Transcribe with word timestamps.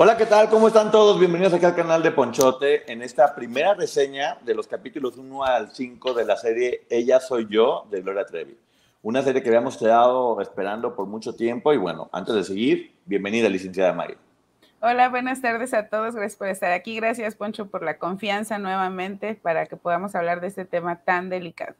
Hola, 0.00 0.16
¿qué 0.16 0.26
tal? 0.26 0.48
¿Cómo 0.48 0.68
están 0.68 0.92
todos? 0.92 1.18
Bienvenidos 1.18 1.52
aquí 1.52 1.64
al 1.64 1.74
canal 1.74 2.04
de 2.04 2.12
Ponchote 2.12 2.92
en 2.92 3.02
esta 3.02 3.34
primera 3.34 3.74
reseña 3.74 4.38
de 4.44 4.54
los 4.54 4.68
capítulos 4.68 5.16
1 5.16 5.42
al 5.42 5.72
5 5.72 6.14
de 6.14 6.24
la 6.24 6.36
serie 6.36 6.86
Ella 6.88 7.18
Soy 7.18 7.48
Yo 7.50 7.84
de 7.90 8.00
Gloria 8.00 8.24
Trevi. 8.24 8.56
Una 9.02 9.22
serie 9.22 9.42
que 9.42 9.48
habíamos 9.48 9.76
quedado 9.76 10.40
esperando 10.40 10.94
por 10.94 11.08
mucho 11.08 11.34
tiempo 11.34 11.72
y 11.72 11.78
bueno, 11.78 12.08
antes 12.12 12.32
de 12.36 12.44
seguir, 12.44 12.94
bienvenida 13.06 13.48
licenciada 13.48 13.92
Mari. 13.92 14.16
Hola, 14.80 15.08
buenas 15.08 15.42
tardes 15.42 15.74
a 15.74 15.88
todos. 15.88 16.14
Gracias 16.14 16.36
por 16.36 16.46
estar 16.46 16.70
aquí. 16.70 16.94
Gracias, 16.94 17.34
Poncho, 17.34 17.66
por 17.66 17.82
la 17.82 17.98
confianza 17.98 18.56
nuevamente 18.58 19.34
para 19.34 19.66
que 19.66 19.74
podamos 19.74 20.14
hablar 20.14 20.40
de 20.40 20.46
este 20.46 20.64
tema 20.64 21.02
tan 21.02 21.28
delicado. 21.28 21.74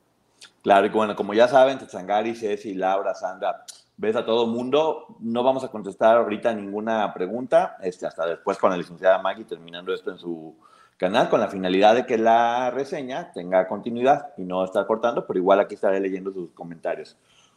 Claro, 0.64 0.86
y 0.86 0.90
bueno, 0.90 1.14
como 1.14 1.34
ya 1.34 1.46
saben, 1.46 1.78
Tsangari, 1.78 2.34
Ceci, 2.34 2.74
Laura, 2.74 3.14
Sandra, 3.14 3.64
ves 3.98 4.16
a 4.16 4.24
todo 4.24 4.46
mundo. 4.46 5.16
No 5.20 5.42
vamos 5.42 5.64
a 5.64 5.68
contestar 5.68 6.16
ahorita 6.16 6.54
ninguna 6.54 7.12
pregunta, 7.12 7.76
este, 7.82 8.06
hasta 8.06 8.26
después 8.26 8.56
con 8.56 8.70
la 8.70 8.76
licenciada 8.76 9.20
Maggie 9.20 9.44
terminando 9.44 9.92
esto 9.92 10.10
en 10.10 10.18
su 10.18 10.56
canal, 10.96 11.28
con 11.28 11.40
la 11.40 11.48
finalidad 11.48 11.94
de 11.94 12.06
que 12.06 12.16
la 12.16 12.70
reseña 12.70 13.30
tenga 13.32 13.68
continuidad 13.68 14.32
y 14.36 14.42
no 14.42 14.64
estar 14.64 14.86
cortando, 14.86 15.26
pero 15.26 15.38
igual 15.38 15.60
aquí 15.60 15.74
estaré 15.74 16.00
leyendo 16.00 16.32
sus 16.32 16.50
comentarios, 16.52 17.16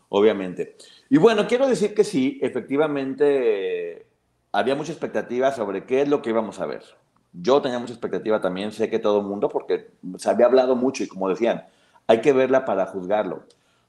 obviamente. 0.09 0.75
Y 1.09 1.17
bueno, 1.17 1.47
quiero 1.47 1.67
decir 1.67 1.95
que 1.95 2.03
sí, 2.03 2.39
efectivamente 2.41 4.07
había 4.51 4.75
mucha 4.75 4.91
expectativa 4.91 5.51
sobre 5.51 5.85
qué 5.85 6.01
es 6.01 6.09
lo 6.09 6.21
que 6.21 6.31
íbamos 6.31 6.59
a 6.59 6.65
ver. 6.65 6.83
Yo 7.33 7.61
tenía 7.61 7.79
mucha 7.79 7.93
expectativa 7.93 8.41
también, 8.41 8.71
sé 8.71 8.89
que 8.89 8.99
todo 8.99 9.21
el 9.21 9.25
mundo, 9.25 9.47
porque 9.47 9.91
se 10.17 10.29
había 10.29 10.47
hablado 10.47 10.75
mucho 10.75 11.03
y 11.03 11.07
como 11.07 11.29
decían, 11.29 11.65
hay 12.07 12.21
que 12.21 12.33
verla 12.33 12.65
para 12.65 12.85
juzgarlo. 12.87 13.43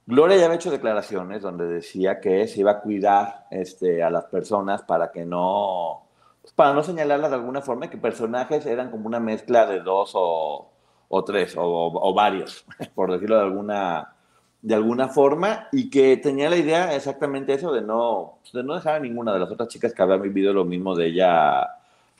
Gloria 0.05 0.37
ya 0.37 0.47
había 0.47 0.57
hecho 0.57 0.71
declaraciones 0.71 1.43
donde 1.43 1.67
decía 1.67 2.21
que 2.21 2.49
se 2.49 2.61
iba 2.61 2.73
a 2.73 2.81
cuidar 2.81 3.47
este, 3.51 4.03
a 4.03 4.11
las 4.11 4.25
personas 4.25 4.83
para 4.83 5.13
que 5.13 5.25
no, 5.25 6.03
pues, 6.41 6.53
para 6.53 6.75
no 6.75 6.83
señalarlas 6.83 7.31
de 7.31 7.37
alguna 7.37 7.63
forma, 7.63 7.89
que 7.89 7.97
personajes 7.97 8.67
eran 8.67 8.91
como 8.91 9.07
una 9.07 9.21
mezcla 9.21 9.65
de 9.65 9.81
dos 9.81 10.13
o, 10.15 10.69
o 11.09 11.25
tres 11.25 11.57
o, 11.57 11.63
o, 11.65 12.15
varios, 12.15 12.65
por 12.95 13.13
decirlo 13.13 13.37
de 13.37 13.43
alguna, 13.43 14.13
de 14.61 14.75
alguna 14.75 15.09
forma, 15.09 15.69
y 15.71 15.89
que 15.89 16.17
tenía 16.17 16.51
la 16.51 16.57
idea 16.57 16.95
exactamente 16.97 17.55
eso 17.55 17.73
de 17.73 17.83
no, 17.83 18.39
de 18.53 18.65
no 18.65 18.75
dejar 18.75 18.97
a 18.97 19.01
ninguna 19.01 19.33
de 19.33 19.39
las 19.39 19.51
otras 19.53 19.69
chicas 19.69 19.95
que 19.95 20.03
habían 20.03 20.23
vivido 20.23 20.53
lo 20.53 20.65
mismo 20.65 20.97
de 20.97 21.07
ella 21.07 21.69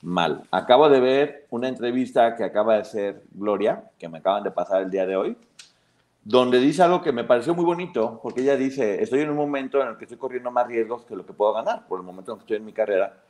mal. 0.03 0.43
Acabo 0.51 0.89
de 0.89 1.01
ver 1.01 1.47
una 1.51 1.69
entrevista 1.69 2.37
que 2.37 2.45
acaba 2.45 2.75
de 2.75 2.81
hacer 2.81 3.23
Gloria, 3.33 3.85
que 3.99 4.09
me 4.09 4.19
acaban 4.19 4.43
de 4.45 4.51
pasar 4.51 4.83
el 4.83 4.91
día 4.91 5.07
de 5.07 5.17
hoy, 5.17 5.37
donde 6.25 6.61
dice 6.61 6.83
algo 6.83 7.03
que 7.03 7.13
me 7.13 7.25
pareció 7.25 7.55
muy 7.55 7.65
bonito, 7.65 8.21
porque 8.23 8.43
ella 8.43 8.57
dice, 8.57 9.03
estoy 9.03 9.21
en 9.21 9.31
un 9.31 9.37
momento 9.37 9.83
en 9.83 9.89
el 9.89 9.97
que 9.97 10.05
estoy 10.05 10.19
corriendo 10.19 10.51
más 10.51 10.67
riesgos 10.67 11.05
que 11.05 11.17
lo 11.17 11.27
que 11.27 11.33
puedo 11.33 11.53
ganar, 11.53 11.87
por 11.89 11.99
el 11.99 12.07
momento 12.07 12.33
en 12.33 12.39
que 12.39 12.43
estoy 12.43 12.57
en 12.59 12.65
mi 12.65 12.73
carrera, 12.73 13.21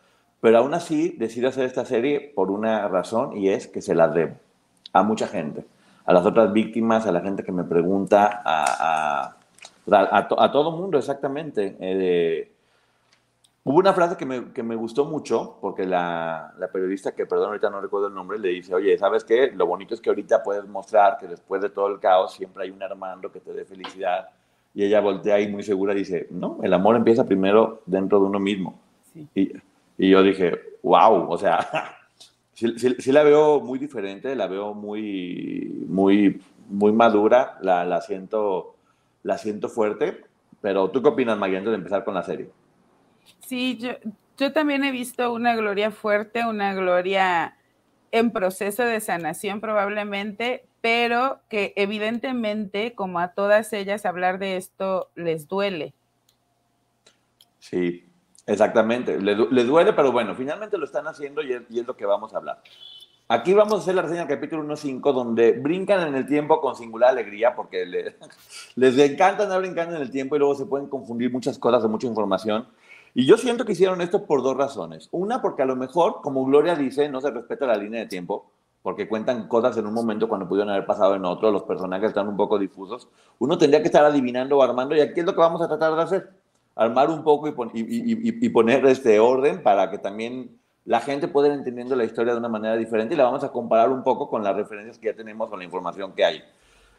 pero 0.40 0.58
aún 0.58 0.74
así 0.74 1.14
decido 1.18 1.48
hacer 1.48 1.64
esta 1.64 1.84
serie 1.84 2.32
por 2.34 2.50
una 2.50 2.88
razón 2.88 3.36
y 3.36 3.48
es 3.48 3.66
que 3.66 3.80
se 3.80 3.94
la 3.94 4.08
debo 4.08 4.36
a 4.92 5.02
mucha 5.02 5.26
gente, 5.26 5.64
a 6.04 6.12
las 6.12 6.26
otras 6.26 6.52
víctimas, 6.52 7.06
a 7.06 7.12
la 7.12 7.20
gente 7.20 7.44
que 7.44 7.52
me 7.52 7.64
pregunta, 7.64 8.42
a, 8.44 9.36
a, 9.86 10.28
a, 10.44 10.52
todo 10.52 10.72
mundo 10.72 10.98
exactamente. 10.98 11.76
Eh, 11.80 12.52
Hubo 13.64 13.78
una 13.78 13.92
frase 13.92 14.16
que 14.16 14.26
me, 14.26 14.52
que 14.52 14.64
me 14.64 14.74
gustó 14.74 15.04
mucho, 15.04 15.58
porque 15.60 15.86
la, 15.86 16.52
la, 16.58 16.68
periodista, 16.68 17.14
que 17.14 17.26
perdón, 17.26 17.48
ahorita 17.48 17.70
no 17.70 17.80
recuerdo 17.80 18.08
el 18.08 18.14
nombre, 18.14 18.36
le 18.40 18.48
dice, 18.48 18.74
oye, 18.74 18.98
¿sabes 18.98 19.22
qué? 19.22 19.52
Lo 19.54 19.66
bonito 19.66 19.94
es 19.94 20.00
que 20.00 20.10
ahorita 20.10 20.42
puedes 20.42 20.66
mostrar 20.66 21.16
que 21.16 21.28
después 21.28 21.62
de 21.62 21.70
todo 21.70 21.86
el 21.86 22.00
caos 22.00 22.34
siempre 22.34 22.64
hay 22.64 22.70
un 22.70 22.82
Armando 22.82 23.30
que 23.30 23.38
te 23.38 23.52
dé 23.52 23.64
felicidad. 23.64 24.30
Y 24.74 24.82
ella 24.84 25.00
voltea 25.00 25.36
ahí 25.36 25.46
muy 25.48 25.62
segura 25.62 25.92
y 25.92 25.98
dice, 25.98 26.26
no, 26.30 26.58
el 26.62 26.72
amor 26.72 26.96
empieza 26.96 27.24
primero 27.24 27.82
dentro 27.86 28.18
de 28.18 28.26
uno 28.26 28.40
mismo. 28.40 28.80
Sí. 29.12 29.28
Y, 29.32 29.52
y, 29.96 30.10
yo 30.10 30.24
dije, 30.24 30.58
wow, 30.82 31.30
o 31.30 31.38
sea, 31.38 31.60
sí, 32.54 32.76
sí, 32.78 32.96
sí, 32.98 33.12
la 33.12 33.22
veo 33.22 33.60
muy 33.60 33.78
diferente, 33.78 34.34
la 34.34 34.48
veo 34.48 34.74
muy, 34.74 35.86
muy, 35.86 36.42
muy 36.68 36.90
madura, 36.90 37.58
la, 37.60 37.84
la, 37.84 38.00
siento, 38.00 38.74
la 39.22 39.38
siento 39.38 39.68
fuerte. 39.68 40.24
Pero 40.60 40.90
¿tú 40.90 41.00
qué 41.00 41.10
opinas, 41.10 41.38
María, 41.38 41.58
antes 41.58 41.70
de 41.70 41.76
empezar 41.76 42.02
con 42.02 42.14
la 42.14 42.24
serie? 42.24 42.50
Sí, 43.46 43.76
yo, 43.78 43.90
yo 44.38 44.52
también 44.52 44.84
he 44.84 44.92
visto 44.92 45.32
una 45.32 45.54
gloria 45.54 45.90
fuerte, 45.90 46.46
una 46.46 46.74
gloria 46.74 47.56
en 48.12 48.30
proceso 48.30 48.82
de 48.84 49.00
sanación 49.00 49.60
probablemente, 49.60 50.66
pero 50.80 51.40
que 51.48 51.72
evidentemente, 51.76 52.94
como 52.94 53.18
a 53.18 53.28
todas 53.28 53.72
ellas, 53.72 54.04
hablar 54.04 54.38
de 54.38 54.56
esto 54.56 55.10
les 55.14 55.48
duele. 55.48 55.94
Sí, 57.58 58.04
exactamente. 58.46 59.20
Le, 59.20 59.34
le 59.34 59.64
duele, 59.64 59.92
pero 59.92 60.12
bueno, 60.12 60.34
finalmente 60.34 60.76
lo 60.76 60.84
están 60.84 61.06
haciendo 61.06 61.42
y 61.42 61.52
es, 61.52 61.86
lo 61.86 61.96
que 61.96 62.04
vamos 62.04 62.34
a 62.34 62.38
hablar. 62.38 62.60
Aquí 63.28 63.54
vamos 63.54 63.74
a 63.74 63.76
hacer 63.78 63.94
la 63.94 64.02
reseña 64.02 64.26
del 64.26 64.36
capítulo 64.36 64.62
1.5, 64.64 65.12
donde 65.12 65.52
brincan 65.52 66.06
en 66.08 66.16
el 66.16 66.26
tiempo 66.26 66.60
con 66.60 66.74
singular 66.76 67.10
alegría, 67.10 67.54
porque 67.54 67.86
le, 67.86 68.16
les 68.74 68.98
encanta 68.98 69.44
andar 69.44 69.60
brincando 69.60 69.96
en 69.96 70.02
el 70.02 70.10
tiempo 70.10 70.36
y 70.36 70.40
luego 70.40 70.54
se 70.54 70.66
pueden 70.66 70.88
confundir 70.88 71.32
muchas 71.32 71.58
cosas 71.58 71.82
de 71.82 71.88
mucha 71.88 72.08
información. 72.08 72.66
Y 73.14 73.26
yo 73.26 73.36
siento 73.36 73.64
que 73.64 73.72
hicieron 73.72 74.00
esto 74.00 74.24
por 74.24 74.42
dos 74.42 74.56
razones. 74.56 75.08
Una, 75.10 75.42
porque 75.42 75.62
a 75.62 75.66
lo 75.66 75.76
mejor, 75.76 76.20
como 76.22 76.44
Gloria 76.44 76.74
dice, 76.74 77.08
no 77.08 77.20
se 77.20 77.30
respeta 77.30 77.66
la 77.66 77.76
línea 77.76 78.00
de 78.00 78.06
tiempo, 78.06 78.50
porque 78.82 79.08
cuentan 79.08 79.48
cosas 79.48 79.76
en 79.76 79.86
un 79.86 79.94
momento 79.94 80.28
cuando 80.28 80.48
pudieron 80.48 80.70
haber 80.70 80.86
pasado 80.86 81.14
en 81.14 81.24
otro, 81.24 81.50
los 81.50 81.62
personajes 81.64 82.08
están 82.08 82.28
un 82.28 82.36
poco 82.36 82.58
difusos. 82.58 83.08
Uno 83.38 83.58
tendría 83.58 83.80
que 83.80 83.88
estar 83.88 84.04
adivinando 84.04 84.58
o 84.58 84.62
armando, 84.62 84.96
y 84.96 85.00
aquí 85.00 85.20
es 85.20 85.26
lo 85.26 85.34
que 85.34 85.40
vamos 85.40 85.60
a 85.60 85.68
tratar 85.68 85.94
de 85.94 86.02
hacer. 86.02 86.30
Armar 86.74 87.10
un 87.10 87.22
poco 87.22 87.48
y, 87.48 87.52
pon 87.52 87.70
y, 87.74 87.80
y, 87.80 88.46
y 88.46 88.48
poner 88.48 88.84
este 88.86 89.20
orden 89.20 89.62
para 89.62 89.90
que 89.90 89.98
también 89.98 90.58
la 90.86 91.00
gente 91.00 91.28
pueda 91.28 91.48
ir 91.48 91.54
entendiendo 91.54 91.94
la 91.94 92.04
historia 92.04 92.32
de 92.32 92.38
una 92.38 92.48
manera 92.48 92.76
diferente 92.76 93.14
y 93.14 93.18
la 93.18 93.24
vamos 93.24 93.44
a 93.44 93.52
comparar 93.52 93.90
un 93.90 94.02
poco 94.02 94.28
con 94.30 94.42
las 94.42 94.56
referencias 94.56 94.98
que 94.98 95.08
ya 95.08 95.14
tenemos, 95.14 95.50
con 95.50 95.58
la 95.58 95.66
información 95.66 96.12
que 96.14 96.24
hay. 96.24 96.42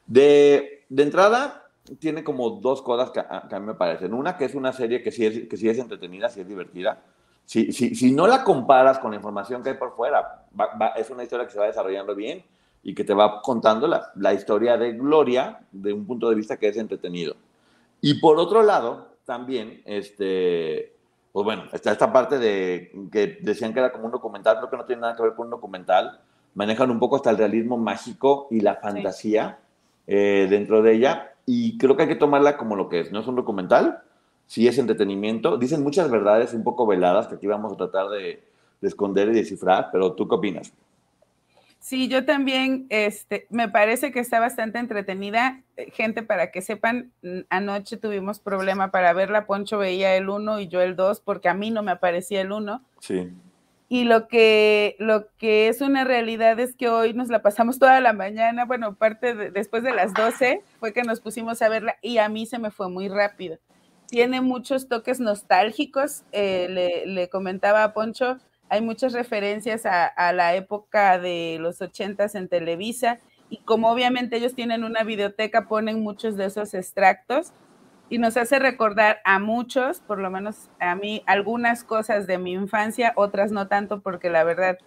De 0.05 0.85
entrada, 0.95 1.62
tiene 1.99 2.23
como 2.23 2.49
dos 2.49 2.81
cosas 2.81 3.11
que 3.11 3.19
a, 3.19 3.45
que 3.49 3.55
a, 3.55 3.59
mí 3.59 3.67
me 3.67 3.73
parecen. 3.73 4.13
Una, 4.13 4.37
que 4.37 4.45
es 4.45 4.55
una 4.55 4.71
serie 4.71 5.03
que 5.03 5.11
sí 5.11 5.25
es, 5.25 5.47
que 5.47 5.57
sí 5.57 5.67
es 5.69 5.77
entretenida, 5.77 6.29
sí 6.29 6.41
es 6.41 6.47
divertida. 6.47 7.01
Si, 7.45 7.73
si, 7.73 7.93
si 7.93 8.11
no 8.13 8.25
la 8.25 8.43
comparas 8.43 8.99
con 8.99 9.11
la 9.11 9.17
información 9.17 9.61
que 9.61 9.71
hay 9.71 9.75
por 9.75 9.95
fuera, 9.95 10.45
va, 10.59 10.75
va, 10.75 10.87
es 10.89 11.09
una 11.09 11.23
historia 11.23 11.45
que 11.45 11.51
se 11.51 11.59
va 11.59 11.65
desarrollando 11.65 12.15
bien 12.15 12.43
y 12.83 12.95
que 12.95 13.03
te 13.03 13.13
va 13.13 13.41
contando 13.41 13.87
la, 13.87 14.11
la, 14.15 14.33
historia 14.33 14.77
de 14.77 14.93
Gloria 14.93 15.59
de 15.71 15.91
un 15.91 16.05
punto 16.05 16.29
de 16.29 16.35
vista 16.35 16.57
que 16.57 16.69
es 16.69 16.77
entretenido. 16.77 17.35
Y 17.99 18.15
por 18.15 18.39
otro 18.39 18.63
lado, 18.63 19.07
también, 19.25 19.81
este, 19.85 20.93
pues 21.33 21.43
bueno, 21.43 21.63
está 21.73 21.91
esta 21.91 22.13
parte 22.13 22.39
de 22.39 22.91
que 23.11 23.39
decían 23.41 23.73
que 23.73 23.79
era 23.79 23.91
como 23.91 24.05
un 24.05 24.11
documental, 24.11 24.57
creo 24.57 24.69
que 24.69 24.77
no 24.77 24.85
tiene 24.85 25.01
nada 25.01 25.15
que 25.15 25.23
ver 25.23 25.33
con 25.33 25.47
un 25.47 25.51
documental. 25.51 26.21
Manejan 26.55 26.91
un 26.91 26.99
poco 26.99 27.17
hasta 27.17 27.29
el 27.29 27.37
realismo 27.37 27.77
mágico 27.77 28.47
y 28.51 28.61
la 28.61 28.75
fantasía 28.75 29.59
sí. 29.59 30.03
eh, 30.07 30.47
dentro 30.49 30.81
de 30.81 30.93
ella 30.93 31.32
y 31.45 31.77
creo 31.77 31.95
que 31.95 32.03
hay 32.03 32.09
que 32.09 32.15
tomarla 32.15 32.57
como 32.57 32.75
lo 32.75 32.89
que 32.89 33.01
es. 33.01 33.11
No 33.11 33.19
es 33.19 33.27
un 33.27 33.35
documental, 33.35 34.01
sí 34.47 34.67
es 34.67 34.77
entretenimiento. 34.77 35.57
Dicen 35.57 35.83
muchas 35.83 36.09
verdades 36.09 36.53
un 36.53 36.63
poco 36.63 36.87
veladas 36.87 37.27
que 37.27 37.35
aquí 37.35 37.47
vamos 37.47 37.73
a 37.73 37.77
tratar 37.77 38.09
de, 38.09 38.43
de 38.81 38.87
esconder 38.87 39.29
y 39.29 39.33
descifrar, 39.33 39.89
pero 39.91 40.13
¿tú 40.13 40.27
qué 40.27 40.35
opinas? 40.35 40.73
Sí, 41.83 42.07
yo 42.07 42.23
también, 42.23 42.85
este, 42.87 43.45
me 43.49 43.67
parece 43.67 44.13
que 44.13 44.21
está 44.21 44.39
bastante 44.39 44.79
entretenida. 44.79 45.61
Eh, 45.75 45.91
gente, 45.91 46.23
para 46.23 46.49
que 46.49 46.61
sepan, 46.61 47.11
anoche 47.49 47.97
tuvimos 47.97 48.39
problema 48.39 48.89
para 48.89 49.11
verla. 49.11 49.45
Poncho 49.45 49.77
veía 49.77 50.15
el 50.15 50.29
1 50.29 50.61
y 50.61 50.69
yo 50.69 50.81
el 50.81 50.95
2, 50.95 51.19
porque 51.19 51.49
a 51.49 51.53
mí 51.53 51.71
no 51.71 51.83
me 51.83 51.91
aparecía 51.91 52.39
el 52.39 52.53
1. 52.53 52.81
Sí. 53.01 53.33
Y 53.93 54.05
lo 54.05 54.27
que, 54.27 54.95
lo 54.97 55.27
que 55.37 55.67
es 55.67 55.79
una 55.79 56.03
realidad 56.03 56.59
es 56.59 56.75
que 56.75 56.89
hoy 56.89 57.13
nos 57.13 57.27
la 57.27 57.43
pasamos 57.43 57.77
toda 57.77 58.01
la 58.01 58.11
mañana, 58.11 58.65
bueno, 58.65 58.95
parte 58.95 59.35
después 59.51 59.83
de 59.83 59.93
las 59.93 60.15
12 60.15 60.63
fue 60.79 60.93
que 60.93 61.03
nos 61.03 61.21
pusimos 61.21 61.61
a 61.61 61.69
verla 61.69 61.97
y 62.01 62.17
a 62.17 62.27
mí 62.27 62.47
se 62.47 62.57
me 62.57 62.71
fue 62.71 62.89
muy 62.89 63.07
rápido. 63.07 63.59
Tiene 64.07 64.41
muchos 64.41 64.87
toques 64.87 65.19
nostálgicos, 65.19 66.23
eh, 66.31 66.65
le, 66.71 67.05
le 67.05 67.29
comentaba 67.29 67.83
a 67.83 67.93
Poncho, 67.93 68.39
hay 68.67 68.81
muchas 68.81 69.13
referencias 69.13 69.85
a, 69.85 70.33
la 70.33 70.55
época 70.55 71.19
de 71.19 71.57
los 71.59 71.79
ochentas 71.79 72.33
en 72.33 72.47
Televisa 72.47 73.19
y 73.51 73.57
como 73.57 73.91
obviamente 73.91 74.37
ellos 74.37 74.55
tienen 74.55 74.83
una 74.83 75.03
biblioteca, 75.03 75.67
ponen 75.67 76.01
muchos 76.01 76.35
de 76.35 76.45
esos 76.45 76.73
extractos 76.73 77.53
y 78.13 78.19
nos 78.19 78.37
hace 78.37 78.59
recordar 78.59 79.21
a 79.25 79.39
muchos, 79.39 79.99
por 80.01 80.19
lo 80.19 80.29
menos 80.29 80.69
a 80.79 80.93
mí, 80.93 81.23
algunas 81.25 81.83
cosas 81.83 82.27
de 82.27 82.37
mi 82.37 82.51
infancia, 82.51 83.11
otras 83.15 83.51
no 83.51 83.67
tanto 83.67 84.01
porque 84.01 84.29
la 84.29 84.43
verdad 84.43 84.77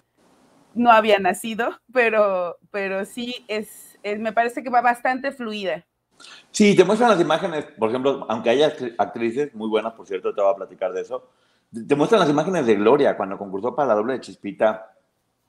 no 0.74 0.92
había 0.92 1.18
nacido, 1.18 1.70
pero, 1.92 2.56
pero 2.70 3.04
sí 3.04 3.44
es, 3.48 3.98
me 4.04 4.32
parece 4.32 4.62
que 4.62 4.70
va 4.70 4.80
bastante 4.80 5.32
fluida. 5.32 5.84
Sí, 6.52 6.76
te 6.76 6.84
muestran 6.84 7.10
las 7.10 7.20
imágenes, 7.20 7.64
por 7.76 7.88
ejemplo, 7.88 8.26
aunque 8.28 8.50
haya 8.50 8.72
actrices 8.96 9.52
muy 9.56 9.68
buenas, 9.68 9.94
por 9.94 10.06
cierto, 10.06 10.32
te 10.32 10.40
voy 10.40 10.52
a 10.52 10.56
platicar 10.56 10.92
de 10.92 11.00
eso, 11.00 11.28
te 11.84 11.96
muestran 11.96 12.20
las 12.20 12.30
imágenes 12.30 12.64
de 12.64 12.76
Gloria 12.76 13.16
cuando 13.16 13.36
concursó 13.36 13.74
para 13.74 13.88
la 13.88 13.94
doble 13.94 14.12
de 14.12 14.20
Chispita, 14.20 14.95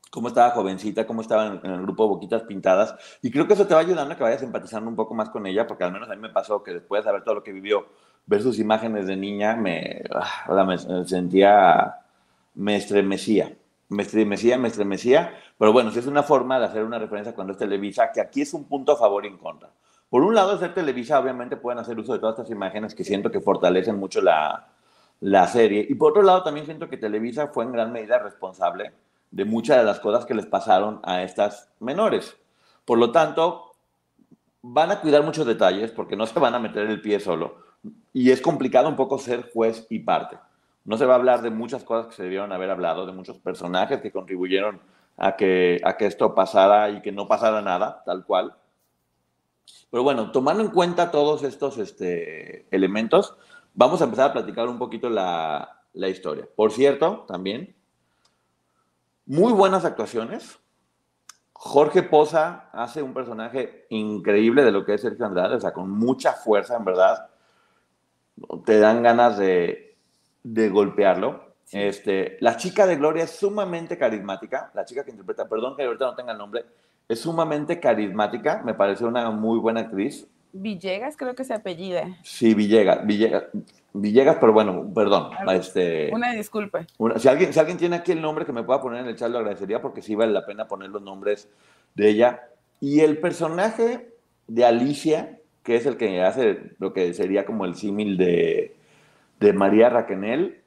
cómo 0.10 0.28
estaba 0.30 0.52
jovencita, 0.52 1.06
cómo 1.06 1.22
estaba 1.22 1.48
en, 1.48 1.72
el 1.72 1.82
grupo 1.82 2.08
Boquitas 2.08 2.44
Pintadas. 2.44 2.96
Y 3.22 3.32
creo 3.32 3.48
que 3.48 3.54
eso 3.54 3.68
te 3.68 3.74
va 3.74 3.82
ayudando 3.82 4.14
a 4.14 4.18
que 4.18 4.24
vayas 4.24 4.44
empatizando 4.44 4.90
un 4.90 4.96
poco 4.96 5.14
más 5.14 5.30
con 5.30 5.46
ella, 5.46 5.68
porque 5.68 5.84
al 5.84 5.92
menos 5.92 6.10
a 6.10 6.16
mí 6.16 6.22
me 6.22 6.30
pasó 6.30 6.64
que 6.64 6.74
después 6.74 7.02
de 7.02 7.06
saber 7.06 7.24
todo 7.24 7.36
lo 7.36 7.44
que 7.44 7.52
vivió, 7.52 7.86
ver 8.26 8.42
sus 8.42 8.60
imágenes 8.60 9.08
de 9.08 9.16
niña, 9.16 9.56
me, 9.56 10.04
ah, 10.12 10.66
me 10.66 10.78
sentía, 11.06 11.96
me 12.56 12.76
estremecía. 12.76 13.56
Me 13.90 14.04
estremecía, 14.04 14.58
me 14.58 14.68
estremecía. 14.68 15.34
Pero 15.58 15.72
bueno, 15.72 15.92
si 15.92 16.00
es 16.00 16.08
una 16.08 16.24
forma 16.24 16.60
de 16.60 16.66
hacer 16.66 16.84
una 16.84 17.00
referencia 17.00 17.34
cuando 17.34 17.54
es 17.54 17.60
Televisa, 17.60 18.12
que 18.12 18.20
aquí 18.22 18.42
es 18.42 18.54
un 18.54 18.66
punto 18.66 18.92
a 18.92 18.98
favor 18.98 19.26
y 19.26 19.30
en 19.30 19.38
contra. 19.38 19.70
Por 20.10 20.24
un 20.24 20.36
lado, 20.36 20.58
ser 20.58 20.74
Televisa, 20.74 21.20
obviamente 21.20 21.58
pueden 21.58 21.80
hacer 21.80 21.98
uso 21.98 22.14
de 22.14 22.20
todas 22.20 22.38
estas 22.38 22.52
imágenes 22.52 22.96
que 22.96 23.04
siento 23.04 23.32
que 23.32 23.42
fortalecen 23.42 23.98
mucho 23.98 24.22
la, 24.22 24.68
la 25.22 25.48
serie. 25.48 25.86
Y 25.90 25.96
por 25.96 26.12
otro 26.12 26.24
lado, 26.24 26.44
también 26.44 26.66
siento 26.66 26.90
que 26.90 26.98
Televisa 26.98 27.48
fue 27.48 27.64
en 27.64 27.72
gran 27.72 27.92
medida 27.92 28.20
responsable 28.20 28.92
de 29.32 29.46
muchas 29.46 29.78
de 29.78 29.84
las 29.84 30.00
cosas 30.00 30.26
que 30.26 30.34
les 30.34 30.46
pasaron 30.46 31.00
a 31.04 31.24
estas 31.24 31.72
menores. 31.80 32.38
Por 32.86 32.98
lo 32.98 33.12
tanto, 33.12 33.72
van 34.62 34.92
a 34.92 35.02
cuidar 35.02 35.24
muchos 35.24 35.46
detalles 35.46 35.92
porque 35.92 36.16
no 36.16 36.26
se 36.28 36.40
van 36.40 36.56
a 36.56 36.60
meter 36.60 36.88
el 36.88 37.02
pie 37.02 37.20
solo. 37.20 37.58
Y 38.14 38.32
es 38.32 38.42
complicado 38.42 38.90
un 38.90 38.96
poco 38.96 39.18
ser 39.20 39.52
juez 39.54 39.86
y 39.90 40.00
parte. 40.00 40.38
No 40.86 40.98
se 40.98 41.06
va 41.06 41.14
a 41.14 41.18
hablar 41.18 41.42
de 41.42 41.50
muchas 41.50 41.84
cosas 41.84 42.08
que 42.08 42.16
se 42.16 42.24
debieron 42.24 42.52
haber 42.52 42.70
hablado, 42.70 43.06
de 43.06 43.12
muchos 43.12 43.38
personajes 43.38 44.02
que 44.02 44.12
contribuyeron 44.12 44.80
a 45.18 45.36
que, 45.36 45.82
a 45.84 45.98
que 45.98 46.06
esto 46.06 46.34
pasara 46.34 46.90
y 46.90 47.02
que 47.02 47.12
no 47.12 47.28
pasara 47.28 47.62
nada, 47.62 48.04
tal 48.06 48.26
cual. 48.26 48.56
Pero 49.92 50.04
bueno, 50.04 50.32
tomando 50.32 50.64
en 50.64 50.70
cuenta 50.70 51.12
todos 51.12 51.44
estos 51.44 51.78
este, 51.78 52.68
elementos, 52.72 53.38
Vamos 53.80 54.02
a 54.02 54.06
empezar 54.06 54.32
a 54.32 54.34
platicar 54.34 54.68
un 54.68 54.80
poquito 54.80 55.08
la, 55.08 55.84
historia. 55.94 56.50
Por 56.56 56.72
cierto, 56.72 57.26
también, 57.28 57.76
muy 59.28 59.54
buenas 59.54 59.86
actuaciones. 59.86 60.58
Jorge 61.54 62.02
Poza 62.02 62.70
hace 62.72 63.02
un 63.02 63.14
personaje 63.14 63.86
increíble 63.90 64.64
de 64.64 64.72
lo 64.72 64.86
que 64.86 64.94
es 64.94 65.02
Sergio 65.02 65.26
Andrade, 65.26 65.56
o 65.56 65.60
sea, 65.60 65.74
con 65.74 65.92
mucha 65.92 66.34
fuerza, 66.34 66.78
en 66.78 66.86
verdad. 66.86 67.28
Te 68.66 68.80
dan 68.80 69.04
ganas 69.04 69.38
de, 69.38 69.96
golpearlo. 70.44 71.46
Este, 71.72 72.38
la 72.40 72.56
chica 72.56 72.88
de 72.88 72.96
Gloria 72.96 73.26
es 73.26 73.32
sumamente 73.32 73.98
carismática. 73.98 74.72
La 74.74 74.86
chica 74.86 75.04
que 75.04 75.12
interpreta, 75.12 75.50
perdón 75.50 75.76
que 75.76 75.84
ahorita 75.84 76.06
no 76.06 76.16
tenga 76.16 76.32
el 76.32 76.38
nombre, 76.38 76.66
es 77.10 77.20
sumamente 77.20 77.80
carismática. 77.80 78.62
Me 78.64 78.74
parece 78.74 79.04
una 79.04 79.30
muy 79.32 79.60
buena 79.60 79.82
actriz. 79.82 80.28
Villegas 80.54 81.18
creo 81.18 81.36
que 81.36 81.44
se 81.44 81.54
apellida. 81.54 82.18
Sí, 82.24 82.54
Villegas, 82.54 83.06
Villegas, 83.06 83.44
Villegas, 84.02 84.38
pero 84.40 84.54
bueno, 84.54 84.92
perdón. 84.94 85.32
Este, 85.54 86.10
una 86.14 86.34
disculpa. 86.34 86.86
si, 87.18 87.28
alguien, 87.28 87.54
si 87.54 87.60
alguien 87.60 87.78
tiene 87.78 87.96
aquí 87.98 88.12
el 88.12 88.22
nombre 88.22 88.46
que 88.46 88.54
me 88.54 88.64
pueda 88.64 88.82
poner 88.82 89.02
en 89.02 89.08
el 89.08 89.16
chat, 89.16 89.30
lo 89.30 89.40
agradecería 89.40 89.82
porque 89.82 90.02
sí 90.02 90.16
vale 90.16 90.32
la 90.32 90.46
pena 90.46 90.68
poner 90.68 90.90
los 90.90 91.02
nombres 91.02 91.50
de 91.96 92.10
ella. 92.10 92.50
Y 92.80 93.02
el 93.02 93.18
personaje 93.18 94.14
de 94.48 94.66
Alicia, 94.66 95.40
que 95.64 95.76
es 95.76 95.86
el 95.86 95.98
que 95.98 96.22
hace 96.22 96.72
lo 96.80 96.94
que 96.94 97.14
sería 97.14 97.46
como 97.46 97.66
el 97.66 97.76
símil 97.76 98.18
de, 98.18 98.76
de 99.40 99.54
María 99.54 99.90
Raquenel, 99.90 100.62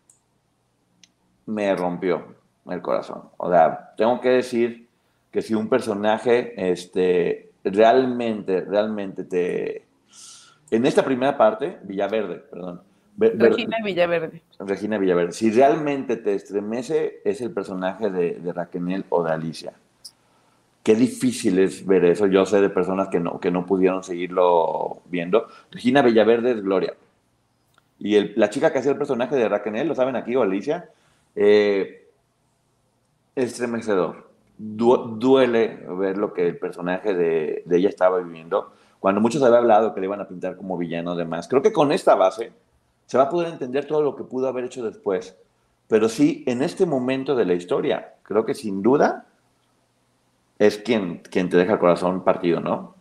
me 1.46 1.74
rompió 1.74 2.34
el 2.68 2.82
corazón. 2.82 3.22
O 3.36 3.50
sea, 3.50 3.92
tengo 3.96 4.20
que 4.20 4.30
decir 4.30 4.88
que 5.30 5.42
si 5.42 5.54
un 5.54 5.68
personaje 5.68 6.54
este, 6.70 7.50
realmente, 7.64 8.62
realmente 8.62 9.24
te... 9.24 9.86
En 10.70 10.86
esta 10.86 11.04
primera 11.04 11.36
parte, 11.36 11.78
Villaverde, 11.82 12.36
perdón. 12.36 12.82
Regina 13.20 13.76
Villaverde. 13.84 14.42
Regina 14.58 14.98
Villaverde. 14.98 15.32
Si 15.32 15.50
realmente 15.50 16.16
te 16.16 16.34
estremece, 16.34 17.20
es 17.24 17.40
el 17.40 17.50
personaje 17.52 18.10
de, 18.10 18.34
de 18.34 18.52
Raquel 18.52 19.04
o 19.10 19.22
de 19.22 19.32
Alicia. 19.32 19.72
Qué 20.82 20.94
difícil 20.94 21.58
es 21.58 21.86
ver 21.86 22.06
eso. 22.06 22.26
Yo 22.26 22.46
sé 22.46 22.60
de 22.60 22.70
personas 22.70 23.08
que 23.08 23.20
no, 23.20 23.38
que 23.38 23.50
no 23.50 23.66
pudieron 23.66 24.02
seguirlo 24.02 25.02
viendo. 25.06 25.48
Regina 25.70 26.02
Villaverde 26.02 26.52
es 26.52 26.62
Gloria. 26.62 26.94
Y 27.98 28.16
el, 28.16 28.32
la 28.36 28.48
chica 28.48 28.72
que 28.72 28.78
hace 28.78 28.90
el 28.90 28.96
personaje 28.96 29.36
de 29.36 29.48
Raquel, 29.48 29.86
¿lo 29.86 29.94
saben 29.94 30.16
aquí 30.16 30.34
o 30.34 30.42
Alicia? 30.42 30.88
Eh, 31.36 32.08
estremecedor 33.36 34.30
duele 34.60 35.78
ver 35.88 36.18
lo 36.18 36.34
que 36.34 36.46
el 36.46 36.58
personaje 36.58 37.14
de, 37.14 37.64
ella 37.70 37.88
estaba 37.88 38.18
viviendo. 38.18 38.72
Cuando 38.98 39.20
muchos 39.20 39.42
habían 39.42 39.60
hablado 39.60 39.94
que 39.94 40.00
le 40.00 40.06
iban 40.06 40.20
a 40.20 40.28
pintar 40.28 40.56
como 40.56 40.76
villano, 40.76 41.12
además. 41.12 41.48
Creo 41.48 41.62
que 41.62 41.72
con 41.72 41.92
esta 41.92 42.14
base 42.14 42.52
se 43.10 43.18
va 43.18 43.24
a 43.24 43.28
poder 43.28 43.48
entender 43.48 43.86
todo 43.86 44.02
lo 44.02 44.14
que 44.14 44.22
pudo 44.22 44.46
haber 44.46 44.66
hecho 44.66 44.84
después. 44.84 45.36
Pero 45.88 46.08
sí, 46.08 46.44
en 46.46 46.62
este 46.62 46.86
momento 46.86 47.34
de 47.34 47.44
la 47.44 47.54
historia, 47.54 48.14
creo 48.22 48.46
que 48.46 48.54
sin 48.54 48.82
duda 48.82 49.26
es 50.60 50.78
quien, 50.78 51.18
quien 51.28 51.48
te 51.48 51.56
deja 51.56 51.72
el 51.72 51.80
corazón 51.80 52.22
partido, 52.22 52.60
¿no? 52.60 52.94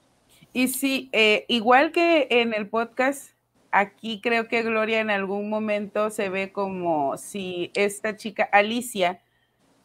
Y 0.51 0.69
sí, 0.69 1.09
eh, 1.11 1.45
igual 1.47 1.91
que 1.91 2.25
en 2.31 2.55
el 2.55 2.67
podcast, 2.67 3.33
aquí 3.69 4.19
creo 4.19 4.47
que 4.47 4.63
Gloria 4.63 4.99
en 4.99 5.11
algún 5.11 5.47
momento 5.47 6.09
se 6.09 6.29
ve 6.29 6.51
como 6.51 7.15
si 7.17 7.69
esta 7.75 8.15
chica, 8.15 8.49
Alicia, 8.51 9.21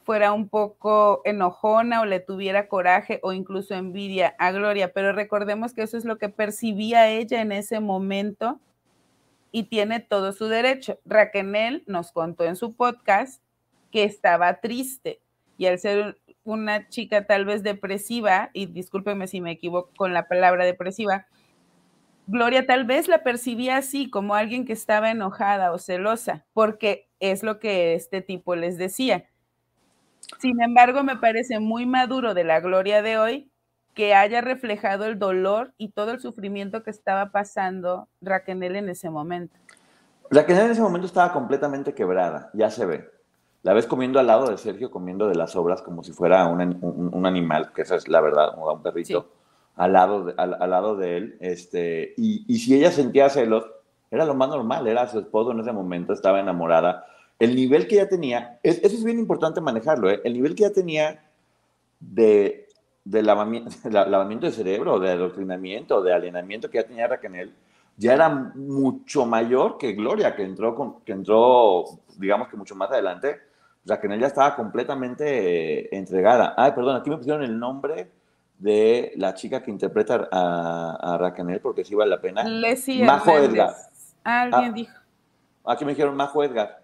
fuera 0.04 0.33
un 0.33 0.49
poco 0.49 1.21
enojona 1.26 2.00
o 2.00 2.07
le 2.07 2.21
tuviera 2.21 2.69
coraje 2.69 3.21
o 3.23 3.35
incluso 3.35 3.75
envidia 3.75 4.35
a 4.38 4.52
Gloria, 4.52 4.90
pero 4.90 5.12
recordemos 5.12 5.75
que 5.75 5.83
eso 5.83 5.99
es 5.99 6.07
lo 6.07 6.16
que 6.16 6.31
percibía 6.31 7.11
ella 7.11 7.43
en 7.43 7.52
ese 7.52 7.78
momento 7.78 8.59
y 9.54 9.62
tiene 9.64 10.00
todo 10.00 10.32
su 10.32 10.49
derecho. 10.49 10.99
Raquel 11.04 11.84
nos 11.87 12.11
contó 12.11 12.44
en 12.44 12.56
su 12.56 12.75
podcast 12.75 13.40
que 13.92 14.02
estaba 14.02 14.61
triste 14.61 15.20
y 15.56 15.66
al 15.66 15.78
ser 15.78 16.18
una 16.42 16.88
chica 16.88 17.25
tal 17.26 17.44
vez 17.44 17.62
depresiva, 17.62 18.50
y 18.52 18.66
discúlpeme 18.66 19.28
si 19.28 19.40
me 19.40 19.52
equivoco 19.52 19.92
con 19.96 20.12
la 20.12 20.26
palabra 20.26 20.64
depresiva, 20.64 21.26
Gloria 22.26 22.66
tal 22.66 22.84
vez 22.84 23.06
la 23.06 23.23
percibía 23.23 23.76
así, 23.76 24.11
como 24.11 24.34
alguien 24.34 24.64
que 24.64 24.73
estaba 24.73 25.11
enojada 25.11 25.73
o 25.73 25.78
celosa, 25.78 26.44
porque 26.52 27.08
es 27.20 27.42
lo 27.42 27.61
que 27.61 27.94
este 27.94 28.23
tipo 28.23 28.56
les 28.56 28.76
decía 28.76 29.28
sin 30.38 30.61
embargo, 30.62 31.02
me 31.02 31.16
parece 31.16 31.61
muy 31.61 31.87
maduro 31.87 32.34
de 32.34 32.44
la 32.44 32.61
gloria 32.61 33.02
de 33.02 33.18
hoy 33.18 33.50
que 33.94 34.14
haya 34.14 34.40
reflejado 34.40 35.04
el 35.04 35.18
dolor 35.18 35.72
y 35.78 35.90
todo 35.90 36.10
el 36.10 36.20
sufrimiento 36.20 36.82
que 36.82 36.90
estaba 36.90 37.30
pasando 37.30 38.08
Raquel 38.20 38.62
en 38.62 38.88
ese 38.88 39.10
momento. 39.10 39.56
Raquel 40.30 40.58
en 40.58 40.70
ese 40.72 40.82
momento 40.82 41.06
estaba 41.06 41.32
completamente 41.32 41.94
quebrada, 41.94 42.50
ya 42.54 42.70
se 42.70 42.86
ve. 42.86 43.10
La 43.62 43.72
ves 43.72 43.86
comiendo 43.86 44.18
al 44.18 44.26
lado 44.26 44.50
de 44.50 44.58
Sergio, 44.58 44.90
comiendo 44.90 45.28
de 45.28 45.36
las 45.36 45.56
obras 45.56 45.80
como 45.80 46.02
si 46.02 46.12
fuera 46.12 46.46
un, 46.46 47.26
animal, 47.26 47.72
que 47.72 47.82
esa 47.82 47.96
es 47.96 48.08
la 48.08 48.20
verdad, 48.20 48.58
un 48.58 48.82
perrito, 48.82 49.30
al, 49.76 49.94
lado 49.94 50.24
de, 50.24 50.34
al, 50.36 50.70
lado 50.70 50.96
de 50.96 51.16
él. 51.16 51.36
Este, 51.40 52.12
y, 52.16 52.44
y 52.46 52.58
si 52.58 52.74
ella 52.74 52.90
sentía 52.90 53.30
celos, 53.30 53.64
era 54.10 54.26
lo 54.26 54.34
más 54.34 54.50
normal, 54.50 54.86
era 54.86 55.08
su 55.08 55.18
esposo 55.18 55.52
en 55.52 55.60
ese 55.60 55.72
momento, 55.72 56.12
estaba 56.12 56.40
enamorada 56.40 57.06
el 57.38 57.56
nivel 57.56 57.86
que 57.86 57.96
ya 57.96 58.08
tenía, 58.08 58.58
eso 58.62 58.80
es 58.86 59.04
bien 59.04 59.18
importante 59.18 59.60
manejarlo, 59.60 60.10
¿eh? 60.10 60.20
el 60.24 60.34
nivel 60.34 60.54
que 60.54 60.62
ya 60.62 60.72
tenía 60.72 61.24
de, 62.00 62.63
de 63.04 63.23
lavamiento, 63.23 63.70
lavamiento 63.90 64.46
de 64.46 64.52
cerebro, 64.52 64.99
de 64.99 65.11
adoctrinamiento, 65.11 66.02
de 66.02 66.12
alienamiento 66.12 66.70
que 66.70 66.78
ya 66.78 66.87
tenía 66.87 67.06
Raquel, 67.06 67.54
ya 67.96 68.14
era 68.14 68.28
mucho 68.28 69.25
mayor 69.26 69.78
que 69.78 69.92
Gloria, 69.92 70.34
que 70.34 70.42
entró, 70.42 70.75
con, 70.75 71.00
que 71.00 71.12
entró, 71.12 71.84
digamos 72.16 72.49
que 72.49 72.56
mucho 72.56 72.75
más 72.75 72.90
adelante, 72.90 73.40
Raquel 73.87 74.18
ya 74.18 74.28
estaba 74.28 74.56
completamente 74.56 75.84
eh, 75.84 75.88
entregada. 75.92 76.54
Ay, 76.56 76.73
perdón, 76.73 76.96
aquí 76.96 77.11
me 77.11 77.18
pusieron 77.18 77.42
el 77.42 77.58
nombre 77.58 78.11
de 78.58 79.12
la 79.16 79.34
chica 79.34 79.62
que 79.62 79.70
interpreta 79.70 80.28
a, 80.32 81.14
a 81.14 81.18
Raquel, 81.18 81.61
porque 81.61 81.84
sí 81.84 81.94
vale 81.94 82.11
la 82.11 82.20
pena. 82.20 82.44
Leslie 82.44 83.04
Majo 83.04 83.30
Edgar. 83.32 83.75
Alguien 84.25 84.70
ah, 84.70 84.73
dijo. 84.73 84.94
Aquí 85.66 85.84
me 85.84 85.92
dijeron 85.92 86.16
Majo 86.16 86.42
Edgar. 86.42 86.84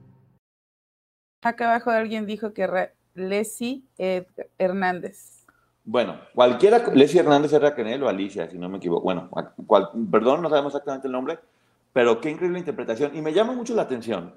Acá 1.41 1.69
abajo 1.69 1.89
alguien 1.89 2.27
dijo 2.27 2.53
que 2.53 2.89
Leslie 3.15 3.83
Hernández. 4.57 5.45
Bueno, 5.83 6.19
cualquiera, 6.35 6.83
Leslie 6.93 7.21
Hernández 7.21 7.53
es 7.53 7.61
Raquel 7.61 8.03
o 8.03 8.07
Alicia, 8.07 8.47
si 8.47 8.59
no 8.59 8.69
me 8.69 8.77
equivoco. 8.77 9.03
Bueno, 9.03 9.29
perdón, 10.11 10.43
no 10.43 10.49
sabemos 10.49 10.73
exactamente 10.73 11.07
el 11.07 11.13
nombre, 11.13 11.39
pero 11.91 12.21
qué 12.21 12.29
increíble 12.29 12.59
interpretación. 12.59 13.15
Y 13.15 13.21
me 13.21 13.33
llama 13.33 13.53
mucho 13.53 13.73
la 13.73 13.81
atención 13.81 14.33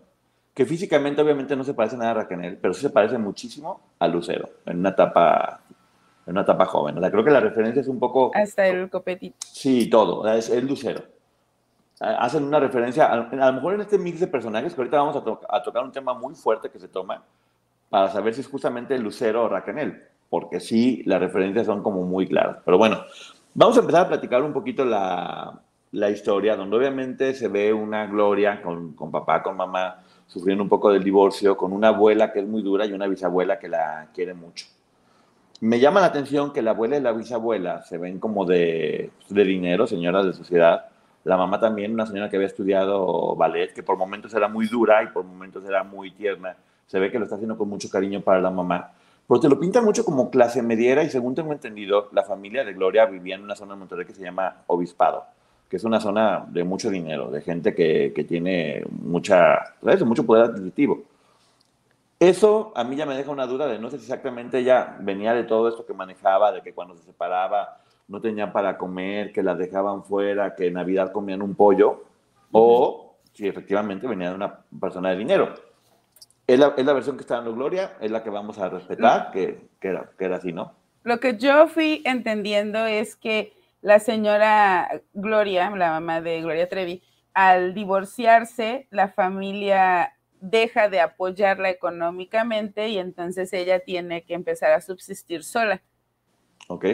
que 0.55 0.65
físicamente 0.65 1.21
obviamente 1.21 1.57
no 1.57 1.65
se 1.65 1.75
parece 1.75 1.97
nada 1.97 2.13
a 2.13 2.15
Raquel, 2.15 2.59
pero 2.63 2.73
sí 2.73 2.81
se 2.81 2.91
parece 2.91 3.19
muchísimo 3.19 3.81
a 3.99 4.09
Lucero, 4.09 4.49
en 4.65 4.79
una 4.79 4.91
etapa, 4.91 5.61
en 6.27 6.33
una 6.33 6.43
etapa 6.43 6.65
joven. 6.65 6.97
O 6.97 7.01
sea, 7.01 7.11
creo 7.11 7.25
que 7.25 7.31
la 7.31 7.41
referencia 7.41 7.83
es 7.83 7.89
un 7.89 7.99
poco... 7.99 8.31
Hasta 8.35 8.67
el 8.67 8.89
copetito. 8.89 9.37
Sí, 9.41 9.91
todo, 9.91 10.27
es, 10.33 10.49
es 10.49 10.63
Lucero 10.65 11.14
hacen 12.01 12.45
una 12.45 12.59
referencia, 12.59 13.07
a, 13.07 13.17
lo 13.17 13.53
mejor 13.53 13.75
en 13.75 13.83
este 13.83 13.99
mix 13.99 14.21
de 14.21 14.27
personajes, 14.27 14.75
que 14.75 14.81
ahorita 14.81 14.99
vamos 14.99 15.17
a, 15.49 15.63
tocar 15.63 15.85
un 15.85 15.93
tema 15.93 16.15
muy 16.15 16.35
fuerte 16.35 16.71
que 16.71 16.79
se 16.79 16.89
toma 16.89 17.23
para 17.89 18.11
saber 18.11 18.35
si 18.35 18.41
es 18.41 18.49
justamente 18.49 18.99
Lucero 18.99 19.45
o 19.45 19.49
Raquel, 19.49 20.03
porque 20.29 20.59
sí, 20.59 21.03
las 21.07 21.21
referencias 21.21 21.67
son 21.67 21.83
como 21.83 22.03
muy 22.03 22.27
claras. 22.27 22.59
Pero 22.65 22.79
bueno, 22.79 23.01
vamos 23.55 23.77
a 23.77 23.81
empezar 23.81 24.07
a 24.07 24.09
platicar 24.09 24.43
un 24.43 24.53
poquito 24.53 24.85
la, 24.85 25.61
la 25.93 26.11
historia, 26.11 26.57
donde 26.57 26.77
obviamente 26.77 27.35
se 27.35 27.47
ve 27.47 27.73
una 27.73 28.07
Gloria 28.07 28.61
con, 28.61 28.95
con, 28.95 29.13
papá, 29.13 29.43
con 29.43 29.57
mamá, 29.57 30.03
sufriendo 30.27 30.65
un 30.65 30.69
poco 30.69 30.91
del 30.91 31.05
divorcio, 31.05 31.57
con 31.57 31.73
una 31.73 31.89
abuela 31.89 32.33
que 32.33 32.41
es 32.41 32.47
muy 32.47 32.63
dura 32.63 32.85
y 32.87 32.93
una 32.93 33.07
bisabuela 33.07 33.59
que 33.61 33.69
la 33.69 34.09
quiere 34.13 34.35
mucho. 34.35 34.67
Me 35.61 35.79
llama 35.79 36.01
la 36.01 36.07
atención 36.07 36.53
que 36.53 36.63
la 36.63 36.73
abuela 36.73 36.97
y 36.97 37.01
la 37.01 37.13
bisabuela 37.13 37.83
se 37.83 37.97
ven 37.97 38.19
como 38.19 38.45
de, 38.45 39.13
de 39.29 39.45
dinero, 39.45 39.87
señoras 39.87 40.27
de 40.27 40.33
sociedad, 40.33 40.87
la 41.25 41.37
mamá 41.39 41.59
también, 41.59 41.93
una 41.93 42.07
señora 42.07 42.29
que 42.29 42.37
había 42.37 42.49
estudiado 42.49 43.35
ballet, 43.35 43.73
que 43.73 43.83
por 43.83 43.97
momentos 43.97 44.35
era 44.35 44.47
muy 44.47 44.67
dura 44.67 45.03
y 45.03 45.07
por 45.07 45.25
momentos 45.25 45.65
era 45.65 45.83
muy 45.83 46.11
tierna. 46.11 46.55
Se 46.87 46.99
ve 46.99 47.11
que 47.11 47.19
lo 47.19 47.25
está 47.25 47.37
haciendo 47.37 47.57
con 47.57 47.69
mucho 47.69 47.89
cariño 47.89 48.21
para 48.21 48.41
la 48.41 48.51
mamá. 48.51 48.93
Pero 49.27 49.41
te 49.41 49.49
lo 49.49 49.59
pinta 49.59 49.81
mucho 49.81 50.05
como 50.05 50.31
clase 50.31 50.63
mediera 50.63 51.03
y 51.03 51.09
según 51.09 51.35
tengo 51.35 51.53
entendido, 51.53 52.11
la 52.13 52.25
familia 52.25 52.63
de 52.63 52.75
Gloria 52.75 53.07
vivía 53.07 53.37
en 53.37 53.43
una 53.43 53.57
zona 53.57 53.73
de 53.73 53.79
Monterrey 53.79 54.05
que 54.05 54.13
se 54.13 54.23
llama 54.23 54.65
Obispado, 54.67 55.25
que 55.71 55.79
es 55.79 55.85
una 55.85 55.99
zona 55.99 56.45
de 56.47 56.63
mucho 56.63 56.91
dinero, 56.91 57.31
de 57.31 57.41
gente 57.41 57.75
que, 57.75 58.13
que 58.15 58.25
tiene 58.25 58.85
mucha, 58.91 59.75
mucho 60.05 60.27
poder 60.27 60.45
adquisitivo. 60.45 61.05
Eso 62.21 62.73
a 62.77 62.85
mí 62.85 62.97
ya 62.97 63.07
me 63.07 63.17
deja 63.17 63.31
una 63.31 63.47
duda 63.47 63.67
de 63.67 63.79
no 63.79 63.91
sé 63.91 63.97
si 63.97 64.05
exactamente 64.05 64.59
ella 64.59 64.97
venía 65.01 65.33
de 65.33 65.45
todo 65.45 65.69
esto 65.69 65.87
que 65.87 65.95
manejaba, 65.95 66.53
de 66.53 66.61
que 66.61 66.75
cuando 66.75 66.95
se 66.95 67.03
separaba 67.03 67.79
no 68.09 68.21
tenían 68.21 68.53
para 68.53 68.77
comer, 68.77 69.33
que 69.33 69.43
las 69.43 69.59
dejaban 69.59 70.05
fuera, 70.05 70.55
que 70.55 70.67
en 70.67 70.75
Navidad 70.75 71.13
comían 71.13 71.43
un 71.43 71.55
pollo, 71.55 72.05
o 72.53 73.17
si 73.33 73.49
efectivamente 73.49 74.07
venía 74.07 74.31
de 74.31 74.35
una 74.35 74.61
persona 74.81 75.11
de 75.11 75.17
dinero. 75.17 75.55
Es 76.47 76.59
la, 76.59 76.75
es 76.77 76.85
la, 76.85 76.93
versión 76.93 77.17
que 77.17 77.23
está 77.23 77.37
dando 77.37 77.55
Gloria, 77.55 77.97
es 78.01 78.11
la 78.11 78.23
que 78.23 78.31
vamos 78.31 78.59
a 78.59 78.69
respetar, 78.69 79.31
que, 79.33 79.69
que, 79.81 79.89
era, 79.89 80.11
que 80.19 80.25
era 80.27 80.37
así, 80.37 80.53
¿no? 80.53 80.75
Lo 81.03 81.19
que 81.21 81.37
yo 81.37 81.67
fui 81.69 82.03
entendiendo 82.05 82.85
es 82.87 83.17
que 83.17 83.55
la 83.81 83.99
señora 83.99 85.03
Gloria, 85.13 85.71
la 85.71 85.91
mamá 85.91 86.21
de 86.21 86.41
Gloria 86.43 86.69
Trevi, 86.69 87.03
al 87.33 87.75
divorciarse, 87.75 88.87
la 88.91 89.09
familia 89.09 90.15
deja 90.41 90.89
de 90.89 91.01
apoyarla 91.01 91.71
económicamente 91.71 92.89
y 92.89 92.99
entonces 92.99 93.53
ella 93.53 93.81
tiene 93.81 94.25
que 94.25 94.35
empezar 94.35 94.73
a 94.73 94.81
subsistir 94.81 95.43
sola 95.43 95.83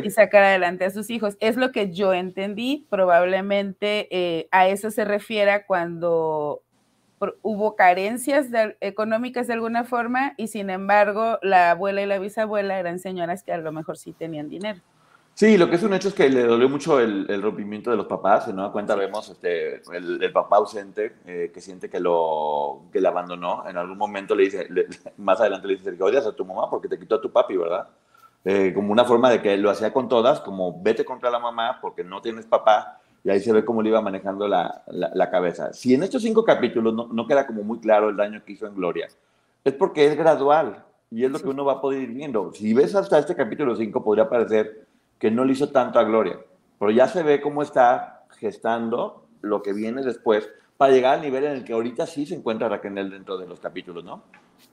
y 0.03 0.11
sacar 0.11 0.43
adelante 0.43 0.85
a 0.85 0.91
sus 0.91 1.11
hijos. 1.11 1.37
Es 1.41 1.57
lo 1.57 1.73
que 1.73 1.93
yo 1.93 2.13
entendí, 2.13 2.87
probablemente 2.91 4.09
eh, 4.11 4.49
a 4.51 4.69
eso 4.69 4.91
se 4.91 5.05
refiera 5.05 5.67
cuando 5.67 6.63
hubo 7.43 7.77
carencias 7.77 8.47
económicas 8.81 9.47
de 9.47 9.53
alguna 9.53 9.85
forma 9.85 10.33
y 10.39 10.47
sin 10.47 10.71
embargo 10.71 11.39
la 11.43 11.73
abuela 11.73 12.01
y 12.01 12.07
la 12.07 12.19
bisabuela 12.19 12.79
eran 12.79 12.99
señoras 12.99 13.43
que 13.43 13.53
a 13.53 13.59
lo 13.59 13.73
mejor 13.73 13.99
sí 13.99 14.13
tenían 14.13 14.49
dinero. 14.49 14.81
Sí, 15.35 15.57
lo 15.57 15.71
que 15.71 15.77
es 15.77 15.83
un 15.83 15.95
hecho 15.95 16.09
es 16.09 16.15
que 16.15 16.29
le 16.29 16.45
dolió 16.45 16.69
mucho 16.69 17.01
el, 17.01 17.41
rompimiento 17.41 17.91
de 17.91 17.97
los 17.97 18.07
papás. 18.07 18.49
En 18.49 18.59
una 18.59 18.73
cuenta 18.73 18.95
vemos 18.95 19.31
este, 19.31 19.81
el, 19.95 20.33
papá 20.33 20.57
ausente 20.57 21.15
eh, 21.25 21.51
que 21.55 21.61
siente 21.63 21.89
que 21.89 21.99
lo 21.99 22.83
que 22.93 23.01
le 23.01 23.09
abandonó. 23.09 23.67
En 23.67 23.79
algún 23.79 23.97
momento 23.97 24.35
le 24.35 24.45
dice, 24.45 24.69
más 25.17 25.41
adelante 25.41 25.67
le 25.69 25.77
dice 25.77 25.97
que 25.97 26.03
odias 26.03 26.27
a 26.27 26.37
tu 26.37 26.45
mamá 26.45 26.69
porque 26.69 26.89
te 26.89 26.99
quitó 26.99 27.15
a 27.15 27.21
tu 27.23 27.31
papi, 27.31 27.57
¿verdad? 27.57 27.89
Eh, 28.45 28.73
como 28.75 28.93
una 28.93 29.05
forma 29.05 29.31
de 29.31 29.43
que 29.43 29.57
lo 29.59 29.69
hacía 29.69 29.93
con 29.93 30.09
todas, 30.09 30.41
como 30.41 30.81
vete 30.83 31.05
contra 31.05 31.31
la 31.31 31.39
mamá 31.39 31.79
porque 31.81 32.03
no 32.03 32.23
tienes 32.23 32.47
papá, 32.47 33.01
y 33.23 33.29
ahí 33.29 33.41
se 33.41 33.53
ve 33.53 33.65
cómo 33.65 33.83
le 33.83 33.91
iba 33.91 34.01
manejando 34.01 34.49
la, 34.49 34.83
la, 34.87 35.31
cabeza. 35.31 35.75
Si 35.75 35.93
en 35.93 36.03
estos 36.03 36.23
cinco 36.23 36.43
capítulos 36.43 36.95
no, 36.95 37.09
no, 37.13 37.27
queda 37.27 37.47
como 37.47 37.63
muy 37.63 37.79
claro 37.79 38.09
el 38.09 38.17
daño 38.17 38.43
que 38.43 38.53
hizo 38.53 38.67
en 38.67 38.75
Gloria, 38.75 39.09
es 39.63 39.75
porque 39.75 40.07
es 40.07 40.17
gradual 40.17 40.83
y 41.11 41.25
es 41.25 41.31
lo 41.31 41.39
que 41.39 41.49
uno 41.49 41.67
va 41.67 41.75
a 41.75 41.81
poder 41.83 42.01
ir 42.01 42.13
viendo. 42.15 42.51
Si 42.55 42.73
ves 42.73 42.95
hasta 42.95 43.19
este 43.19 43.35
capítulo 43.35 43.77
5, 43.77 44.03
podría 44.03 44.29
parecer 44.29 44.87
que 45.19 45.31
no 45.31 45.45
le 45.45 45.53
hizo 45.53 45.69
tanto 45.69 45.99
a 45.99 46.05
Gloria, 46.05 46.39
pero 46.79 46.91
ya 46.91 47.09
se 47.09 47.23
ve 47.23 47.43
cómo 47.43 47.63
está 47.63 48.25
gestando 48.39 49.27
lo 49.43 49.63
que 49.63 49.75
viene 49.75 50.03
después 50.03 50.49
para 50.79 50.95
llegar 50.95 51.17
al 51.17 51.23
nivel 51.23 51.45
en 51.45 51.53
el 51.53 51.65
que 51.65 51.75
ahorita 51.75 52.07
sí 52.07 52.25
se 52.25 52.35
encuentra 52.35 52.71
Raquel 52.71 53.11
dentro 53.11 53.37
de 53.37 53.47
los 53.47 53.61
capítulos, 53.61 54.03
¿no? 54.03 54.23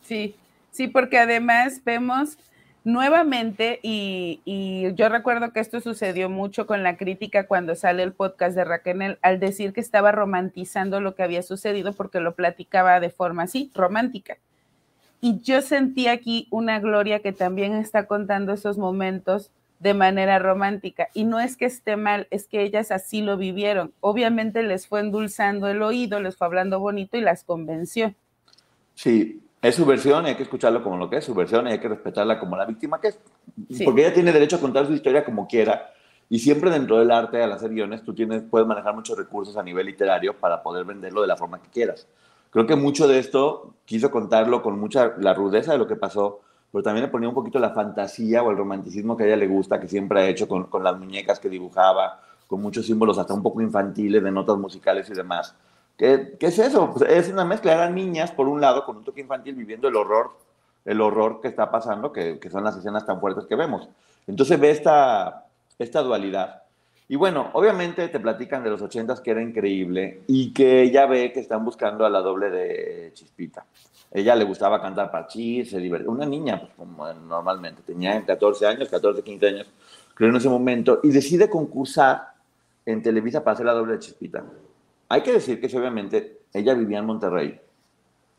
Sí, 0.01 0.35
sí, 0.71 0.87
porque 0.87 1.17
además 1.17 1.81
vemos 1.83 2.37
nuevamente, 2.87 3.81
y, 3.83 4.93
yo 4.95 5.09
recuerdo 5.09 5.51
que 5.51 5.59
esto 5.59 5.81
sucedió 5.81 6.29
mucho 6.29 6.65
con 6.65 6.83
la 6.83 6.95
crítica 6.95 7.45
cuando 7.45 7.75
sale 7.75 8.01
el 8.01 8.13
podcast 8.13 8.55
de 8.55 8.63
Raquel, 8.63 9.19
al 9.21 9.39
decir 9.41 9.73
que 9.73 9.81
estaba 9.81 10.13
romantizando 10.13 11.01
lo 11.01 11.13
que 11.13 11.23
había 11.23 11.43
sucedido 11.43 11.91
porque 11.91 12.21
lo 12.21 12.33
platicaba 12.33 13.01
de 13.01 13.09
forma 13.09 13.43
así, 13.43 13.71
romántica. 13.75 14.37
Y 15.19 15.41
yo 15.41 15.61
sentí 15.61 16.07
aquí 16.07 16.47
una 16.49 16.79
Gloria 16.79 17.19
que 17.19 17.33
también 17.33 17.73
está 17.73 18.07
contando 18.07 18.53
esos 18.53 18.77
momentos 18.77 19.51
de 19.79 19.93
manera 19.93 20.39
romántica. 20.39 21.09
Y 21.13 21.25
no 21.25 21.41
es 21.41 21.57
que 21.57 21.65
esté 21.65 21.97
mal, 21.97 22.27
es 22.31 22.47
que 22.47 22.61
ellas 22.61 22.91
así 22.91 23.21
lo 23.21 23.35
vivieron. 23.35 23.91
Obviamente 23.99 24.63
les 24.63 24.87
fue 24.87 25.01
endulzando 25.01 25.67
el 25.67 25.81
oído, 25.81 26.21
les 26.21 26.37
fue 26.37 26.47
hablando 26.47 26.79
bonito 26.79 27.17
y 27.17 27.21
las 27.21 27.43
convenció. 27.43 28.15
Sí, 28.95 29.41
es 29.61 29.75
su 29.75 29.85
versión 29.85 30.25
y 30.25 30.29
hay 30.29 30.35
que 30.35 30.43
escucharlo 30.43 30.83
como 30.83 30.97
lo 30.97 31.09
que 31.09 31.17
es 31.17 31.25
su 31.25 31.33
versión 31.33 31.67
y 31.67 31.71
hay 31.71 31.79
que 31.79 31.87
respetarla 31.87 32.39
como 32.39 32.55
la 32.55 32.65
víctima 32.65 32.99
que 33.01 33.09
es. 33.09 33.19
Porque 33.83 34.01
ella 34.01 34.13
tiene 34.13 34.31
derecho 34.31 34.57
a 34.57 34.59
contar 34.59 34.85
su 34.85 34.93
historia 34.93 35.25
como 35.25 35.47
quiera. 35.47 35.93
Y 36.29 36.39
siempre 36.39 36.69
dentro 36.69 36.99
del 36.99 37.09
arte, 37.09 37.41
al 37.41 37.53
hacer 37.53 37.71
guiones, 37.71 38.03
tú 38.03 38.13
tienes, 38.13 38.43
puedes 38.43 38.67
manejar 38.67 38.93
muchos 38.93 39.17
recursos 39.17 39.55
a 39.57 39.63
nivel 39.63 39.85
literario 39.85 40.37
para 40.37 40.61
poder 40.61 40.85
venderlo 40.85 41.21
de 41.21 41.27
la 41.27 41.37
forma 41.37 41.61
que 41.61 41.69
quieras. 41.69 42.07
Creo 42.49 42.65
que 42.65 42.75
mucho 42.75 43.07
de 43.07 43.19
esto 43.19 43.73
quiso 43.85 44.11
contarlo 44.11 44.61
con 44.61 44.79
mucha 44.79 45.13
la 45.19 45.33
rudeza 45.33 45.71
de 45.71 45.77
lo 45.77 45.87
que 45.87 45.95
pasó, 45.95 46.41
pero 46.71 46.83
también 46.83 47.05
le 47.05 47.11
ponía 47.11 47.29
un 47.29 47.35
poquito 47.35 47.59
la 47.59 47.71
fantasía 47.71 48.43
o 48.43 48.51
el 48.51 48.57
romanticismo 48.57 49.15
que 49.15 49.23
a 49.23 49.27
ella 49.27 49.37
le 49.37 49.47
gusta, 49.47 49.79
que 49.79 49.87
siempre 49.87 50.21
ha 50.21 50.27
hecho 50.27 50.47
con, 50.47 50.65
con 50.65 50.83
las 50.83 50.97
muñecas 50.97 51.39
que 51.39 51.49
dibujaba, 51.49 52.21
con 52.45 52.61
muchos 52.61 52.85
símbolos 52.85 53.17
hasta 53.17 53.33
un 53.33 53.43
poco 53.43 53.61
infantiles 53.61 54.23
de 54.23 54.31
notas 54.31 54.57
musicales 54.57 55.09
y 55.09 55.13
demás. 55.13 55.55
¿Qué, 55.97 56.37
es 56.39 56.59
eso? 56.59 56.93
Pues 56.93 57.09
es 57.09 57.29
una 57.29 57.43
mezcla. 57.43 57.73
Eran 57.73 57.95
niñas, 57.95 58.31
por 58.31 58.47
un 58.47 58.61
lado, 58.61 58.85
con 58.85 58.97
un 58.97 59.03
toque 59.03 59.21
infantil, 59.21 59.55
viviendo 59.55 59.87
el 59.87 59.95
horror, 59.95 60.31
el 60.85 61.01
horror 61.01 61.41
que 61.41 61.47
está 61.47 61.71
pasando, 61.71 62.13
que, 62.13 62.39
son 62.51 62.63
las 62.63 62.77
escenas 62.77 63.05
tan 63.05 63.19
fuertes 63.19 63.45
que 63.45 63.55
vemos. 63.55 63.89
Entonces 64.27 64.59
ve 64.59 64.69
esta, 64.69 65.47
esta 65.79 66.01
dualidad. 66.01 66.63
Y 67.09 67.15
bueno, 67.15 67.49
obviamente 67.53 68.09
te 68.09 68.19
platican 68.19 68.63
de 68.63 68.69
los 68.69 68.81
ochentas 68.81 69.21
que 69.21 69.31
era 69.31 69.41
increíble 69.41 70.21
y 70.27 70.53
que 70.53 70.81
ella 70.81 71.05
ve 71.05 71.31
que 71.31 71.39
están 71.39 71.63
buscando 71.63 72.05
a 72.05 72.09
la 72.09 72.19
doble 72.19 72.49
de 72.49 73.11
Chispita. 73.13 73.65
Ella 74.11 74.35
le 74.35 74.43
gustaba 74.43 74.81
cantar 74.81 75.09
parchís, 75.09 75.69
se 75.69 75.79
divertía. 75.79 76.11
Una 76.11 76.25
niña, 76.25 76.59
pues, 76.59 76.73
como 76.75 77.11
normalmente, 77.13 77.81
tenía 77.81 78.23
14 78.25 78.67
años, 78.67 78.89
14, 78.89 79.23
15 79.23 79.47
años, 79.47 79.67
creo 80.13 80.29
en 80.29 80.35
ese 80.35 80.49
momento, 80.49 80.99
y 81.01 81.09
decide 81.09 81.49
concursar 81.49 82.33
en 82.85 83.01
Televisa 83.01 83.43
para 83.43 83.53
hacer 83.55 83.65
la 83.65 83.73
doble 83.73 83.93
de 83.93 83.99
Chispita. 83.99 84.43
Hay 85.09 85.21
que 85.21 85.33
decir 85.33 85.61
que 85.61 85.67
obviamente 85.77 86.41
ella 86.53 86.73
vivía 86.73 86.99
en 86.99 87.05
Monterrey 87.05 87.59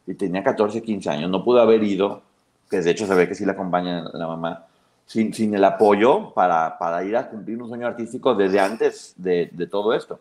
y 0.06 0.14
tenía 0.14 0.42
14, 0.42 0.82
15 0.82 1.10
años, 1.10 1.30
no 1.30 1.44
pudo 1.44 1.60
haber 1.60 1.82
ido, 1.82 2.22
que 2.70 2.80
de 2.80 2.90
hecho 2.90 3.06
se 3.06 3.14
ve 3.14 3.28
que 3.28 3.34
sí 3.34 3.44
la 3.44 3.52
acompaña 3.52 4.04
la 4.12 4.26
mamá, 4.26 4.66
sin, 5.06 5.32
sin 5.32 5.54
el 5.54 5.64
apoyo 5.64 6.32
para, 6.34 6.78
para, 6.78 7.02
ir 7.04 7.16
a 7.16 7.28
cumplir 7.28 7.60
un 7.62 7.68
sueño 7.68 7.86
artístico 7.86 8.34
desde 8.34 8.60
antes 8.60 9.14
de, 9.16 9.68
todo 9.70 9.94
esto. 9.94 10.20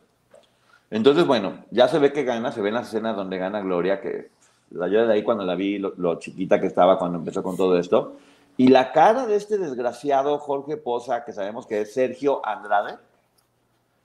Entonces, 0.89 1.25
bueno, 1.27 1.65
ya 1.71 1.89
se 1.89 1.99
ve 1.99 2.13
que 2.13 2.23
gana, 2.23 2.51
se 2.51 2.61
ven 2.61 2.73
las 2.73 2.87
escenas 2.87 3.15
donde 3.15 3.37
gana 3.37 3.59
Gloria, 3.61 3.99
que 3.99 4.29
la 4.71 4.87
yo 4.87 5.05
de 5.05 5.13
ahí 5.13 5.23
cuando 5.23 5.43
la 5.43 5.55
vi, 5.55 5.77
lo, 5.77 5.93
lo, 5.97 6.19
chiquita 6.19 6.61
que 6.61 6.67
estaba 6.67 6.97
cuando 6.97 7.17
empezó 7.17 7.43
con 7.43 7.57
todo 7.57 7.77
esto, 7.77 8.15
y 8.55 8.69
la 8.69 8.91
cara 8.91 9.25
de 9.25 9.35
este 9.35 9.57
desgraciado 9.57 10.39
Jorge 10.39 10.77
Poza, 10.77 11.25
que 11.25 11.33
sabemos 11.33 11.67
que 11.67 11.81
es 11.81 11.93
Sergio 11.93 12.45
Andrade, 12.45 12.97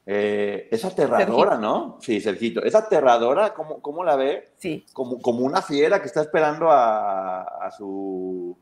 eh, 0.06 0.68
es 0.70 0.84
aterradora, 0.84 1.56
¿no? 1.56 1.98
Sí, 2.00 2.20
Sergito. 2.20 2.62
Es 2.62 2.74
aterradora, 2.74 3.54
¿cómo, 3.54 3.80
cómo 3.80 4.04
la 4.04 4.16
ve? 4.16 4.48
Sí. 4.58 4.84
Como, 4.92 5.20
como 5.20 5.44
una 5.44 5.62
fiera 5.62 6.00
que 6.00 6.06
está 6.06 6.22
esperando 6.22 6.70
a, 6.70 7.42
a, 7.42 7.70
su, 7.70 8.56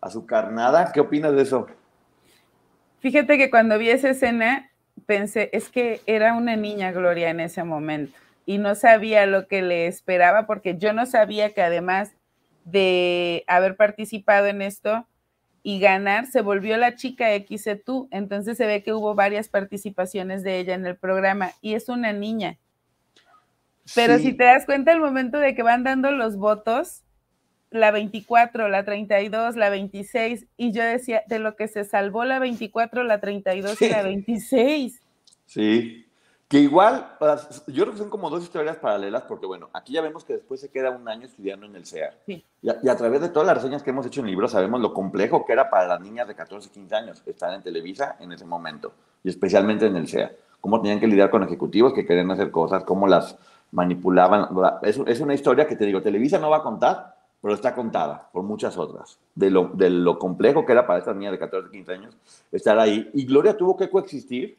a 0.00 0.10
su 0.10 0.26
carnada. 0.26 0.90
¿Qué 0.92 1.00
opinas 1.00 1.34
de 1.34 1.42
eso? 1.42 1.66
Fíjate 3.00 3.38
que 3.38 3.50
cuando 3.50 3.78
vi 3.78 3.90
esa 3.90 4.10
escena, 4.10 4.70
pensé, 5.06 5.48
es 5.52 5.68
que 5.68 6.00
era 6.06 6.34
una 6.34 6.56
niña 6.56 6.92
Gloria 6.92 7.30
en 7.30 7.40
ese 7.40 7.64
momento 7.64 8.18
y 8.44 8.58
no 8.58 8.74
sabía 8.74 9.26
lo 9.26 9.46
que 9.46 9.62
le 9.62 9.86
esperaba 9.86 10.46
porque 10.46 10.76
yo 10.76 10.92
no 10.92 11.06
sabía 11.06 11.50
que 11.50 11.62
además 11.62 12.12
de 12.64 13.44
haber 13.46 13.76
participado 13.76 14.46
en 14.46 14.60
esto, 14.60 15.06
y 15.62 15.78
ganar, 15.78 16.26
se 16.26 16.40
volvió 16.40 16.76
la 16.76 16.96
chica 16.96 17.28
tú 17.84 18.08
Entonces 18.10 18.56
se 18.56 18.66
ve 18.66 18.82
que 18.82 18.92
hubo 18.92 19.14
varias 19.14 19.48
participaciones 19.48 20.42
de 20.42 20.58
ella 20.58 20.74
en 20.74 20.86
el 20.86 20.96
programa 20.96 21.52
y 21.60 21.74
es 21.74 21.88
una 21.88 22.12
niña. 22.12 22.58
Pero 23.94 24.18
sí. 24.18 24.24
si 24.24 24.32
te 24.34 24.44
das 24.44 24.66
cuenta, 24.66 24.92
el 24.92 25.00
momento 25.00 25.38
de 25.38 25.54
que 25.54 25.62
van 25.62 25.84
dando 25.84 26.10
los 26.12 26.36
votos, 26.36 27.02
la 27.70 27.90
24, 27.90 28.68
la 28.68 28.84
32, 28.84 29.56
la 29.56 29.70
26, 29.70 30.46
y 30.56 30.72
yo 30.72 30.82
decía, 30.82 31.22
de 31.28 31.38
lo 31.38 31.56
que 31.56 31.68
se 31.68 31.84
salvó 31.84 32.24
la 32.24 32.38
24, 32.38 33.04
la 33.04 33.20
32 33.20 33.78
sí. 33.78 33.86
y 33.86 33.88
la 33.90 34.02
26. 34.02 35.00
Sí, 35.46 36.06
que 36.50 36.58
igual, 36.58 37.16
yo 37.68 37.84
creo 37.84 37.92
que 37.92 37.98
son 37.98 38.10
como 38.10 38.28
dos 38.28 38.42
historias 38.42 38.76
paralelas, 38.76 39.22
porque 39.22 39.46
bueno, 39.46 39.70
aquí 39.72 39.92
ya 39.92 40.02
vemos 40.02 40.24
que 40.24 40.32
después 40.32 40.60
se 40.60 40.68
queda 40.68 40.90
un 40.90 41.08
año 41.08 41.26
estudiando 41.26 41.64
en 41.64 41.76
el 41.76 41.86
CEA. 41.86 42.12
Sí. 42.26 42.44
Y, 42.60 42.68
a, 42.68 42.76
y, 42.82 42.88
a, 42.88 42.96
través 42.96 43.20
de 43.20 43.28
todas 43.28 43.46
las 43.46 43.58
reseñas 43.58 43.84
que 43.84 43.90
hemos 43.90 44.04
hecho 44.04 44.18
en 44.18 44.26
el 44.26 44.32
libro, 44.32 44.48
sabemos 44.48 44.80
lo 44.80 44.92
complejo 44.92 45.46
que 45.46 45.52
era 45.52 45.70
para 45.70 45.86
las 45.86 46.00
niñas 46.00 46.26
de 46.26 46.34
14, 46.34 46.68
15 46.70 46.94
años 46.96 47.22
estar 47.24 47.54
en 47.54 47.62
Televisa 47.62 48.16
en 48.18 48.32
ese 48.32 48.44
momento, 48.44 48.92
y 49.22 49.28
especialmente 49.28 49.86
en 49.86 49.94
el 49.94 50.08
CEA. 50.08 50.32
Cómo 50.60 50.80
tenían 50.80 50.98
que 50.98 51.06
lidiar 51.06 51.30
con 51.30 51.44
ejecutivos 51.44 51.92
que 51.92 52.04
querían 52.04 52.32
hacer 52.32 52.50
cosas, 52.50 52.82
cómo 52.82 53.06
las 53.06 53.38
manipulaban. 53.70 54.48
Es, 54.82 54.98
es 55.06 55.20
una 55.20 55.34
historia 55.34 55.68
que 55.68 55.76
te 55.76 55.86
digo, 55.86 56.02
Televisa 56.02 56.40
no 56.40 56.50
va 56.50 56.56
a 56.56 56.62
contar, 56.64 57.14
pero 57.40 57.54
está 57.54 57.76
contada 57.76 58.28
por 58.32 58.42
muchas 58.42 58.76
otras, 58.76 59.20
de 59.36 59.50
lo, 59.50 59.70
de 59.74 59.88
lo 59.88 60.18
complejo 60.18 60.66
que 60.66 60.72
era 60.72 60.84
para 60.84 60.98
estas 60.98 61.14
niñas 61.14 61.30
de 61.30 61.38
14, 61.38 61.70
15 61.70 61.92
años 61.92 62.16
estar 62.50 62.76
ahí. 62.76 63.08
Y 63.14 63.24
Gloria 63.24 63.56
tuvo 63.56 63.76
que 63.76 63.88
coexistir 63.88 64.58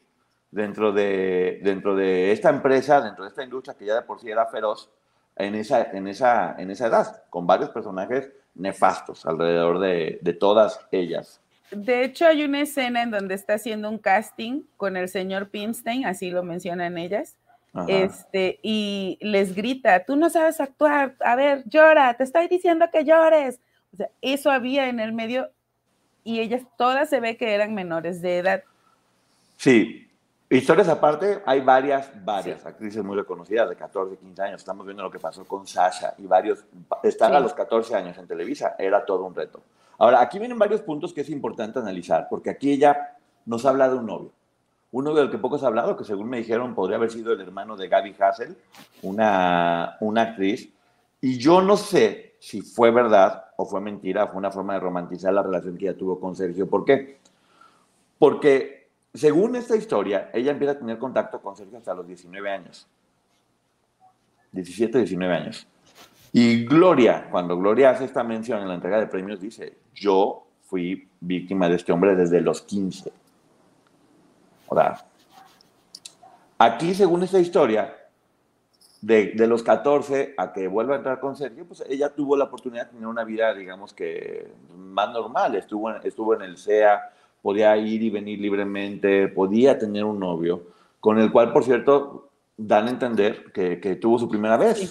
dentro 0.52 0.92
de, 0.92 1.60
dentro 1.64 1.96
de 1.96 2.30
esta 2.30 2.50
empresa, 2.50 3.00
dentro 3.00 3.24
de 3.24 3.30
esta 3.30 3.42
industria 3.42 3.74
que 3.74 3.86
ya 3.86 3.96
de 3.96 4.02
por 4.02 4.20
sí 4.20 4.30
era 4.30 4.46
feroz, 4.46 4.88
en 5.34 5.54
esa, 5.54 5.82
en 5.90 6.06
esa, 6.06 6.54
en 6.58 6.70
esa 6.70 6.86
edad, 6.86 7.24
con 7.30 7.46
varios 7.46 7.70
personajes 7.70 8.30
nefastos 8.54 9.24
alrededor 9.26 9.80
de, 9.80 10.18
de 10.20 10.32
todas 10.34 10.78
ellas. 10.92 11.40
De 11.70 12.04
hecho, 12.04 12.26
hay 12.26 12.44
una 12.44 12.60
escena 12.60 13.02
en 13.02 13.10
donde 13.10 13.34
está 13.34 13.54
haciendo 13.54 13.88
un 13.88 13.96
casting 13.96 14.62
con 14.76 14.96
el 14.98 15.08
señor 15.08 15.48
Pinstein, 15.48 16.04
así 16.04 16.30
lo 16.30 16.42
mencionan 16.42 16.98
ellas, 16.98 17.38
Ajá. 17.72 17.86
este, 17.88 18.60
y 18.62 19.18
les 19.22 19.54
grita, 19.54 20.04
tú 20.04 20.16
no 20.16 20.28
sabes 20.28 20.60
actuar, 20.60 21.16
a 21.20 21.34
ver, 21.34 21.64
llora, 21.64 22.12
te 22.14 22.24
estoy 22.24 22.46
diciendo 22.46 22.86
que 22.92 23.04
llores. 23.04 23.58
O 23.94 23.96
sea, 23.96 24.10
eso 24.20 24.50
había 24.50 24.88
en 24.88 25.00
el 25.00 25.14
medio 25.14 25.50
y 26.24 26.40
ellas 26.40 26.62
todas 26.76 27.08
se 27.08 27.20
ve 27.20 27.38
que 27.38 27.54
eran 27.54 27.74
menores 27.74 28.20
de 28.20 28.38
edad. 28.38 28.64
Sí, 29.56 30.10
Historias 30.52 30.88
aparte, 30.90 31.40
hay 31.46 31.62
varias, 31.62 32.12
varias 32.22 32.60
sí. 32.60 32.68
actrices 32.68 33.02
muy 33.02 33.16
reconocidas 33.16 33.70
de 33.70 33.74
14, 33.74 34.18
15 34.18 34.42
años. 34.42 34.60
Estamos 34.60 34.84
viendo 34.84 35.02
lo 35.02 35.10
que 35.10 35.18
pasó 35.18 35.46
con 35.46 35.66
Sasha 35.66 36.12
y 36.18 36.26
varios. 36.26 36.66
Estar 37.02 37.30
sí. 37.30 37.36
a 37.36 37.40
los 37.40 37.54
14 37.54 37.94
años 37.94 38.18
en 38.18 38.26
Televisa 38.26 38.76
era 38.78 39.02
todo 39.02 39.24
un 39.24 39.34
reto. 39.34 39.62
Ahora, 39.96 40.20
aquí 40.20 40.38
vienen 40.38 40.58
varios 40.58 40.82
puntos 40.82 41.14
que 41.14 41.22
es 41.22 41.30
importante 41.30 41.78
analizar, 41.78 42.26
porque 42.28 42.50
aquí 42.50 42.70
ella 42.70 43.16
nos 43.46 43.64
habla 43.64 43.88
de 43.88 43.96
un 43.96 44.04
novio. 44.04 44.30
Un 44.90 45.04
novio 45.04 45.22
del 45.22 45.30
que 45.30 45.38
poco 45.38 45.56
se 45.56 45.64
ha 45.64 45.68
hablado, 45.68 45.96
que 45.96 46.04
según 46.04 46.28
me 46.28 46.36
dijeron 46.36 46.74
podría 46.74 46.98
haber 46.98 47.10
sido 47.10 47.32
el 47.32 47.40
hermano 47.40 47.74
de 47.74 47.88
Gaby 47.88 48.14
Hassel, 48.20 48.54
una, 49.00 49.96
una 50.00 50.20
actriz. 50.20 50.70
Y 51.22 51.38
yo 51.38 51.62
no 51.62 51.78
sé 51.78 52.34
si 52.40 52.60
fue 52.60 52.90
verdad 52.90 53.46
o 53.56 53.64
fue 53.64 53.80
mentira, 53.80 54.26
fue 54.26 54.36
una 54.36 54.50
forma 54.50 54.74
de 54.74 54.80
romantizar 54.80 55.32
la 55.32 55.42
relación 55.42 55.78
que 55.78 55.88
ella 55.88 55.96
tuvo 55.96 56.20
con 56.20 56.36
Sergio. 56.36 56.68
¿Por 56.68 56.84
qué? 56.84 57.20
Porque 58.18 58.81
según 59.14 59.56
esta 59.56 59.76
historia, 59.76 60.30
ella 60.32 60.52
empieza 60.52 60.72
a 60.72 60.78
tener 60.78 60.98
contacto 60.98 61.40
con 61.40 61.56
Sergio 61.56 61.78
hasta 61.78 61.94
los 61.94 62.06
19 62.06 62.50
años. 62.50 62.86
17, 64.52 64.98
19 64.98 65.34
años. 65.34 65.66
Y 66.32 66.64
Gloria, 66.64 67.28
cuando 67.30 67.58
Gloria 67.58 67.90
hace 67.90 68.04
esta 68.04 68.24
mención 68.24 68.62
en 68.62 68.68
la 68.68 68.74
entrega 68.74 68.98
de 68.98 69.06
premios, 69.06 69.40
dice, 69.40 69.76
yo 69.94 70.46
fui 70.62 71.08
víctima 71.20 71.68
de 71.68 71.76
este 71.76 71.92
hombre 71.92 72.16
desde 72.16 72.40
los 72.40 72.62
15. 72.62 73.12
O 74.68 74.74
sea, 74.74 75.04
aquí, 76.58 76.94
según 76.94 77.22
esta 77.22 77.38
historia, 77.38 77.94
de, 79.02 79.32
de, 79.34 79.46
los 79.46 79.62
14 79.62 80.34
a 80.38 80.52
que 80.52 80.68
vuelva 80.68 80.94
a 80.94 80.98
entrar 80.98 81.20
con 81.20 81.36
Sergio, 81.36 81.66
pues 81.66 81.84
ella 81.88 82.14
tuvo 82.14 82.36
la 82.36 82.44
oportunidad 82.44 82.86
de 82.86 82.92
tener 82.92 83.06
una 83.06 83.24
vida, 83.24 83.52
digamos 83.52 83.92
que 83.92 84.50
más 84.74 85.10
normal. 85.12 85.56
Estuvo 85.56 85.90
en, 85.90 85.96
estuvo 86.06 86.34
en 86.34 86.42
el 86.42 86.56
CEA, 86.56 87.10
podía 87.42 87.76
ir 87.76 88.02
y 88.02 88.10
venir 88.10 88.38
libremente, 88.38 89.28
podía 89.28 89.78
tener 89.78 90.04
un 90.04 90.20
novio, 90.20 90.68
con 91.00 91.18
el 91.18 91.30
cual, 91.30 91.52
por 91.52 91.64
cierto, 91.64 92.30
dan 92.56 92.86
a 92.86 92.90
entender 92.90 93.52
que, 93.52 93.80
que 93.80 93.96
tuvo 93.96 94.18
su 94.18 94.28
primera 94.28 94.56
vez. 94.56 94.78
Sí. 94.78 94.90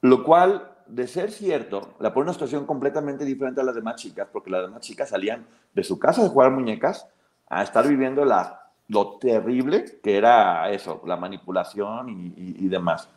Lo 0.00 0.24
cual, 0.24 0.72
de 0.86 1.06
ser 1.06 1.30
cierto, 1.30 1.94
la 2.00 2.14
pone 2.14 2.24
en 2.24 2.28
una 2.28 2.32
situación 2.32 2.66
completamente 2.66 3.24
diferente 3.24 3.60
a 3.60 3.64
las 3.64 3.74
demás 3.74 3.96
chicas, 3.96 4.28
porque 4.32 4.50
las 4.50 4.62
demás 4.62 4.80
chicas 4.80 5.10
salían 5.10 5.46
de 5.74 5.84
su 5.84 5.98
casa 5.98 6.22
de 6.22 6.30
jugar 6.30 6.50
muñecas 6.50 7.06
a 7.48 7.62
estar 7.62 7.86
viviendo 7.86 8.24
la, 8.24 8.62
lo 8.88 9.18
terrible 9.18 9.84
que 10.02 10.16
era 10.16 10.70
eso, 10.70 11.02
la 11.06 11.16
manipulación 11.16 12.08
y, 12.08 12.26
y, 12.36 12.64
y 12.64 12.68
demás. 12.68 13.08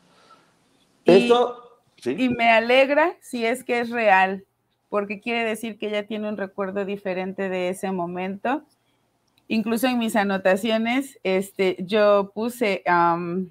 Y, 1.05 1.23
Esto, 1.23 1.79
¿sí? 1.97 2.15
y 2.17 2.29
me 2.29 2.49
alegra 2.51 3.15
si 3.21 3.45
es 3.45 3.63
que 3.63 3.79
es 3.79 3.89
real, 3.89 4.45
porque 4.91 5.21
quiere 5.21 5.45
decir 5.45 5.77
que 5.77 5.87
ella 5.87 6.05
tiene 6.05 6.27
un 6.27 6.35
recuerdo 6.35 6.83
diferente 6.83 7.47
de 7.47 7.69
ese 7.69 7.93
momento. 7.93 8.61
Incluso 9.47 9.87
en 9.87 9.97
mis 9.97 10.17
anotaciones, 10.17 11.17
este, 11.23 11.77
yo 11.79 12.31
puse, 12.35 12.83
um, 12.85 13.49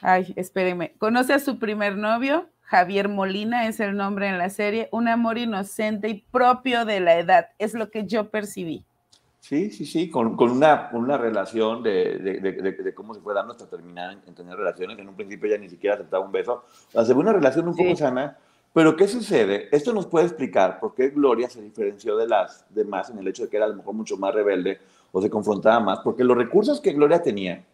ay, 0.00 0.32
espérenme, 0.36 0.94
conoce 0.96 1.34
a 1.34 1.38
su 1.38 1.58
primer 1.58 1.98
novio, 1.98 2.48
Javier 2.62 3.10
Molina 3.10 3.68
es 3.68 3.78
el 3.78 3.94
nombre 3.94 4.26
en 4.26 4.38
la 4.38 4.48
serie, 4.48 4.88
un 4.90 5.06
amor 5.06 5.36
inocente 5.36 6.08
y 6.08 6.24
propio 6.30 6.86
de 6.86 7.00
la 7.00 7.18
edad, 7.18 7.48
es 7.58 7.74
lo 7.74 7.90
que 7.90 8.06
yo 8.06 8.30
percibí. 8.30 8.86
Sí, 9.40 9.70
sí, 9.70 9.84
sí, 9.84 10.08
con, 10.08 10.34
con 10.34 10.50
una, 10.50 10.88
una 10.94 11.18
relación 11.18 11.82
de, 11.82 12.18
de, 12.18 12.40
de, 12.40 12.72
de, 12.72 12.94
cómo 12.94 13.12
se 13.12 13.20
fue 13.20 13.34
dando 13.34 13.52
hasta 13.52 13.68
terminar 13.68 14.12
en, 14.12 14.20
en, 14.26 14.34
tener 14.34 14.56
relaciones. 14.56 14.98
En 14.98 15.08
un 15.08 15.14
principio 15.14 15.46
ella 15.46 15.58
ni 15.58 15.68
siquiera 15.68 15.94
aceptaba 15.94 16.24
un 16.24 16.32
beso. 16.32 16.64
O 16.94 17.04
sea, 17.04 17.14
una 17.14 17.34
relación 17.34 17.68
un 17.68 17.76
poco 17.76 17.90
sí. 17.90 17.96
sana, 17.96 18.38
pero 18.76 18.94
¿qué 18.94 19.08
sucede? 19.08 19.70
Esto 19.72 19.94
nos 19.94 20.06
puede 20.06 20.26
explicar 20.26 20.78
por 20.78 20.94
qué 20.94 21.08
Gloria 21.08 21.48
se 21.48 21.62
diferenció 21.62 22.14
de 22.14 22.28
las 22.28 22.66
demás 22.68 23.08
en 23.08 23.16
el 23.16 23.26
hecho 23.26 23.44
de 23.44 23.48
que 23.48 23.56
era 23.56 23.64
a 23.64 23.70
lo 23.70 23.76
mejor 23.76 23.94
mucho 23.94 24.18
más 24.18 24.34
rebelde 24.34 24.78
o 25.12 25.22
se 25.22 25.30
confrontaba 25.30 25.80
más, 25.80 26.00
porque 26.00 26.22
los 26.22 26.36
recursos 26.36 26.82
que 26.82 26.92
Gloria 26.92 27.22
tenía, 27.22 27.64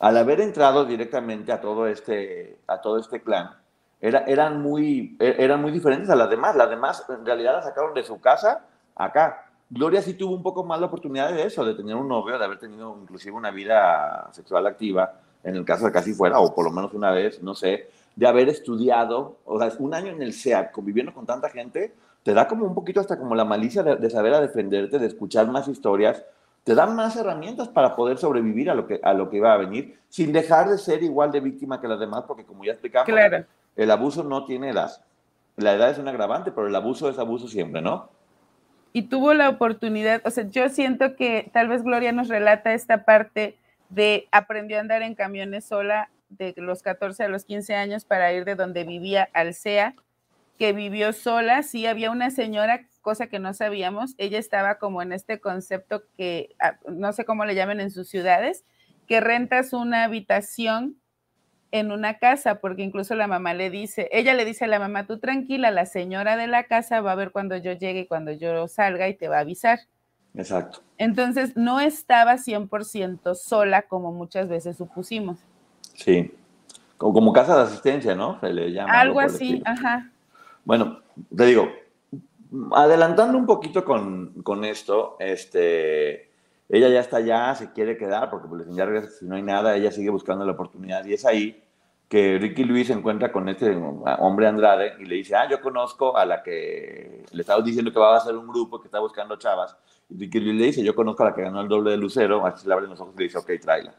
al 0.00 0.18
haber 0.18 0.42
entrado 0.42 0.84
directamente 0.84 1.52
a 1.52 1.60
todo 1.62 1.86
este, 1.86 2.58
a 2.66 2.82
todo 2.82 2.98
este 2.98 3.22
clan, 3.22 3.52
era, 3.98 4.24
eran, 4.26 4.60
muy, 4.60 5.16
e, 5.18 5.36
eran 5.38 5.62
muy 5.62 5.72
diferentes 5.72 6.10
a 6.10 6.16
las 6.16 6.28
demás. 6.28 6.54
Las 6.54 6.68
demás 6.68 7.02
en 7.08 7.24
realidad 7.24 7.54
la 7.54 7.62
sacaron 7.62 7.94
de 7.94 8.04
su 8.04 8.20
casa 8.20 8.62
acá. 8.94 9.46
Gloria 9.70 10.02
sí 10.02 10.12
tuvo 10.12 10.34
un 10.34 10.42
poco 10.42 10.64
más 10.64 10.80
la 10.80 10.88
oportunidad 10.88 11.32
de 11.32 11.46
eso, 11.46 11.64
de 11.64 11.72
tener 11.72 11.96
un 11.96 12.08
novio, 12.08 12.38
de 12.38 12.44
haber 12.44 12.58
tenido 12.58 12.94
inclusive 13.00 13.34
una 13.34 13.50
vida 13.50 14.28
sexual 14.32 14.66
activa, 14.66 15.14
en 15.42 15.56
el 15.56 15.64
caso 15.64 15.86
de 15.86 15.92
casi 15.92 16.12
fuera, 16.12 16.40
o 16.40 16.54
por 16.54 16.66
lo 16.66 16.70
menos 16.70 16.92
una 16.92 17.10
vez, 17.10 17.42
no 17.42 17.54
sé, 17.54 17.88
de 18.16 18.26
haber 18.26 18.48
estudiado, 18.48 19.38
o 19.44 19.58
sea, 19.58 19.72
un 19.78 19.94
año 19.94 20.12
en 20.12 20.22
el 20.22 20.32
SEAT, 20.32 20.70
conviviendo 20.70 21.12
con 21.12 21.26
tanta 21.26 21.48
gente, 21.48 21.94
te 22.22 22.32
da 22.32 22.46
como 22.48 22.64
un 22.64 22.74
poquito 22.74 23.00
hasta 23.00 23.18
como 23.18 23.34
la 23.34 23.44
malicia 23.44 23.82
de, 23.82 23.96
de, 23.96 24.10
saber 24.10 24.34
a 24.34 24.40
defenderte, 24.40 24.98
de 24.98 25.06
escuchar 25.06 25.48
más 25.48 25.68
historias, 25.68 26.24
te 26.64 26.74
dan 26.74 26.96
más 26.96 27.14
herramientas 27.16 27.68
para 27.68 27.94
poder 27.94 28.16
sobrevivir 28.16 28.70
a 28.70 28.74
lo, 28.74 28.86
que, 28.86 28.98
a 29.02 29.12
lo 29.12 29.28
que 29.28 29.36
iba 29.36 29.52
a 29.52 29.58
venir, 29.58 29.98
sin 30.08 30.32
dejar 30.32 30.68
de 30.68 30.78
ser 30.78 31.02
igual 31.02 31.30
de 31.30 31.40
víctima 31.40 31.80
que 31.80 31.86
las 31.86 32.00
demás, 32.00 32.24
porque 32.26 32.44
como 32.44 32.64
ya 32.64 32.72
explicamos, 32.72 33.06
claro. 33.06 33.44
el 33.76 33.90
abuso 33.90 34.24
no 34.24 34.46
tiene 34.46 34.70
edad. 34.70 34.90
La 35.56 35.74
edad 35.74 35.90
es 35.90 35.98
un 35.98 36.08
agravante, 36.08 36.50
pero 36.50 36.66
el 36.66 36.74
abuso 36.74 37.08
es 37.10 37.18
abuso 37.18 37.48
siempre, 37.48 37.82
¿no? 37.82 38.08
Y 38.94 39.02
tuvo 39.02 39.34
la 39.34 39.50
oportunidad, 39.50 40.22
o 40.24 40.30
sea, 40.30 40.48
yo 40.48 40.68
siento 40.68 41.16
que 41.16 41.50
tal 41.52 41.68
vez 41.68 41.82
Gloria 41.82 42.12
nos 42.12 42.28
relata 42.28 42.72
esta 42.72 43.04
parte 43.04 43.58
de 43.90 44.26
aprendió 44.32 44.78
a 44.78 44.80
andar 44.80 45.02
en 45.02 45.14
camiones 45.14 45.64
sola 45.64 46.08
de 46.36 46.54
los 46.56 46.82
14 46.82 47.24
a 47.24 47.28
los 47.28 47.44
15 47.44 47.74
años 47.74 48.04
para 48.04 48.32
ir 48.32 48.44
de 48.44 48.54
donde 48.54 48.84
vivía 48.84 49.28
al 49.32 49.54
CEA, 49.54 49.94
que 50.58 50.72
vivió 50.72 51.12
sola. 51.12 51.62
Sí, 51.62 51.86
había 51.86 52.10
una 52.10 52.30
señora, 52.30 52.86
cosa 53.00 53.26
que 53.26 53.38
no 53.38 53.52
sabíamos, 53.54 54.14
ella 54.18 54.38
estaba 54.38 54.78
como 54.78 55.02
en 55.02 55.12
este 55.12 55.40
concepto 55.40 56.04
que 56.16 56.54
ah, 56.60 56.78
no 56.88 57.12
sé 57.12 57.24
cómo 57.24 57.44
le 57.44 57.54
llaman 57.54 57.80
en 57.80 57.90
sus 57.90 58.08
ciudades, 58.08 58.64
que 59.06 59.20
rentas 59.20 59.72
una 59.72 60.04
habitación 60.04 60.96
en 61.70 61.90
una 61.90 62.18
casa, 62.18 62.60
porque 62.60 62.82
incluso 62.82 63.16
la 63.16 63.26
mamá 63.26 63.52
le 63.52 63.68
dice, 63.68 64.08
ella 64.12 64.34
le 64.34 64.44
dice 64.44 64.64
a 64.64 64.68
la 64.68 64.78
mamá, 64.78 65.06
tú 65.06 65.18
tranquila, 65.18 65.72
la 65.72 65.86
señora 65.86 66.36
de 66.36 66.46
la 66.46 66.64
casa 66.64 67.00
va 67.00 67.12
a 67.12 67.16
ver 67.16 67.32
cuando 67.32 67.56
yo 67.56 67.72
llegue 67.72 68.00
y 68.00 68.06
cuando 68.06 68.30
yo 68.30 68.68
salga 68.68 69.08
y 69.08 69.14
te 69.14 69.26
va 69.26 69.38
a 69.38 69.40
avisar. 69.40 69.80
Exacto. 70.34 70.82
Entonces, 70.98 71.56
no 71.56 71.80
estaba 71.80 72.34
100% 72.34 73.34
sola 73.34 73.82
como 73.82 74.12
muchas 74.12 74.48
veces 74.48 74.76
supusimos. 74.76 75.38
Sí, 75.94 76.32
como, 76.98 77.14
como, 77.14 77.32
casa 77.32 77.56
de 77.56 77.62
asistencia, 77.62 78.14
¿no? 78.14 78.38
Se 78.40 78.52
le 78.52 78.72
llama. 78.72 79.00
Algo 79.00 79.20
así, 79.20 79.62
ajá. 79.64 80.10
Bueno, 80.64 81.00
te 81.36 81.46
digo, 81.46 81.68
adelantando 82.72 83.36
un 83.38 83.46
poquito 83.46 83.84
con, 83.84 84.42
con, 84.42 84.64
esto, 84.64 85.16
este, 85.18 86.30
ella 86.68 86.88
ya 86.88 87.00
está 87.00 87.18
allá, 87.18 87.54
se 87.54 87.72
quiere 87.72 87.96
quedar, 87.96 88.30
porque 88.30 88.48
pues, 88.48 88.66
ya 88.70 88.86
si 89.08 89.26
no 89.26 89.36
hay 89.36 89.42
nada, 89.42 89.76
ella 89.76 89.90
sigue 89.90 90.10
buscando 90.10 90.44
la 90.44 90.52
oportunidad 90.52 91.04
y 91.04 91.14
es 91.14 91.24
ahí 91.24 91.62
que 92.08 92.38
Ricky 92.38 92.64
Luis 92.64 92.88
se 92.88 92.92
encuentra 92.92 93.32
con 93.32 93.48
este 93.48 93.76
hombre 94.18 94.46
Andrade 94.46 94.94
y 95.00 95.04
le 95.04 95.16
dice, 95.16 95.34
ah, 95.34 95.48
yo 95.48 95.60
conozco 95.60 96.16
a 96.16 96.24
la 96.24 96.42
que 96.42 97.24
le 97.32 97.40
estaba 97.40 97.62
diciendo 97.62 97.92
que 97.92 97.98
va 97.98 98.14
a 98.14 98.18
hacer 98.18 98.36
un 98.36 98.46
grupo 98.46 98.78
que 98.80 98.86
está 98.86 99.00
buscando 99.00 99.36
chavas. 99.36 99.76
Y 100.08 100.18
Ricky 100.18 100.38
Luis 100.38 100.54
le 100.54 100.66
dice, 100.66 100.84
yo 100.84 100.94
conozco 100.94 101.22
a 101.22 101.30
la 101.30 101.34
que 101.34 101.42
ganó 101.42 101.60
el 101.62 101.68
doble 101.68 101.92
de 101.92 101.96
Lucero, 101.96 102.44
así 102.46 102.68
le 102.68 102.74
abre 102.74 102.86
los 102.86 103.00
ojos 103.00 103.14
y 103.16 103.18
le 103.18 103.24
dice, 103.24 103.38
ok, 103.38 103.50
tráela. 103.60 103.94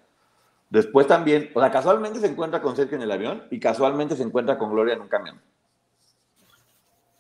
Después 0.76 1.08
también, 1.08 1.52
o 1.54 1.62
sea, 1.62 1.72
casualmente 1.72 2.20
se 2.20 2.28
encuentra 2.28 2.62
con 2.62 2.76
Sergio 2.76 2.98
en 2.98 3.04
el 3.04 3.10
avión 3.10 3.44
y 3.50 3.62
casualmente 3.62 4.18
se 4.18 4.24
encuentra 4.24 4.58
con 4.58 4.72
Gloria 4.72 4.96
en 4.96 5.00
un 5.00 5.08
camión. 5.08 5.40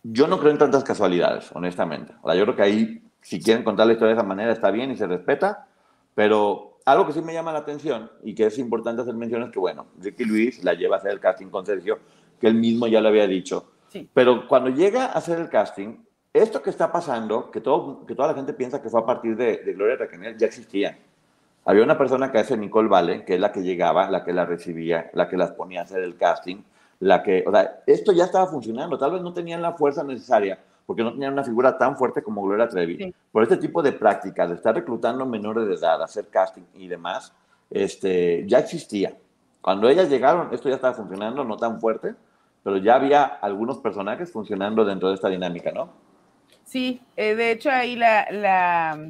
Yo 0.03 0.27
no 0.27 0.39
creo 0.39 0.51
en 0.51 0.57
tantas 0.57 0.83
casualidades, 0.83 1.53
honestamente. 1.53 2.13
O 2.21 2.27
sea, 2.27 2.37
yo 2.37 2.43
creo 2.43 2.55
que 2.57 2.61
ahí, 2.63 3.03
si 3.21 3.41
quieren 3.41 3.63
contar 3.63 3.87
la 3.87 3.93
historia 3.93 4.13
de 4.13 4.19
esa 4.19 4.27
manera, 4.27 4.51
está 4.51 4.71
bien 4.71 4.91
y 4.91 4.97
se 4.97 5.07
respeta, 5.07 5.69
pero 6.13 6.79
algo 6.83 7.07
que 7.07 7.13
sí 7.13 7.21
me 7.21 7.31
llama 7.31 7.53
la 7.53 7.59
atención 7.59 8.11
y 8.23 8.35
que 8.35 8.47
es 8.47 8.57
importante 8.57 9.03
hacer 9.03 9.13
mención 9.13 9.41
es 9.43 9.51
que, 9.51 9.59
bueno, 9.59 9.85
Ricky 10.01 10.25
Luis 10.25 10.61
la 10.61 10.73
lleva 10.73 10.97
a 10.97 10.99
hacer 10.99 11.11
el 11.11 11.21
casting 11.21 11.47
con 11.47 11.65
Sergio, 11.65 11.99
que 12.41 12.47
él 12.47 12.55
mismo 12.55 12.87
ya 12.87 12.99
lo 12.99 13.07
había 13.07 13.25
dicho. 13.25 13.71
Pero 14.13 14.49
cuando 14.49 14.69
llega 14.69 15.05
a 15.05 15.13
hacer 15.13 15.39
el 15.39 15.47
casting, 15.47 16.03
esto 16.33 16.61
que 16.61 16.71
está 16.71 16.91
pasando, 16.91 17.49
que, 17.51 17.61
todo, 17.61 18.05
que 18.05 18.15
toda 18.15 18.27
la 18.27 18.33
gente 18.33 18.51
piensa 18.51 18.81
que 18.81 18.89
fue 18.89 18.99
a 18.99 19.05
partir 19.05 19.37
de, 19.37 19.61
Gloria 19.73 19.95
Raquel, 19.95 20.35
ya 20.37 20.45
existía. 20.45 20.99
Había 21.65 21.83
una 21.83 21.97
persona 21.97 22.31
que 22.31 22.37
hace 22.37 22.55
Nicole 22.55 22.87
Vale, 22.87 23.25
que 23.25 23.35
es 23.35 23.39
la 23.39 23.51
que 23.51 23.63
llegaba, 23.63 24.09
la 24.09 24.23
que 24.23 24.33
la 24.33 24.45
recibía, 24.45 25.09
la 25.13 25.27
que 25.27 25.35
las 25.35 25.51
ponía 25.51 25.81
a 25.81 25.83
hacer 25.83 26.03
el 26.03 26.15
casting, 26.15 26.57
la 26.99 27.23
que, 27.23 27.43
o 27.45 27.51
sea, 27.51 27.81
esto 27.87 28.11
ya 28.11 28.25
estaba 28.25 28.47
funcionando. 28.47 28.97
Tal 28.97 29.11
vez 29.11 29.21
no 29.21 29.33
tenían 29.33 29.61
la 29.61 29.73
fuerza 29.73 30.03
necesaria 30.03 30.59
porque 30.85 31.03
no 31.03 31.11
tenían 31.11 31.33
una 31.33 31.43
figura 31.43 31.77
tan 31.77 31.97
fuerte 31.97 32.21
como 32.21 32.43
Gloria 32.43 32.67
Trevi. 32.67 33.13
Por 33.31 33.43
este 33.43 33.57
tipo 33.57 33.81
de 33.81 33.91
prácticas, 33.91 34.49
de 34.49 34.55
estar 34.55 34.75
reclutando 34.75 35.25
menores 35.25 35.67
de 35.67 35.73
edad, 35.73 36.01
hacer 36.01 36.27
casting 36.27 36.63
y 36.75 36.87
demás, 36.87 37.33
este, 37.71 38.45
ya 38.47 38.59
existía. 38.59 39.15
Cuando 39.61 39.89
ellas 39.89 40.09
llegaron, 40.09 40.53
esto 40.53 40.69
ya 40.69 40.75
estaba 40.75 40.93
funcionando, 40.93 41.43
no 41.43 41.57
tan 41.57 41.81
fuerte, 41.81 42.13
pero 42.63 42.77
ya 42.77 42.95
había 42.95 43.23
algunos 43.23 43.79
personajes 43.79 44.31
funcionando 44.31 44.85
dentro 44.85 45.09
de 45.09 45.15
esta 45.15 45.29
dinámica, 45.29 45.71
¿no? 45.71 45.89
Sí, 46.63 47.01
eh, 47.15 47.35
de 47.35 47.51
hecho 47.51 47.71
ahí 47.71 47.95
la, 47.95 48.27
la 48.31 49.09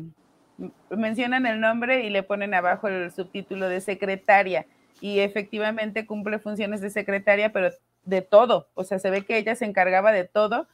mencionan 0.90 1.46
el 1.46 1.60
nombre 1.60 2.06
y 2.06 2.10
le 2.10 2.24
ponen 2.24 2.54
abajo 2.54 2.88
el 2.88 3.12
subtítulo 3.12 3.70
de 3.70 3.82
secretaria. 3.82 4.66
Y 5.02 5.20
efectivamente 5.20 6.06
cumple 6.06 6.40
funciones 6.40 6.82
de 6.82 6.90
secretaria, 6.90 7.52
pero 7.52 7.70
de 8.06 8.22
todo, 8.22 8.70
o 8.76 8.84
sea, 8.84 9.00
se 9.00 9.10
ve 9.10 9.26
que 9.26 9.38
ella 9.38 9.56
se 9.56 9.66
encargaba 9.66 10.12
de 10.12 10.26
todo. 10.26 10.68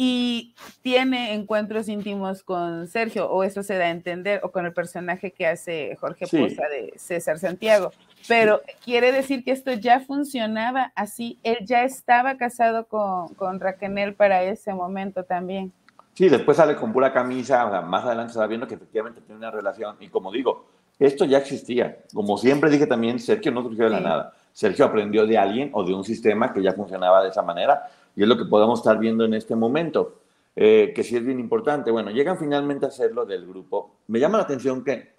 Y 0.00 0.54
tiene 0.82 1.34
encuentros 1.34 1.88
íntimos 1.88 2.44
con 2.44 2.86
Sergio, 2.86 3.28
o 3.30 3.42
eso 3.42 3.64
se 3.64 3.76
da 3.76 3.86
a 3.86 3.90
entender, 3.90 4.40
o 4.44 4.52
con 4.52 4.64
el 4.64 4.72
personaje 4.72 5.32
que 5.32 5.44
hace 5.44 5.96
Jorge 5.96 6.26
Poza 6.28 6.68
de 6.68 6.92
César 6.96 7.40
Santiago. 7.40 7.90
Pero 8.28 8.62
quiere 8.84 9.10
decir 9.10 9.42
que 9.42 9.50
esto 9.50 9.72
ya 9.72 9.98
funcionaba 9.98 10.92
así, 10.94 11.40
él 11.42 11.58
ya 11.62 11.82
estaba 11.82 12.36
casado 12.36 12.86
con, 12.86 13.34
con 13.34 13.58
Raquel 13.58 14.14
para 14.14 14.44
ese 14.44 14.72
momento 14.72 15.24
también. 15.24 15.72
Sí, 16.18 16.28
después 16.28 16.56
sale 16.56 16.74
con 16.74 16.92
pura 16.92 17.12
camisa, 17.12 17.64
o 17.64 17.70
sea, 17.70 17.80
más 17.80 18.04
adelante 18.04 18.32
se 18.32 18.40
va 18.40 18.48
viendo 18.48 18.66
que 18.66 18.74
efectivamente 18.74 19.20
tiene 19.20 19.38
una 19.38 19.52
relación, 19.52 19.94
y 20.00 20.08
como 20.08 20.32
digo, 20.32 20.64
esto 20.98 21.24
ya 21.24 21.38
existía. 21.38 21.98
Como 22.12 22.36
siempre 22.38 22.70
dije 22.70 22.88
también, 22.88 23.20
Sergio 23.20 23.52
no 23.52 23.62
surgió 23.62 23.84
de 23.84 23.90
la 23.90 24.00
nada. 24.00 24.34
Sergio 24.52 24.84
aprendió 24.84 25.28
de 25.28 25.38
alguien 25.38 25.70
o 25.74 25.84
de 25.84 25.94
un 25.94 26.02
sistema 26.02 26.52
que 26.52 26.60
ya 26.60 26.72
funcionaba 26.72 27.22
de 27.22 27.28
esa 27.28 27.42
manera 27.42 27.84
y 28.16 28.24
es 28.24 28.28
lo 28.28 28.36
que 28.36 28.46
podemos 28.46 28.80
estar 28.80 28.98
viendo 28.98 29.24
en 29.26 29.34
este 29.34 29.54
momento, 29.54 30.16
eh, 30.56 30.92
que 30.92 31.04
sí 31.04 31.14
es 31.14 31.24
bien 31.24 31.38
importante. 31.38 31.92
Bueno, 31.92 32.10
llegan 32.10 32.36
finalmente 32.36 32.86
a 32.86 32.88
hacerlo 32.88 33.24
del 33.24 33.46
grupo. 33.46 33.98
Me 34.08 34.18
llama 34.18 34.38
la 34.38 34.42
atención 34.42 34.82
que, 34.82 35.12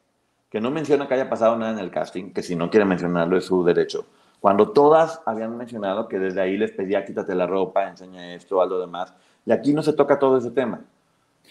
que 0.49 0.59
no 0.59 0.69
menciona 0.69 1.07
que 1.07 1.13
haya 1.13 1.29
pasado 1.29 1.55
nada 1.55 1.71
en 1.71 1.79
el 1.79 1.91
casting, 1.91 2.33
que 2.33 2.43
si 2.43 2.57
no 2.57 2.69
quiere 2.69 2.83
mencionarlo 2.83 3.37
es 3.37 3.45
su 3.45 3.63
derecho. 3.63 4.05
Cuando 4.39 4.71
todas 4.71 5.21
habían 5.25 5.57
mencionado 5.57 6.07
que 6.07 6.19
desde 6.19 6.41
ahí 6.41 6.57
les 6.57 6.71
pedía 6.71 7.05
quítate 7.05 7.35
la 7.35 7.45
ropa, 7.45 7.89
enseña 7.89 8.33
esto, 8.33 8.61
algo 8.61 8.79
demás, 8.79 9.13
y 9.45 9.51
aquí 9.51 9.73
no 9.73 9.83
se 9.83 9.93
toca 9.93 10.19
todo 10.19 10.37
ese 10.37 10.51
tema. 10.51 10.81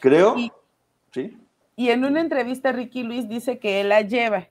Creo, 0.00 0.36
¿sí? 1.12 1.36
Y 1.76 1.90
en 1.90 2.04
una 2.04 2.20
entrevista 2.20 2.72
Ricky 2.72 3.02
Luis 3.02 3.28
dice 3.28 3.58
que 3.58 3.80
él 3.80 3.90
la 3.90 4.00
lleva, 4.00 4.48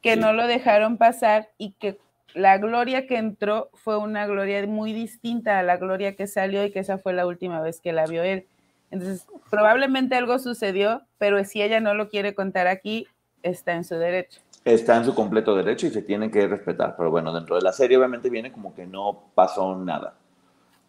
que 0.00 0.16
no 0.16 0.32
lo 0.32 0.46
dejaron 0.46 0.96
pasar 0.96 1.50
y 1.58 1.72
que 1.72 1.98
la 2.34 2.58
gloria 2.58 3.06
que 3.06 3.16
entró 3.16 3.70
fue 3.74 3.96
una 3.96 4.26
gloria 4.26 4.66
muy 4.66 4.92
distinta 4.92 5.58
a 5.58 5.62
la 5.62 5.76
gloria 5.76 6.16
que 6.16 6.26
salió 6.26 6.64
y 6.64 6.72
que 6.72 6.80
esa 6.80 6.98
fue 6.98 7.12
la 7.12 7.26
última 7.26 7.60
vez 7.60 7.80
que 7.80 7.92
la 7.92 8.06
vio 8.06 8.22
él. 8.22 8.46
Entonces, 8.90 9.26
probablemente 9.50 10.16
algo 10.16 10.38
sucedió, 10.38 11.02
pero 11.18 11.44
si 11.44 11.62
ella 11.62 11.80
no 11.80 11.94
lo 11.94 12.08
quiere 12.08 12.34
contar 12.34 12.66
aquí, 12.66 13.06
está 13.42 13.74
en 13.74 13.84
su 13.84 13.94
derecho. 13.94 14.40
Está 14.64 14.96
en 14.96 15.04
su 15.04 15.14
completo 15.14 15.54
derecho 15.54 15.86
y 15.86 15.90
se 15.90 16.02
tiene 16.02 16.30
que 16.30 16.46
respetar. 16.46 16.94
Pero 16.96 17.10
bueno, 17.10 17.32
dentro 17.32 17.56
de 17.56 17.62
la 17.62 17.72
serie 17.72 17.98
obviamente 17.98 18.30
viene 18.30 18.50
como 18.50 18.74
que 18.74 18.86
no 18.86 19.24
pasó 19.34 19.76
nada. 19.76 20.14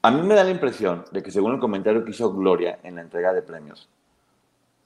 A 0.02 0.12
mí 0.12 0.22
me 0.22 0.36
da 0.36 0.44
la 0.44 0.52
impresión 0.52 1.04
de 1.12 1.24
que 1.24 1.32
según 1.32 1.54
el 1.54 1.60
comentario 1.60 2.06
que 2.06 2.12
hizo 2.12 2.32
Gloria 2.32 2.80
en 2.84 2.96
la 2.96 3.02
entrega 3.02 3.34
de 3.34 3.42
premios, 3.42 3.90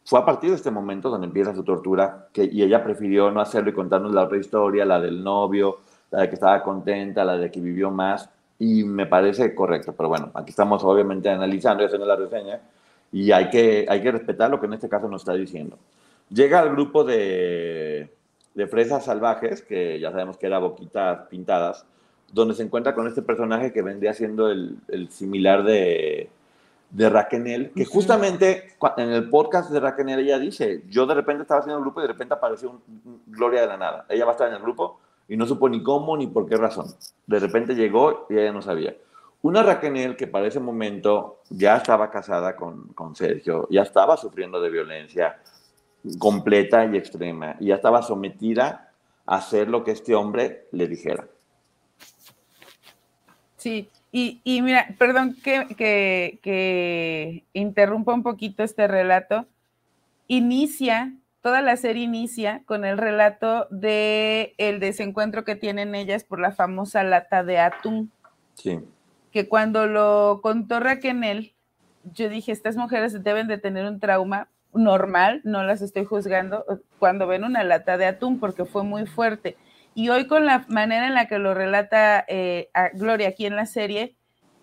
fue 0.06 0.18
a 0.18 0.26
partir 0.26 0.50
de 0.50 0.56
este 0.56 0.72
momento 0.72 1.10
donde 1.10 1.28
empieza 1.28 1.54
su 1.54 1.64
tortura 1.64 2.30
que, 2.34 2.46
y 2.46 2.64
ella 2.64 2.84
prefirió 2.84 3.30
no 3.30 3.42
hacerlo 3.42 3.70
y 3.70 3.74
contarnos 3.74 4.14
la 4.14 4.24
otra 4.24 4.38
historia, 4.38 4.86
la 4.86 5.00
del 5.00 5.24
novio, 5.24 5.80
la 6.10 6.22
de 6.22 6.30
que 6.30 6.36
estaba 6.36 6.64
contenta, 6.64 7.24
la 7.24 7.38
de 7.38 7.52
que 7.52 7.60
vivió 7.60 7.92
más, 7.92 8.30
y 8.58 8.84
me 8.86 9.06
parece 9.06 9.54
correcto. 9.54 9.94
Pero 9.94 10.10
bueno, 10.10 10.32
aquí 10.34 10.50
estamos 10.50 10.84
obviamente 10.84 11.30
analizando 11.30 11.84
y 11.84 11.88
haciendo 11.88 12.08
la 12.08 12.16
reseña, 12.16 12.60
y 13.12 13.32
hay 13.32 13.50
que, 13.50 13.86
hay 13.88 14.02
que 14.02 14.12
respetar 14.12 14.50
lo 14.50 14.60
que 14.60 14.66
en 14.66 14.74
este 14.74 14.90
caso 14.90 15.08
nos 15.08 15.22
está 15.22 15.34
diciendo. 15.34 15.78
Llega 16.30 16.60
al 16.60 16.72
grupo 16.72 17.04
de, 17.04 18.10
de 18.54 18.68
fresas 18.68 19.06
salvajes, 19.06 19.62
que 19.62 20.00
ya 20.00 20.12
sabemos 20.12 20.38
que 20.38 20.48
era 20.48 20.60
boquitas 20.60 21.28
pintadas, 21.30 21.86
donde 22.32 22.54
se 22.54 22.64
encuentra 22.64 22.94
con 22.94 23.08
este 23.08 23.22
personaje 23.22 23.74
que 23.74 23.82
vendría 23.82 24.14
siendo 24.14 24.50
el, 24.50 24.78
el 24.88 25.10
similar 25.10 25.64
de, 25.64 26.30
de 26.90 27.10
Raquel, 27.10 27.72
que 27.76 27.86
justamente 27.86 28.76
en 28.98 29.10
el 29.10 29.30
podcast 29.30 29.70
de 29.70 29.80
Raquel 29.80 30.10
ella 30.10 30.40
dice, 30.40 30.84
yo 30.90 31.06
de 31.06 31.14
repente 31.14 31.44
estaba 31.44 31.60
haciendo 31.60 31.78
el 31.78 31.84
grupo 31.84 32.00
y 32.00 32.04
de 32.04 32.08
repente 32.08 32.34
apareció 32.34 32.72
un, 32.72 33.22
Gloria 33.28 33.62
de 33.62 33.68
la 33.68 33.78
nada. 33.78 34.06
Ella 34.10 34.26
va 34.26 34.32
a 34.32 34.34
estar 34.34 34.48
en 34.48 34.56
el 34.56 34.62
grupo 34.62 35.00
y 35.28 35.38
no 35.38 35.46
supo 35.46 35.70
ni 35.70 35.84
cómo 35.84 36.18
ni 36.18 36.28
por 36.28 36.48
qué 36.48 36.56
razón. 36.56 36.88
De 37.28 37.40
repente 37.40 37.76
llegó 37.76 38.26
y 38.30 38.38
ella 38.38 38.52
no 38.52 38.62
sabía. 38.62 38.96
Una 39.42 39.64
Raquel 39.64 40.16
que 40.18 40.28
para 40.28 40.48
ese 40.48 40.60
momento 40.60 41.40
ya 41.50 41.78
estaba 41.78 42.10
casada 42.10 42.56
con, 42.56 42.88
con 42.90 43.16
Sergio, 43.16 43.68
ya 43.70 43.84
estaba 43.84 44.18
sufriendo 44.18 44.60
de 44.60 44.70
violencia 44.70 45.40
completa 46.18 46.86
y 46.86 46.98
extrema, 46.98 47.56
y 47.60 47.68
ya 47.68 47.76
estaba 47.76 48.02
sometida 48.02 48.92
a 49.26 49.36
hacer 49.38 49.68
lo 49.68 49.84
que 49.84 49.92
este 49.92 50.16
hombre 50.16 50.68
le 50.72 50.88
dijera. 50.88 51.28
Sí, 53.58 53.90
y, 54.12 54.42
y 54.44 54.62
mira, 54.62 54.88
perdón 54.98 55.36
que, 55.44 55.68
que, 55.78 56.40
que 56.42 57.44
interrumpa 57.54 58.14
un 58.14 58.24
poquito 58.24 58.64
este 58.64 58.88
relato. 58.88 59.46
Inicia 60.28 61.14
toda 61.42 61.62
la 61.62 61.78
serie 61.78 62.04
inicia 62.04 62.64
con 62.66 62.86
el 62.86 62.98
relato 62.98 63.68
de 63.70 64.54
el 64.58 64.80
desencuentro 64.80 65.44
que 65.44 65.56
tienen 65.56 65.96
ellas 65.96 66.24
por 66.24 66.40
la 66.40 66.52
famosa 66.52 67.04
lata 67.04 67.44
de 67.44 67.60
atún. 67.60 68.12
Sí. 68.56 68.80
Que 69.32 69.48
cuando 69.48 69.88
lo 69.88 70.40
contó 70.42 70.80
Raquel, 70.80 71.54
yo 72.14 72.30
dije, 72.30 72.52
estas 72.52 72.76
mujeres 72.76 73.24
deben 73.24 73.48
de 73.48 73.58
tener 73.58 73.86
un 73.86 74.00
trauma 74.00 74.48
normal, 74.74 75.42
no 75.44 75.64
las 75.64 75.82
estoy 75.82 76.06
juzgando, 76.06 76.66
cuando 77.00 77.28
ven 77.28 77.44
una 77.44 77.64
lata 77.64 77.98
de 77.98 78.06
atún, 78.06 78.40
porque 78.40 78.66
fue 78.66 78.84
muy 78.84 79.06
fuerte. 79.06 79.58
Y 79.96 80.10
hoy 80.10 80.28
con 80.28 80.46
la 80.46 80.66
manera 80.70 81.08
en 81.08 81.16
la 81.16 81.28
que 81.28 81.40
lo 81.40 81.54
relata 81.54 82.24
eh, 82.28 82.70
Gloria 82.94 83.30
aquí 83.30 83.46
en 83.46 83.56
la 83.56 83.66
serie, 83.66 84.16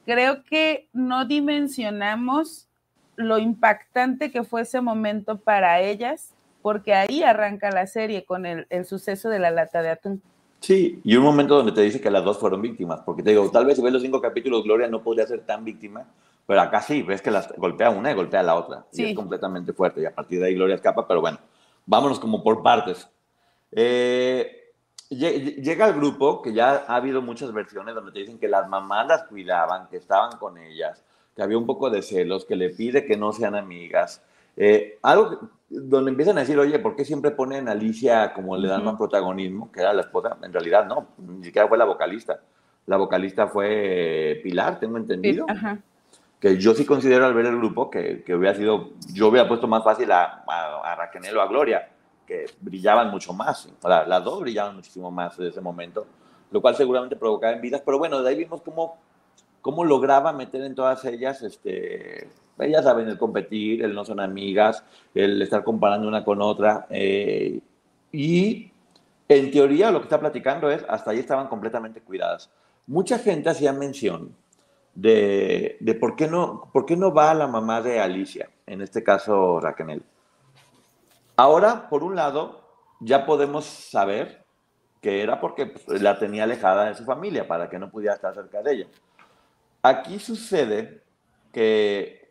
creo 0.04 0.44
que 0.44 0.88
no 0.92 1.24
dimensionamos 1.24 2.68
lo 3.16 3.38
impactante 3.38 4.30
que 4.30 4.44
fue 4.44 4.62
ese 4.62 4.80
momento 4.80 5.38
para 5.38 5.80
ellas 5.80 6.36
porque 6.66 6.94
ahí 6.94 7.22
arranca 7.22 7.70
la 7.70 7.86
serie 7.86 8.24
con 8.24 8.44
el, 8.44 8.66
suceso 8.84 9.28
de 9.28 9.38
la 9.38 9.52
lata 9.52 9.82
de 9.82 9.90
atún. 9.90 10.20
Sí, 10.58 11.00
y 11.04 11.14
un 11.14 11.22
momento 11.22 11.56
donde 11.56 11.70
te 11.70 11.82
dice 11.82 12.00
que 12.00 12.10
las 12.10 12.24
dos 12.24 12.38
fueron 12.38 12.60
víctimas, 12.60 13.02
porque 13.06 13.22
te 13.22 13.30
digo, 13.30 13.48
tal 13.52 13.66
vez 13.66 13.76
si 13.76 13.82
ves 13.82 13.92
los 13.92 14.02
cinco 14.02 14.20
capítulos, 14.20 14.64
Gloria 14.64 14.88
no 14.88 15.00
podría 15.00 15.28
ser 15.28 15.46
tan 15.46 15.64
víctima, 15.64 16.08
pero 16.46 16.60
acá 16.60 16.80
sí, 16.80 17.02
ves 17.02 17.20
que 17.20 17.30
las 17.30 17.52
golpea 17.56 17.90
una 17.90 18.10
y 18.10 18.14
golpea 18.14 18.42
la 18.42 18.54
otra, 18.54 18.86
y 18.92 19.04
es 19.04 19.16
completamente 19.16 19.72
fuerte, 19.72 20.00
y 20.00 20.06
a 20.06 20.14
partir 20.14 20.40
de 20.40 20.46
ahí 20.46 20.54
Gloria 20.54 20.76
escapa, 20.76 21.06
pero 21.06 21.20
bueno, 21.20 21.38
vámonos 21.86 22.20
como 22.20 22.42
por 22.42 22.62
partes. 22.62 23.08
Eh, 23.72 24.72
llega 25.08 25.88
el 25.88 25.94
grupo, 25.94 26.42
que 26.42 26.52
ya 26.52 26.84
ha 26.86 26.96
habido 26.96 27.20
muchas 27.20 27.52
versiones 27.52 27.94
donde 27.94 28.12
te 28.12 28.20
dicen 28.20 28.38
que 28.38 28.48
las 28.48 28.68
mamás 28.68 29.06
las 29.06 29.24
cuidaban, 29.24 29.88
que 29.88 29.96
estaban 29.96 30.38
con 30.38 30.58
ellas, 30.58 31.02
que 31.34 31.42
había 31.42 31.58
un 31.58 31.66
poco 31.66 31.90
de 31.90 32.02
celos, 32.02 32.44
que 32.44 32.56
le 32.56 32.70
pide 32.70 33.04
que 33.04 33.16
no 33.16 33.32
sean 33.32 33.54
amigas. 33.54 34.22
Eh, 34.56 34.98
algo 35.02 35.50
donde 35.68 36.10
empiezan 36.10 36.38
a 36.38 36.40
decir, 36.40 36.58
oye, 36.58 36.78
¿por 36.78 36.96
qué 36.96 37.04
siempre 37.04 37.30
ponen 37.32 37.68
a 37.68 37.72
Alicia 37.72 38.32
como 38.32 38.56
le 38.56 38.68
dan 38.68 38.84
más 38.84 38.96
protagonismo? 38.96 39.70
Que 39.70 39.80
era 39.80 39.92
la 39.92 40.02
esposa. 40.02 40.36
En 40.42 40.52
realidad, 40.52 40.86
no, 40.86 41.08
ni 41.18 41.44
siquiera 41.44 41.68
fue 41.68 41.76
la 41.76 41.84
vocalista. 41.84 42.40
La 42.86 42.96
vocalista 42.96 43.48
fue 43.48 44.40
Pilar, 44.42 44.78
tengo 44.78 44.96
entendido. 44.96 45.44
Que 46.46 46.58
yo 46.58 46.74
sí 46.74 46.84
considero 46.84 47.26
al 47.26 47.34
ver 47.34 47.46
el 47.46 47.56
grupo 47.56 47.90
que, 47.90 48.22
que 48.22 48.32
hubiera 48.32 48.54
sido, 48.54 48.90
yo 49.12 49.26
hubiera 49.26 49.48
puesto 49.48 49.66
más 49.66 49.82
fácil 49.82 50.12
a, 50.12 50.44
a, 50.46 50.94
Raquel 50.94 51.36
o 51.36 51.42
a 51.42 51.48
Gloria, 51.48 51.88
que 52.24 52.46
brillaban 52.60 53.10
mucho 53.10 53.32
más. 53.32 53.68
las 53.82 54.22
dos 54.22 54.42
brillaban 54.42 54.76
muchísimo 54.76 55.10
más 55.10 55.36
en 55.40 55.46
ese 55.46 55.60
momento, 55.60 56.06
lo 56.52 56.60
cual 56.60 56.76
seguramente 56.76 57.16
provocaba 57.16 57.52
envidias. 57.52 57.82
Pero 57.84 57.98
bueno, 57.98 58.22
de 58.22 58.30
ahí 58.30 58.36
vimos 58.36 58.62
cómo, 58.62 58.96
cómo 59.60 59.84
lograba 59.84 60.32
meter 60.32 60.62
en 60.62 60.76
todas 60.76 61.04
ellas 61.06 61.42
este, 61.42 62.28
ellas 62.60 62.84
saben 62.84 63.08
el 63.08 63.18
competir, 63.18 63.82
el 63.82 63.92
no 63.92 64.04
son 64.04 64.20
amigas, 64.20 64.84
el 65.16 65.42
estar 65.42 65.64
comparando 65.64 66.06
una 66.06 66.24
con 66.24 66.40
otra. 66.40 66.86
Eh, 66.90 67.58
y 68.12 68.70
en 69.28 69.50
teoría 69.50 69.90
lo 69.90 69.98
que 69.98 70.04
está 70.04 70.20
platicando 70.20 70.70
es, 70.70 70.84
hasta 70.88 71.10
ahí 71.10 71.18
estaban 71.18 71.48
completamente 71.48 72.02
cuidadas. 72.02 72.52
Mucha 72.86 73.18
gente 73.18 73.50
hacía 73.50 73.72
mención 73.72 74.36
de, 74.96 75.76
de, 75.80 75.94
por, 75.94 76.16
qué 76.16 76.26
no, 76.26 76.68
por 76.72 76.84
qué 76.86 76.96
no 76.96 77.14
va 77.14 77.32
la 77.34 77.46
mamá 77.46 77.80
de 77.80 78.00
Alicia, 78.00 78.50
en 78.66 78.82
este 78.82 79.04
caso 79.04 79.60
Raquel. 79.60 80.02
Ahora, 81.36 81.88
por 81.88 82.02
un 82.02 82.16
lado, 82.16 82.62
ya 82.98 83.24
podemos 83.24 83.64
saber 83.64 84.44
que 85.00 85.22
era 85.22 85.40
porque 85.40 85.66
pues, 85.66 86.02
la 86.02 86.18
tenía 86.18 86.42
alejada 86.42 86.86
de 86.86 86.94
su 86.94 87.04
familia 87.04 87.46
para 87.46 87.70
que 87.70 87.78
no 87.78 87.90
pudiera 87.90 88.14
estar 88.14 88.34
cerca 88.34 88.62
de 88.62 88.72
ella. 88.72 88.86
Aquí 89.82 90.18
sucede 90.18 91.02
que 91.52 92.26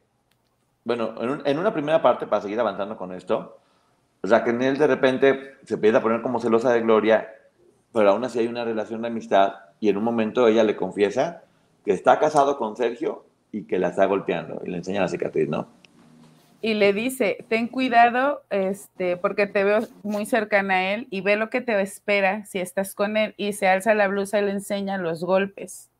bueno, 0.86 1.16
en, 1.46 1.58
una 1.58 1.74
primera 1.74 2.00
parte, 2.04 2.28
para 2.28 2.44
seguir 2.44 2.60
avanzando 2.60 2.96
con 2.96 3.12
esto, 3.12 3.58
Raquel 4.22 4.78
de 4.78 4.88
repente 4.88 5.56
se 5.64 5.74
empieza 5.74 5.98
a 5.98 6.02
poner 6.02 6.22
como 6.22 6.40
celosa 6.40 6.72
de 6.72 6.82
Gloria, 6.82 7.28
pero 7.92 8.12
aún 8.12 8.24
así 8.24 8.38
hay 8.38 8.48
una 8.48 8.64
relación 8.64 9.02
de 9.02 9.08
amistad 9.08 9.54
y 9.80 9.90
en 9.90 9.98
un 9.98 10.04
momento 10.04 10.48
ella 10.48 10.64
le 10.64 10.76
confiesa 10.76 11.42
que 11.86 11.94
está 11.94 12.20
casado 12.20 12.58
con 12.58 12.76
Sergio 12.76 13.26
y 13.52 13.64
que 13.64 13.80
la 13.80 13.90
está 13.90 14.06
golpeando 14.06 14.62
y 14.66 14.70
le 14.70 14.78
enseña 14.78 15.02
la 15.02 15.08
cicatriz, 15.08 15.48
¿no? 15.48 15.68
Y 16.62 16.74
le 16.74 16.94
dice, 16.94 17.46
ten 17.48 17.68
cuidado, 17.68 18.42
este, 18.50 19.18
porque 19.18 19.46
te 19.46 19.64
veo 19.64 19.82
muy 20.02 20.26
cercana 20.26 20.74
a 20.76 20.94
él 20.94 21.08
y 21.12 21.22
ve 21.22 21.36
lo 21.36 21.52
que 21.52 21.62
te 21.62 21.80
espera 21.80 22.44
si 22.46 22.60
estás 22.60 22.96
con 22.96 23.18
él. 23.18 23.36
Y 23.38 23.54
se 23.54 23.68
alza 23.68 23.94
la 23.94 24.08
blusa 24.08 24.40
y 24.40 24.46
le 24.46 24.52
enseña 24.52 24.98
los 24.98 25.24
golpes. 25.24 25.92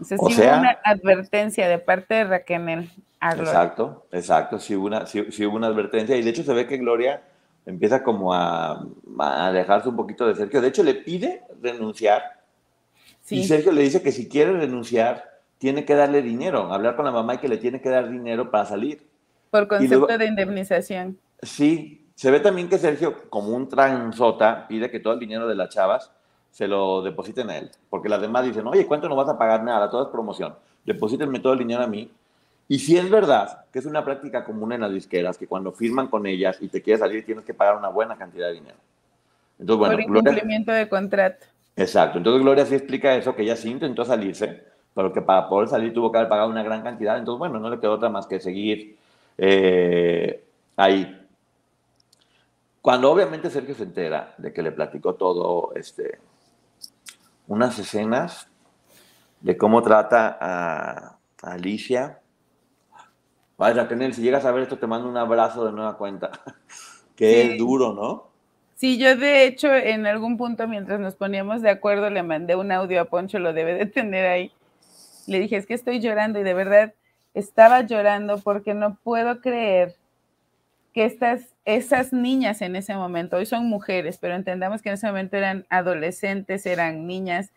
Entonces, 0.00 0.18
o 0.22 0.30
sea, 0.30 0.58
una 0.58 0.78
advertencia 0.84 1.68
de 1.68 1.78
parte 1.78 2.14
de 2.14 2.24
Raquel 2.24 2.88
Exacto, 3.20 4.06
exacto, 4.12 4.58
sí 4.58 4.74
hubo, 4.76 4.86
una, 4.86 5.04
hubo 5.04 5.56
una 5.56 5.66
advertencia 5.66 6.16
y 6.16 6.22
de 6.22 6.30
hecho 6.30 6.44
se 6.44 6.54
ve 6.54 6.68
que 6.68 6.76
Gloria 6.76 7.20
empieza 7.66 8.02
como 8.02 8.32
a, 8.32 8.86
a 9.18 9.52
dejarse 9.52 9.88
un 9.88 9.96
poquito 9.96 10.26
de 10.26 10.36
Sergio. 10.36 10.62
De 10.62 10.68
hecho 10.68 10.82
le 10.82 10.94
pide 10.94 11.42
renunciar 11.60 12.37
y 13.30 13.44
Sergio 13.44 13.72
le 13.72 13.82
dice 13.82 14.02
que 14.02 14.12
si 14.12 14.28
quiere 14.28 14.52
renunciar 14.52 15.24
tiene 15.58 15.84
que 15.84 15.94
darle 15.94 16.22
dinero, 16.22 16.72
hablar 16.72 16.96
con 16.96 17.04
la 17.04 17.10
mamá 17.10 17.34
y 17.34 17.38
que 17.38 17.48
le 17.48 17.58
tiene 17.58 17.80
que 17.80 17.88
dar 17.88 18.08
dinero 18.08 18.50
para 18.50 18.64
salir. 18.64 19.06
Por 19.50 19.66
concepto 19.66 20.18
de 20.18 20.26
indemnización. 20.26 21.18
Sí, 21.42 22.06
se 22.14 22.30
ve 22.30 22.40
también 22.40 22.68
que 22.68 22.78
Sergio, 22.78 23.28
como 23.28 23.48
un 23.48 23.68
transota, 23.68 24.66
pide 24.68 24.90
que 24.90 25.00
todo 25.00 25.14
el 25.14 25.18
dinero 25.18 25.48
de 25.48 25.54
las 25.54 25.68
chavas 25.70 26.10
se 26.50 26.68
lo 26.68 27.02
depositen 27.02 27.50
a 27.50 27.58
él, 27.58 27.70
porque 27.90 28.08
las 28.08 28.20
demás 28.20 28.44
dicen, 28.44 28.66
oye, 28.66 28.86
¿cuánto 28.86 29.08
no 29.08 29.16
vas 29.16 29.28
a 29.28 29.38
pagar 29.38 29.62
nada? 29.62 29.90
Todo 29.90 30.04
es 30.04 30.08
promoción. 30.08 30.54
Deposítenme 30.84 31.40
todo 31.40 31.52
el 31.52 31.58
dinero 31.58 31.82
a 31.82 31.86
mí 31.86 32.10
y 32.68 32.78
si 32.78 32.98
es 32.98 33.08
verdad 33.08 33.64
que 33.72 33.78
es 33.78 33.86
una 33.86 34.04
práctica 34.04 34.44
común 34.44 34.72
en 34.72 34.82
las 34.82 34.92
disqueras, 34.92 35.38
que 35.38 35.46
cuando 35.46 35.72
firman 35.72 36.08
con 36.08 36.26
ellas 36.26 36.58
y 36.60 36.68
te 36.68 36.82
quieres 36.82 37.00
salir 37.00 37.24
tienes 37.24 37.44
que 37.44 37.54
pagar 37.54 37.76
una 37.76 37.88
buena 37.88 38.16
cantidad 38.16 38.48
de 38.48 38.54
dinero. 38.54 38.76
Entonces, 39.58 39.78
bueno, 39.78 39.94
Por 39.94 40.02
incumplimiento 40.02 40.72
de 40.72 40.88
contrato. 40.88 41.46
Exacto. 41.78 42.18
Entonces 42.18 42.42
Gloria 42.42 42.66
sí 42.66 42.74
explica 42.74 43.14
eso, 43.14 43.34
que 43.34 43.42
ella 43.42 43.56
sí 43.56 43.70
intentó 43.70 44.04
salirse, 44.04 44.64
pero 44.94 45.12
que 45.12 45.22
para 45.22 45.48
poder 45.48 45.68
salir 45.68 45.94
tuvo 45.94 46.10
que 46.10 46.18
haber 46.18 46.28
pagado 46.28 46.50
una 46.50 46.62
gran 46.62 46.82
cantidad. 46.82 47.16
Entonces, 47.16 47.38
bueno, 47.38 47.60
no 47.60 47.70
le 47.70 47.78
quedó 47.78 47.92
otra 47.92 48.08
más 48.08 48.26
que 48.26 48.40
seguir 48.40 48.98
eh, 49.38 50.44
ahí. 50.76 51.26
Cuando 52.82 53.10
obviamente 53.10 53.48
Sergio 53.48 53.74
se 53.74 53.84
entera 53.84 54.34
de 54.38 54.52
que 54.52 54.62
le 54.62 54.72
platicó 54.72 55.14
todo, 55.14 55.72
este, 55.74 56.18
unas 57.46 57.78
escenas 57.78 58.48
de 59.40 59.56
cómo 59.56 59.82
trata 59.82 60.36
a 60.40 61.18
Alicia, 61.42 62.20
Vaya, 63.58 63.82
Raquel, 63.82 64.14
si 64.14 64.22
llegas 64.22 64.44
a 64.44 64.52
ver 64.52 64.62
esto, 64.62 64.78
te 64.78 64.86
mando 64.86 65.08
un 65.08 65.16
abrazo 65.16 65.66
de 65.66 65.72
nueva 65.72 65.96
cuenta. 65.98 66.30
Qué 67.16 67.56
duro, 67.58 67.92
¿no? 67.92 68.27
Sí, 68.78 68.96
yo 68.96 69.16
de 69.16 69.44
hecho 69.44 69.74
en 69.74 70.06
algún 70.06 70.36
punto 70.36 70.68
mientras 70.68 71.00
nos 71.00 71.16
poníamos 71.16 71.62
de 71.62 71.70
acuerdo 71.70 72.10
le 72.10 72.22
mandé 72.22 72.54
un 72.54 72.70
audio 72.70 73.00
a 73.00 73.06
Poncho, 73.06 73.40
lo 73.40 73.52
debe 73.52 73.74
de 73.74 73.86
tener 73.86 74.26
ahí. 74.26 74.52
Le 75.26 75.40
dije, 75.40 75.56
es 75.56 75.66
que 75.66 75.74
estoy 75.74 75.98
llorando 75.98 76.38
y 76.38 76.44
de 76.44 76.54
verdad 76.54 76.94
estaba 77.34 77.80
llorando 77.82 78.38
porque 78.38 78.74
no 78.74 78.96
puedo 79.02 79.40
creer 79.40 79.96
que 80.94 81.06
estas, 81.06 81.56
esas 81.64 82.12
niñas 82.12 82.62
en 82.62 82.76
ese 82.76 82.94
momento, 82.94 83.38
hoy 83.38 83.46
son 83.46 83.68
mujeres, 83.68 84.18
pero 84.18 84.36
entendamos 84.36 84.80
que 84.80 84.90
en 84.90 84.94
ese 84.94 85.08
momento 85.08 85.36
eran 85.36 85.66
adolescentes, 85.70 86.64
eran 86.64 87.04
niñas, 87.08 87.50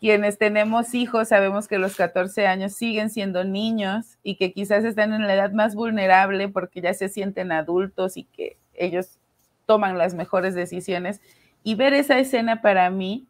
quienes 0.00 0.38
tenemos 0.38 0.94
hijos 0.94 1.28
sabemos 1.28 1.68
que 1.68 1.76
los 1.76 1.94
14 1.94 2.46
años 2.46 2.72
siguen 2.72 3.10
siendo 3.10 3.44
niños 3.44 4.16
y 4.22 4.36
que 4.36 4.54
quizás 4.54 4.84
están 4.84 5.12
en 5.12 5.26
la 5.26 5.34
edad 5.34 5.52
más 5.52 5.74
vulnerable 5.74 6.48
porque 6.48 6.80
ya 6.80 6.94
se 6.94 7.10
sienten 7.10 7.52
adultos 7.52 8.16
y 8.16 8.24
que 8.24 8.56
ellos 8.72 9.18
toman 9.68 9.98
las 9.98 10.14
mejores 10.14 10.54
decisiones. 10.54 11.20
Y 11.62 11.74
ver 11.74 11.92
esa 11.92 12.18
escena 12.18 12.62
para 12.62 12.88
mí 12.88 13.28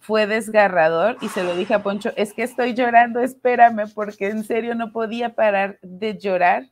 fue 0.00 0.26
desgarrador 0.26 1.16
y 1.20 1.28
se 1.28 1.44
lo 1.44 1.54
dije 1.54 1.74
a 1.74 1.84
Poncho, 1.84 2.10
es 2.16 2.34
que 2.34 2.42
estoy 2.42 2.74
llorando, 2.74 3.20
espérame, 3.20 3.88
porque 3.94 4.26
en 4.26 4.42
serio 4.42 4.74
no 4.74 4.90
podía 4.90 5.36
parar 5.36 5.78
de 5.82 6.18
llorar, 6.18 6.68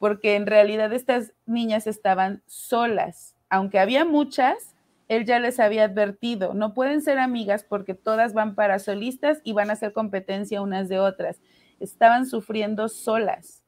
porque 0.00 0.34
en 0.34 0.46
realidad 0.46 0.92
estas 0.92 1.32
niñas 1.46 1.86
estaban 1.86 2.42
solas, 2.46 3.36
aunque 3.50 3.78
había 3.78 4.04
muchas, 4.04 4.74
él 5.06 5.24
ya 5.24 5.38
les 5.38 5.60
había 5.60 5.84
advertido, 5.84 6.54
no 6.54 6.74
pueden 6.74 7.00
ser 7.00 7.18
amigas 7.18 7.64
porque 7.64 7.94
todas 7.94 8.34
van 8.34 8.56
para 8.56 8.80
solistas 8.80 9.40
y 9.44 9.52
van 9.52 9.70
a 9.70 9.74
hacer 9.74 9.92
competencia 9.92 10.60
unas 10.60 10.88
de 10.88 10.98
otras. 10.98 11.40
Estaban 11.80 12.26
sufriendo 12.26 12.88
solas. 12.88 13.62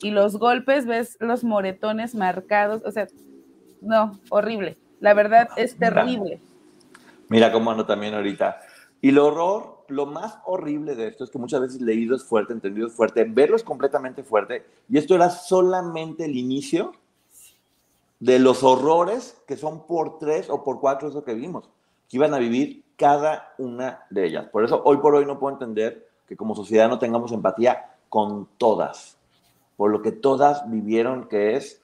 Y 0.00 0.10
los 0.10 0.38
golpes, 0.38 0.86
ves 0.86 1.16
los 1.20 1.42
moretones 1.42 2.14
marcados, 2.14 2.82
o 2.84 2.90
sea, 2.92 3.08
no, 3.80 4.18
horrible. 4.30 4.76
La 5.00 5.14
verdad 5.14 5.48
es 5.56 5.76
terrible. 5.76 6.40
Mira, 7.28 7.52
cómo 7.52 7.70
ando 7.70 7.86
también 7.86 8.14
ahorita. 8.14 8.60
Y 9.00 9.10
lo 9.10 9.26
horror, 9.26 9.84
lo 9.88 10.06
más 10.06 10.38
horrible 10.46 10.94
de 10.94 11.08
esto 11.08 11.24
es 11.24 11.30
que 11.30 11.38
muchas 11.38 11.60
veces 11.60 11.80
leído 11.80 12.16
es 12.16 12.24
fuerte, 12.24 12.52
entendido 12.52 12.86
es 12.86 12.94
fuerte, 12.94 13.24
verlo 13.24 13.56
es 13.56 13.62
completamente 13.62 14.22
fuerte. 14.22 14.64
Y 14.88 14.98
esto 14.98 15.14
era 15.14 15.30
solamente 15.30 16.24
el 16.24 16.36
inicio 16.36 16.92
de 18.20 18.38
los 18.38 18.62
horrores 18.62 19.36
que 19.46 19.56
son 19.56 19.86
por 19.86 20.18
tres 20.18 20.48
o 20.48 20.64
por 20.64 20.80
cuatro, 20.80 21.08
eso 21.08 21.24
que 21.24 21.34
vimos, 21.34 21.68
que 22.08 22.16
iban 22.16 22.32
a 22.34 22.38
vivir 22.38 22.84
cada 22.96 23.54
una 23.58 24.04
de 24.10 24.26
ellas. 24.26 24.48
Por 24.48 24.64
eso 24.64 24.82
hoy 24.84 24.96
por 24.98 25.14
hoy 25.14 25.26
no 25.26 25.38
puedo 25.38 25.54
entender 25.54 26.08
que 26.26 26.36
como 26.36 26.54
sociedad 26.54 26.88
no 26.88 26.98
tengamos 26.98 27.32
empatía 27.32 27.94
con 28.08 28.48
todas, 28.56 29.18
por 29.76 29.90
lo 29.90 30.00
que 30.00 30.12
todas 30.12 30.68
vivieron, 30.70 31.28
que 31.28 31.56
es, 31.56 31.82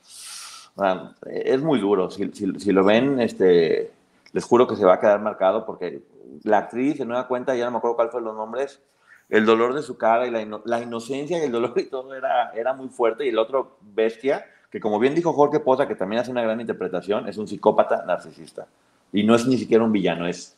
es 1.26 1.62
muy 1.62 1.80
duro. 1.80 2.10
Si, 2.10 2.72
lo 2.72 2.84
ven, 2.84 3.20
este, 3.20 3.92
les 4.32 4.44
juro 4.44 4.66
que 4.66 4.76
se 4.76 4.84
va 4.84 4.94
a 4.94 5.00
quedar 5.00 5.20
marcado 5.20 5.66
porque 5.66 6.02
la 6.44 6.58
actriz, 6.58 6.96
se 6.96 7.04
nueva 7.04 7.28
cuenta, 7.28 7.54
ya 7.54 7.66
no 7.66 7.72
me 7.72 7.78
acuerdo 7.78 7.96
cuál 7.96 8.10
fue 8.10 8.22
los 8.22 8.34
nombres, 8.34 8.82
el 9.28 9.46
dolor 9.46 9.74
de 9.74 9.82
su 9.82 9.96
cara 9.96 10.26
y 10.26 10.30
la, 10.30 10.60
la 10.64 10.80
inocencia 10.80 11.38
y 11.38 11.42
el 11.42 11.52
dolor 11.52 11.74
y 11.76 11.84
todo 11.84 12.14
era, 12.14 12.50
era 12.52 12.72
muy 12.74 12.88
fuerte 12.88 13.24
y 13.24 13.28
el 13.28 13.38
otro 13.38 13.76
bestia 13.80 14.44
que 14.72 14.80
como 14.80 14.98
bien 14.98 15.14
dijo 15.14 15.34
Jorge 15.34 15.60
Poza, 15.60 15.86
que 15.86 15.94
también 15.94 16.22
hace 16.22 16.30
una 16.30 16.40
gran 16.40 16.58
interpretación, 16.58 17.28
es 17.28 17.36
un 17.36 17.46
psicópata 17.46 18.06
narcisista. 18.06 18.66
Y 19.12 19.22
no 19.22 19.34
es 19.34 19.46
ni 19.46 19.58
siquiera 19.58 19.84
un 19.84 19.92
villano, 19.92 20.26
es 20.26 20.56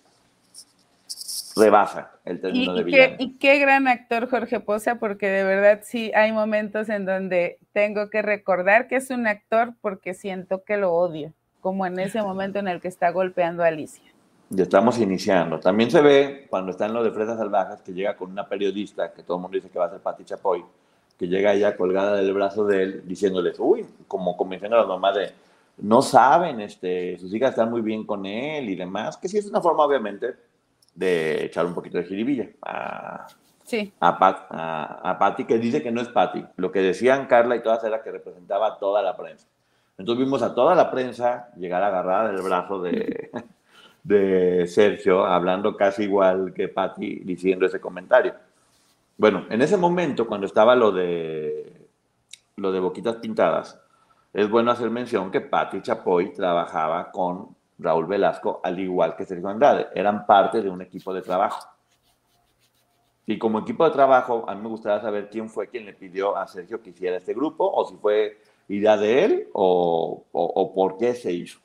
rebasa 1.56 2.12
el 2.24 2.40
término 2.40 2.74
de 2.74 2.82
villano. 2.84 3.16
y 3.18 3.36
qué 3.38 3.58
gran 3.58 3.86
actor 3.88 4.28
Jorge 4.28 4.60
Poza, 4.60 4.96
porque 4.96 5.28
de 5.28 5.44
verdad 5.44 5.80
sí 5.82 6.10
hay 6.14 6.32
momentos 6.32 6.88
en 6.88 7.04
donde 7.04 7.58
tengo 7.72 8.10
que 8.10 8.22
recordar 8.22 8.88
que 8.88 8.96
es 8.96 9.10
un 9.10 9.26
actor 9.26 9.74
porque 9.80 10.14
siento 10.14 10.64
que 10.64 10.76
lo 10.76 10.92
odio, 10.92 11.32
como 11.60 11.86
en 11.86 11.98
ese 11.98 12.22
momento 12.22 12.58
en 12.58 12.68
el 12.68 12.80
que 12.80 12.88
está 12.88 13.10
golpeando 13.10 13.62
a 13.62 13.68
Alicia. 13.68 14.04
Y 14.50 14.60
estamos 14.60 14.98
iniciando. 14.98 15.58
También 15.58 15.90
se 15.90 16.00
ve 16.00 16.46
cuando 16.50 16.70
está 16.70 16.86
en 16.86 16.94
lo 16.94 17.02
de 17.02 17.10
Fresas 17.10 17.38
Salvajes 17.38 17.80
que 17.80 17.92
llega 17.92 18.16
con 18.16 18.30
una 18.30 18.46
periodista, 18.46 19.12
que 19.12 19.22
todo 19.22 19.38
el 19.38 19.42
mundo 19.42 19.56
dice 19.56 19.70
que 19.70 19.78
va 19.78 19.86
a 19.86 19.90
ser 19.90 20.00
Pati 20.00 20.24
Chapoy, 20.24 20.64
que 21.18 21.26
llega 21.26 21.54
ella 21.54 21.76
colgada 21.76 22.16
del 22.16 22.32
brazo 22.32 22.66
de 22.66 22.82
él 22.82 23.02
diciéndoles, 23.06 23.58
uy, 23.58 23.86
como 24.06 24.36
convenciendo 24.36 24.76
a 24.76 24.80
las 24.80 24.88
mamás 24.88 25.14
de, 25.14 25.30
no 25.78 26.02
saben, 26.02 26.60
este, 26.60 27.18
sus 27.18 27.32
hijas 27.34 27.50
están 27.50 27.70
muy 27.70 27.80
bien 27.80 28.04
con 28.04 28.26
él 28.26 28.68
y 28.68 28.76
demás, 28.76 29.16
que 29.16 29.28
sí 29.28 29.38
es 29.38 29.46
una 29.46 29.60
forma 29.60 29.84
obviamente 29.84 30.34
de 30.94 31.44
echar 31.44 31.66
un 31.66 31.74
poquito 31.74 31.98
de 31.98 32.04
jiribilla 32.04 32.48
a, 32.62 33.26
sí. 33.64 33.92
a, 34.00 34.18
Pat, 34.18 34.46
a, 34.50 35.16
Patty, 35.18 35.44
que 35.44 35.58
dice 35.58 35.82
que 35.82 35.90
no 35.90 36.00
es 36.00 36.08
Patty. 36.08 36.44
Lo 36.56 36.70
que 36.70 36.80
decían 36.80 37.26
Carla 37.26 37.56
y 37.56 37.62
todas 37.62 37.82
era 37.84 38.02
que 38.02 38.10
representaba 38.10 38.68
a 38.68 38.78
toda 38.78 39.02
la 39.02 39.16
prensa. 39.16 39.48
Entonces 39.98 40.24
vimos 40.24 40.42
a 40.42 40.54
toda 40.54 40.74
la 40.74 40.90
prensa 40.90 41.50
llegar 41.56 41.82
agarrada 41.82 42.32
del 42.32 42.42
brazo 42.42 42.80
de, 42.80 43.30
de 44.02 44.66
Sergio, 44.66 45.24
hablando 45.24 45.76
casi 45.76 46.04
igual 46.04 46.52
que 46.54 46.68
Patty, 46.68 47.20
diciendo 47.24 47.66
ese 47.66 47.80
comentario. 47.80 48.34
Bueno, 49.16 49.44
en 49.50 49.62
ese 49.62 49.76
momento, 49.76 50.26
cuando 50.26 50.46
estaba 50.46 50.74
lo 50.74 50.90
de, 50.90 51.88
lo 52.56 52.72
de 52.72 52.80
Boquitas 52.80 53.16
Pintadas, 53.16 53.80
es 54.32 54.50
bueno 54.50 54.72
hacer 54.72 54.90
mención 54.90 55.30
que 55.30 55.40
Patti 55.40 55.80
Chapoy 55.80 56.32
trabajaba 56.32 57.12
con 57.12 57.54
Raúl 57.78 58.06
Velasco, 58.06 58.60
al 58.62 58.78
igual 58.78 59.16
que 59.16 59.24
Sergio 59.24 59.48
Andrade. 59.48 59.88
Eran 59.94 60.26
parte 60.26 60.62
de 60.62 60.70
un 60.70 60.82
equipo 60.82 61.12
de 61.12 61.22
trabajo. 61.22 61.68
Y 63.26 63.38
como 63.38 63.60
equipo 63.60 63.84
de 63.84 63.90
trabajo, 63.90 64.44
a 64.46 64.54
mí 64.54 64.62
me 64.62 64.68
gustaría 64.68 65.00
saber 65.00 65.30
quién 65.30 65.48
fue 65.48 65.68
quien 65.68 65.86
le 65.86 65.94
pidió 65.94 66.36
a 66.36 66.46
Sergio 66.46 66.82
que 66.82 66.90
hiciera 66.90 67.16
este 67.16 67.32
grupo, 67.32 67.70
o 67.70 67.84
si 67.86 67.96
fue 67.96 68.38
idea 68.68 68.96
de 68.96 69.24
él, 69.24 69.48
o, 69.52 70.24
o, 70.32 70.74
por 70.74 70.98
qué 70.98 71.14
se 71.14 71.32
hizo. 71.32 71.58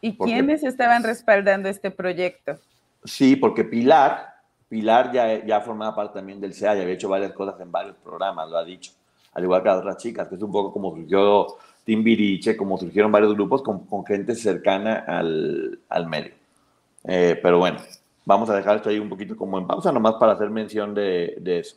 ¿Y 0.00 0.16
quiénes 0.16 0.62
estaban 0.62 1.02
respaldando 1.02 1.68
este 1.68 1.90
proyecto? 1.90 2.58
Sí, 3.04 3.36
porque 3.36 3.64
Pilar, 3.64 4.34
Pilar 4.68 5.12
ya, 5.12 5.44
ya 5.44 5.60
formaba 5.60 5.94
parte 5.94 6.14
también 6.14 6.40
del 6.40 6.54
CEA 6.54 6.76
y 6.76 6.80
había 6.82 6.94
hecho 6.94 7.08
varias 7.08 7.32
cosas 7.32 7.60
en 7.60 7.72
varios 7.72 7.96
programas, 7.96 8.48
lo 8.48 8.56
ha 8.56 8.64
dicho. 8.64 8.92
Al 9.32 9.44
igual 9.44 9.62
que 9.62 9.68
las 9.68 9.78
otras 9.78 9.96
chicas, 9.96 10.28
que 10.28 10.36
es 10.36 10.42
un 10.42 10.52
poco 10.52 10.72
como 10.72 10.94
surgió 10.94 11.56
Timbiriche, 11.84 12.56
como 12.56 12.78
surgieron 12.78 13.12
varios 13.12 13.34
grupos 13.34 13.62
con, 13.62 14.04
gente 14.06 14.34
cercana 14.34 15.04
al, 15.06 16.06
medio. 16.08 16.32
Eh, 17.04 17.38
pero 17.42 17.58
bueno, 17.58 17.78
vamos 18.24 18.50
a 18.50 18.56
dejar 18.56 18.76
esto 18.76 18.90
ahí 18.90 18.98
un 18.98 19.08
poquito 19.08 19.36
como 19.36 19.58
en 19.58 19.66
pausa, 19.66 19.92
nomás 19.92 20.14
para 20.14 20.32
hacer 20.32 20.50
mención 20.50 20.94
de, 20.94 21.36
de 21.40 21.58
eso. 21.60 21.76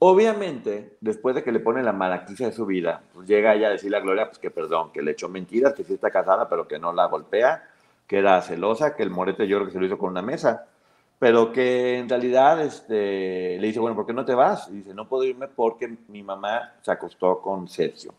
Obviamente, 0.00 0.96
después 1.00 1.34
de 1.34 1.42
que 1.42 1.50
le 1.50 1.58
pone 1.58 1.82
la 1.82 1.92
maraquiza 1.92 2.46
de 2.46 2.52
su 2.52 2.66
vida, 2.66 3.02
pues 3.12 3.26
llega 3.26 3.54
ella 3.54 3.66
a 3.66 3.70
decirle 3.70 3.96
a 3.96 4.00
Gloria 4.00 4.26
pues 4.26 4.38
que 4.38 4.50
perdón, 4.50 4.92
que 4.92 5.02
le 5.02 5.10
echó 5.10 5.28
mentiras, 5.28 5.74
que 5.74 5.82
sí 5.82 5.94
está 5.94 6.10
casada, 6.10 6.48
pero 6.48 6.68
que 6.68 6.78
no 6.78 6.92
la 6.92 7.06
golpea, 7.06 7.68
que 8.06 8.18
era 8.18 8.40
celosa, 8.40 8.94
que 8.94 9.02
el 9.02 9.10
morete 9.10 9.48
yo 9.48 9.56
creo 9.56 9.66
que 9.66 9.72
se 9.72 9.80
lo 9.80 9.86
hizo 9.86 9.98
con 9.98 10.10
una 10.10 10.22
mesa, 10.22 10.66
pero 11.18 11.52
que 11.52 11.98
en 11.98 12.08
realidad 12.08 12.60
este, 12.60 13.58
le 13.58 13.66
dice, 13.66 13.80
bueno, 13.80 13.96
¿por 13.96 14.06
qué 14.06 14.12
no 14.12 14.24
te 14.24 14.34
vas? 14.34 14.68
Y 14.68 14.76
dice, 14.76 14.94
no 14.94 15.08
puedo 15.08 15.24
irme 15.24 15.48
porque 15.48 15.96
mi 16.06 16.22
mamá 16.22 16.74
se 16.80 16.92
acostó 16.92 17.40
con 17.42 17.66
Sergio 17.66 18.14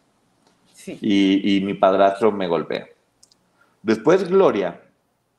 y, 0.85 1.55
y 1.57 1.61
mi 1.61 1.75
padrastro 1.75 2.29
me 2.33 2.47
golpea. 2.49 2.87
Después 3.81 4.27
Gloria 4.27 4.81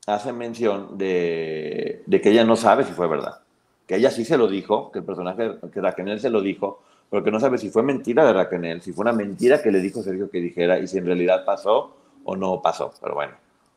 hace 0.07 0.33
mención 0.33 0.97
de, 0.97 2.03
de 2.07 2.21
que 2.23 2.31
ella 2.31 2.45
no 2.45 2.57
sabe 2.57 2.85
si 2.85 2.93
fue 2.93 3.07
verdad 3.09 3.43
que 3.91 3.97
ella 3.97 4.13
sí 4.13 4.25
se 4.25 4.39
lo 4.39 4.47
dijo, 4.47 4.93
que 4.93 5.01
el 5.01 5.05
personaje, 5.05 5.57
que 5.73 5.81
Raquel 5.81 6.21
se 6.21 6.31
lo 6.31 6.41
dijo, 6.43 6.81
pero 7.11 7.25
que 7.25 7.33
no 7.33 7.41
sabe 7.41 7.59
si 7.59 7.71
fue 7.71 7.83
mentira 7.83 8.25
de 8.25 8.33
Raquel, 8.33 8.81
si 8.83 8.93
fue 8.93 9.03
una 9.03 9.13
mentira 9.13 9.61
que 9.61 9.73
le 9.73 9.81
dijo 9.81 10.01
Sergio 10.01 10.31
que 10.31 10.39
dijera 10.39 10.79
y 10.79 10.87
si 10.87 10.99
en 10.99 11.07
realidad 11.07 11.45
pasó 11.45 11.97
o 12.23 12.37
no 12.37 12.63
pasó. 12.63 12.95
Pero 13.03 13.15
bueno, 13.17 13.33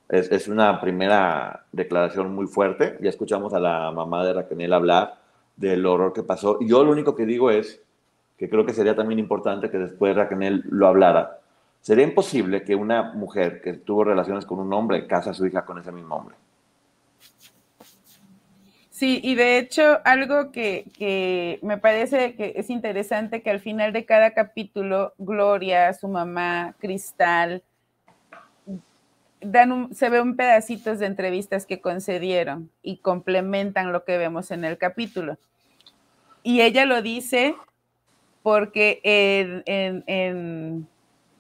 es, 0.10 0.32
es 0.32 0.48
una 0.48 0.80
primera 0.80 1.66
declaración 1.72 2.36
muy 2.36 2.46
fuerte. 2.46 2.96
Ya 3.02 3.10
escuchamos 3.10 3.56
a 3.56 3.60
la 3.60 3.90
mamá 3.90 4.24
de 4.24 4.34
Raquel 4.34 4.72
hablar 4.72 5.16
del 5.56 5.84
horror 5.84 6.14
que 6.14 6.22
pasó. 6.22 6.60
Y 6.62 6.68
yo 6.68 6.84
lo 6.84 6.92
único 6.92 7.16
que 7.16 7.26
digo 7.26 7.50
es 7.50 7.82
que 8.38 8.48
creo 8.48 8.68
que 8.68 8.74
sería 8.74 8.96
también 8.96 9.18
importante 9.18 9.72
que 9.72 9.80
después 9.80 10.16
Raquel 10.16 10.64
lo 10.70 10.86
hablara. 10.86 11.40
Sería 11.82 12.04
imposible 12.04 12.64
que 12.64 12.76
una 12.76 13.14
mujer 13.14 13.64
que 13.64 13.74
tuvo 13.74 14.04
relaciones 14.04 14.46
con 14.46 14.60
un 14.60 14.72
hombre 14.74 15.08
case 15.08 15.32
a 15.32 15.34
su 15.34 15.48
hija 15.48 15.66
con 15.66 15.80
ese 15.80 15.92
mismo 15.92 16.18
hombre. 16.18 16.36
Sí, 19.04 19.20
y 19.22 19.36
de 19.36 19.58
hecho, 19.58 20.00
algo 20.06 20.54
que, 20.54 21.60
me 21.62 21.78
parece 21.78 22.36
que 22.36 22.54
es 22.56 22.70
interesante 22.70 23.42
que 23.42 23.50
al 23.50 23.60
final 23.60 23.92
de 23.92 24.06
cada 24.06 24.32
capítulo, 24.32 25.14
Gloria, 25.18 25.92
su 25.92 26.08
mamá, 26.08 26.74
Cristal, 26.80 27.64
dan 29.42 29.94
se 29.94 30.08
ven 30.08 30.38
pedacitos 30.38 31.00
de 31.00 31.08
entrevistas 31.08 31.66
que 31.66 31.82
concedieron 31.82 32.72
y 32.82 33.00
complementan 33.00 33.92
lo 33.92 34.06
que 34.06 34.18
vemos 34.18 34.52
en 34.52 34.64
el 34.64 34.78
capítulo. 34.78 35.38
Y 36.42 36.62
ella 36.62 36.86
lo 36.86 37.02
dice 37.02 37.56
porque 38.42 39.02
en, 39.66 40.88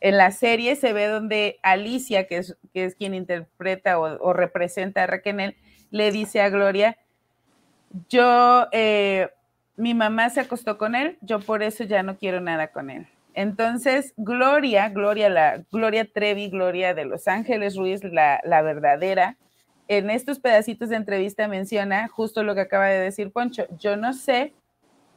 la 0.01 0.31
serie 0.31 0.75
se 0.75 0.91
ve 0.91 1.07
donde 1.07 1.59
Alicia, 1.63 2.27
que 2.27 2.39
es, 2.39 2.57
que 2.73 2.83
es 2.83 2.95
quien 2.95 3.13
interpreta 3.13 3.99
o, 3.99 4.21
o 4.21 4.33
representa 4.33 5.03
a 5.03 5.07
Raquel, 5.07 5.55
le 5.91 6.11
dice 6.11 6.41
a 6.41 6.49
Gloria, 6.49 6.97
yo, 8.09 8.67
eh, 8.71 9.29
mi 9.75 9.93
mamá 9.93 10.29
se 10.29 10.39
acostó 10.39 10.77
con 10.77 10.95
él, 10.95 11.17
yo 11.21 11.39
por 11.39 11.63
eso 11.63 11.83
ya 11.83 12.03
no 12.03 12.17
quiero 12.17 12.41
nada 12.41 12.67
con 12.67 12.89
él. 12.89 13.07
Entonces, 13.33 14.13
Gloria, 14.17 14.89
Gloria, 14.89 15.29
la 15.29 15.63
Gloria 15.71 16.05
Trevi, 16.05 16.49
Gloria 16.49 16.93
de 16.93 17.05
Los 17.05 17.27
Ángeles 17.27 17.75
Ruiz, 17.75 18.03
la, 18.03 18.39
la 18.43 18.61
verdadera, 18.61 19.37
en 19.87 20.09
estos 20.09 20.39
pedacitos 20.39 20.89
de 20.89 20.95
entrevista 20.95 21.47
menciona 21.47 22.07
justo 22.07 22.43
lo 22.43 22.55
que 22.55 22.61
acaba 22.61 22.87
de 22.87 22.99
decir 22.99 23.31
Poncho. 23.31 23.65
Yo 23.79 23.97
no 23.97 24.13
sé 24.13 24.53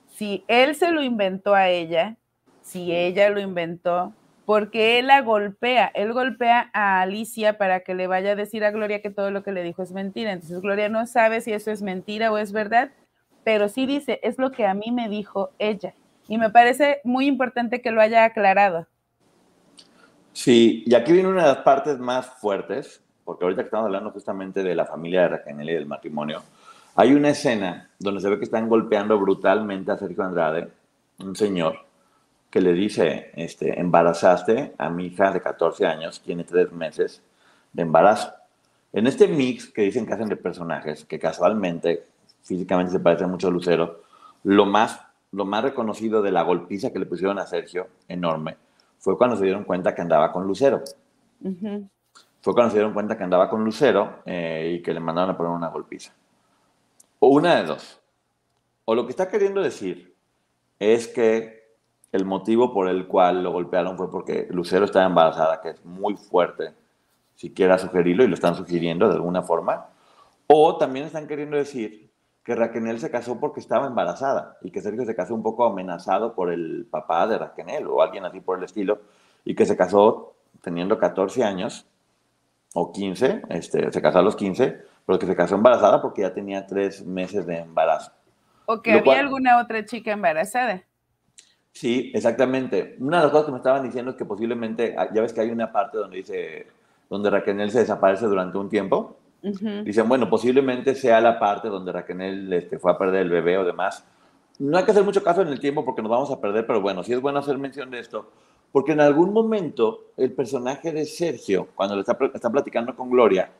si 0.08 0.44
él 0.48 0.74
se 0.74 0.90
lo 0.90 1.02
inventó 1.02 1.54
a 1.54 1.68
ella, 1.68 2.16
si 2.62 2.92
ella 2.92 3.28
lo 3.30 3.40
inventó, 3.40 4.12
porque 4.46 5.00
él 5.00 5.08
la 5.08 5.22
golpea, 5.22 5.90
él 5.92 6.12
golpea 6.12 6.70
a 6.72 7.02
Alicia 7.02 7.58
para 7.58 7.80
que 7.80 7.96
le 7.96 8.06
vaya 8.06 8.32
a 8.32 8.36
decir 8.36 8.64
a 8.64 8.70
Gloria 8.70 9.02
que 9.02 9.10
todo 9.10 9.32
lo 9.32 9.42
que 9.42 9.50
le 9.50 9.64
dijo 9.64 9.82
es 9.82 9.90
mentira. 9.90 10.32
Entonces 10.32 10.60
Gloria 10.60 10.88
no 10.88 11.06
sabe 11.06 11.40
si 11.40 11.52
eso 11.52 11.72
es 11.72 11.82
mentira 11.82 12.30
o 12.30 12.38
es 12.38 12.52
verdad, 12.52 12.92
pero 13.42 13.68
sí 13.68 13.86
dice, 13.86 14.20
es 14.22 14.38
lo 14.38 14.52
que 14.52 14.64
a 14.64 14.72
mí 14.72 14.92
me 14.92 15.08
dijo 15.08 15.50
ella. 15.58 15.94
Y 16.28 16.38
me 16.38 16.50
parece 16.50 17.00
muy 17.02 17.26
importante 17.26 17.82
que 17.82 17.90
lo 17.90 18.00
haya 18.00 18.24
aclarado. 18.24 18.86
Sí, 20.32 20.84
y 20.86 20.94
aquí 20.94 21.12
viene 21.12 21.28
una 21.28 21.42
de 21.42 21.48
las 21.48 21.58
partes 21.58 21.98
más 21.98 22.26
fuertes, 22.26 23.02
porque 23.24 23.44
ahorita 23.44 23.62
que 23.62 23.66
estamos 23.66 23.86
hablando 23.86 24.10
justamente 24.10 24.62
de 24.62 24.74
la 24.74 24.84
familia 24.84 25.22
de 25.22 25.28
Raquel 25.28 25.68
y 25.68 25.72
del 25.72 25.86
matrimonio, 25.86 26.42
hay 26.94 27.14
una 27.14 27.30
escena 27.30 27.90
donde 27.98 28.20
se 28.20 28.28
ve 28.28 28.38
que 28.38 28.44
están 28.44 28.68
golpeando 28.68 29.18
brutalmente 29.18 29.90
a 29.90 29.98
Sergio 29.98 30.22
Andrade, 30.22 30.68
un 31.18 31.34
señor, 31.34 31.85
que 32.56 32.62
le 32.62 32.72
dice, 32.72 33.32
este, 33.34 33.78
embarazaste 33.78 34.72
a 34.78 34.88
mi 34.88 35.08
hija 35.08 35.30
de 35.30 35.42
14 35.42 35.84
años, 35.84 36.22
tiene 36.22 36.42
tres 36.42 36.72
meses 36.72 37.22
de 37.74 37.82
embarazo. 37.82 38.32
En 38.94 39.06
este 39.06 39.28
mix 39.28 39.70
que 39.70 39.82
dicen 39.82 40.06
que 40.06 40.14
hacen 40.14 40.30
de 40.30 40.36
personajes, 40.36 41.04
que 41.04 41.18
casualmente, 41.18 42.06
físicamente 42.40 42.92
se 42.92 43.00
parece 43.00 43.26
mucho 43.26 43.48
a 43.48 43.50
Lucero, 43.50 44.00
lo 44.44 44.64
más, 44.64 45.02
lo 45.32 45.44
más 45.44 45.64
reconocido 45.64 46.22
de 46.22 46.30
la 46.30 46.44
golpiza 46.44 46.90
que 46.90 46.98
le 46.98 47.04
pusieron 47.04 47.38
a 47.38 47.44
Sergio, 47.44 47.88
enorme, 48.08 48.56
fue 49.00 49.18
cuando 49.18 49.36
se 49.36 49.44
dieron 49.44 49.64
cuenta 49.64 49.94
que 49.94 50.00
andaba 50.00 50.32
con 50.32 50.46
Lucero. 50.46 50.82
Fue 52.40 52.54
cuando 52.54 52.70
se 52.70 52.76
dieron 52.78 52.94
cuenta 52.94 53.18
que 53.18 53.24
andaba 53.24 53.50
con 53.50 53.62
Lucero 53.62 54.20
eh, 54.24 54.78
y 54.78 54.82
que 54.82 54.94
le 54.94 55.00
mandaron 55.00 55.28
a 55.28 55.36
poner 55.36 55.52
una 55.52 55.68
golpiza. 55.68 56.14
O 57.18 57.28
una 57.28 57.56
de 57.56 57.64
dos. 57.64 58.00
O 58.86 58.94
lo 58.94 59.04
que 59.04 59.10
está 59.10 59.28
queriendo 59.28 59.62
decir 59.62 60.14
es 60.78 61.06
que 61.06 61.55
el 62.16 62.24
motivo 62.24 62.72
por 62.72 62.88
el 62.88 63.06
cual 63.06 63.42
lo 63.42 63.52
golpearon 63.52 63.96
fue 63.96 64.10
porque 64.10 64.48
Lucero 64.50 64.84
estaba 64.84 65.06
embarazada, 65.06 65.60
que 65.60 65.70
es 65.70 65.84
muy 65.84 66.16
fuerte, 66.16 66.72
si 67.34 67.52
quiera 67.52 67.78
sugerirlo, 67.78 68.24
y 68.24 68.28
lo 68.28 68.34
están 68.34 68.54
sugiriendo 68.54 69.08
de 69.08 69.14
alguna 69.14 69.42
forma. 69.42 69.86
O 70.48 70.76
también 70.76 71.06
están 71.06 71.26
queriendo 71.26 71.56
decir 71.56 72.10
que 72.42 72.54
Raquel 72.54 72.98
se 72.98 73.10
casó 73.10 73.40
porque 73.40 73.60
estaba 73.60 73.86
embarazada 73.86 74.56
y 74.62 74.70
que 74.70 74.80
Sergio 74.80 75.04
se 75.04 75.16
casó 75.16 75.34
un 75.34 75.42
poco 75.42 75.64
amenazado 75.64 76.34
por 76.34 76.52
el 76.52 76.86
papá 76.90 77.26
de 77.26 77.38
Raquel 77.38 77.86
o 77.88 78.02
alguien 78.02 78.24
así 78.24 78.40
por 78.40 78.58
el 78.58 78.64
estilo, 78.64 79.00
y 79.44 79.54
que 79.54 79.66
se 79.66 79.76
casó 79.76 80.34
teniendo 80.62 80.98
14 80.98 81.44
años 81.44 81.86
o 82.74 82.92
15, 82.92 83.42
este, 83.50 83.92
se 83.92 84.02
casó 84.02 84.18
a 84.18 84.22
los 84.22 84.36
15, 84.36 84.80
pero 85.06 85.18
que 85.18 85.26
se 85.26 85.36
casó 85.36 85.54
embarazada 85.54 86.02
porque 86.02 86.22
ya 86.22 86.34
tenía 86.34 86.66
tres 86.66 87.04
meses 87.04 87.46
de 87.46 87.58
embarazo. 87.58 88.12
O 88.66 88.82
que 88.82 88.92
había 88.92 89.20
alguna 89.20 89.60
otra 89.60 89.84
chica 89.84 90.12
embarazada. 90.12 90.82
Sí, 91.76 92.10
exactamente. 92.14 92.96
Una 93.00 93.18
de 93.18 93.24
las 93.24 93.32
cosas 93.32 93.44
que 93.44 93.52
me 93.52 93.58
estaban 93.58 93.82
diciendo 93.82 94.12
es 94.12 94.16
que 94.16 94.24
posiblemente, 94.24 94.94
ah, 94.96 95.10
ya 95.12 95.20
ves 95.20 95.34
que 95.34 95.42
hay 95.42 95.50
una 95.50 95.70
parte 95.70 95.98
donde 95.98 96.16
dice, 96.16 96.66
donde 97.10 97.28
Raquel 97.28 97.70
se 97.70 97.80
desaparece 97.80 98.24
durante 98.24 98.56
un 98.56 98.70
tiempo. 98.70 99.18
Dicen, 99.42 100.08
bueno, 100.08 100.30
posiblemente 100.30 100.94
sea 100.94 101.20
la 101.20 101.38
parte 101.38 101.68
donde 101.68 101.92
Raquel 101.92 102.50
este, 102.50 102.78
fue 102.78 102.92
a 102.92 102.96
perder 102.96 103.20
el 103.20 103.28
bebé 103.28 103.58
o 103.58 103.64
demás. 103.66 104.06
No 104.58 104.78
hay 104.78 104.84
que 104.84 104.92
hacer 104.92 105.04
mucho 105.04 105.22
caso 105.22 105.42
en 105.42 105.48
el 105.48 105.60
tiempo 105.60 105.84
porque 105.84 106.00
nos 106.00 106.10
vamos 106.10 106.30
a 106.30 106.40
perder, 106.40 106.66
pero 106.66 106.80
bueno, 106.80 107.02
sí 107.02 107.12
es 107.12 107.20
bueno 107.20 107.40
hacer 107.40 107.58
mención 107.58 107.90
de 107.90 107.98
esto, 107.98 108.30
porque 108.72 108.92
en 108.92 109.02
algún 109.02 109.34
momento 109.34 110.12
el 110.16 110.32
personaje 110.32 110.92
de 110.92 111.04
Sergio, 111.04 111.68
cuando 111.74 111.94
le 111.94 112.00
está, 112.00 112.16
está 112.32 112.48
platicando 112.48 112.96
con 112.96 113.10
Gloria, 113.10 113.50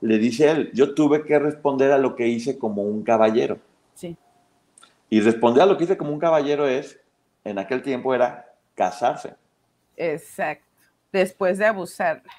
le 0.00 0.18
dice 0.18 0.48
a 0.48 0.52
él, 0.52 0.72
yo 0.74 0.92
tuve 0.92 1.22
que 1.22 1.38
responder 1.38 1.92
a 1.92 1.98
lo 1.98 2.16
que 2.16 2.26
hice 2.26 2.58
como 2.58 2.82
un 2.82 3.04
caballero. 3.04 3.58
Sí. 3.94 4.16
Y 5.08 5.20
responder 5.20 5.62
a 5.62 5.66
lo 5.66 5.76
que 5.76 5.84
hice 5.84 5.96
como 5.96 6.12
un 6.12 6.18
caballero 6.18 6.66
es, 6.66 7.00
en 7.44 7.58
aquel 7.58 7.82
tiempo 7.82 8.14
era 8.14 8.52
casarse. 8.74 9.34
Exacto, 9.96 10.66
después 11.12 11.58
de 11.58 11.66
abusarla. 11.66 12.32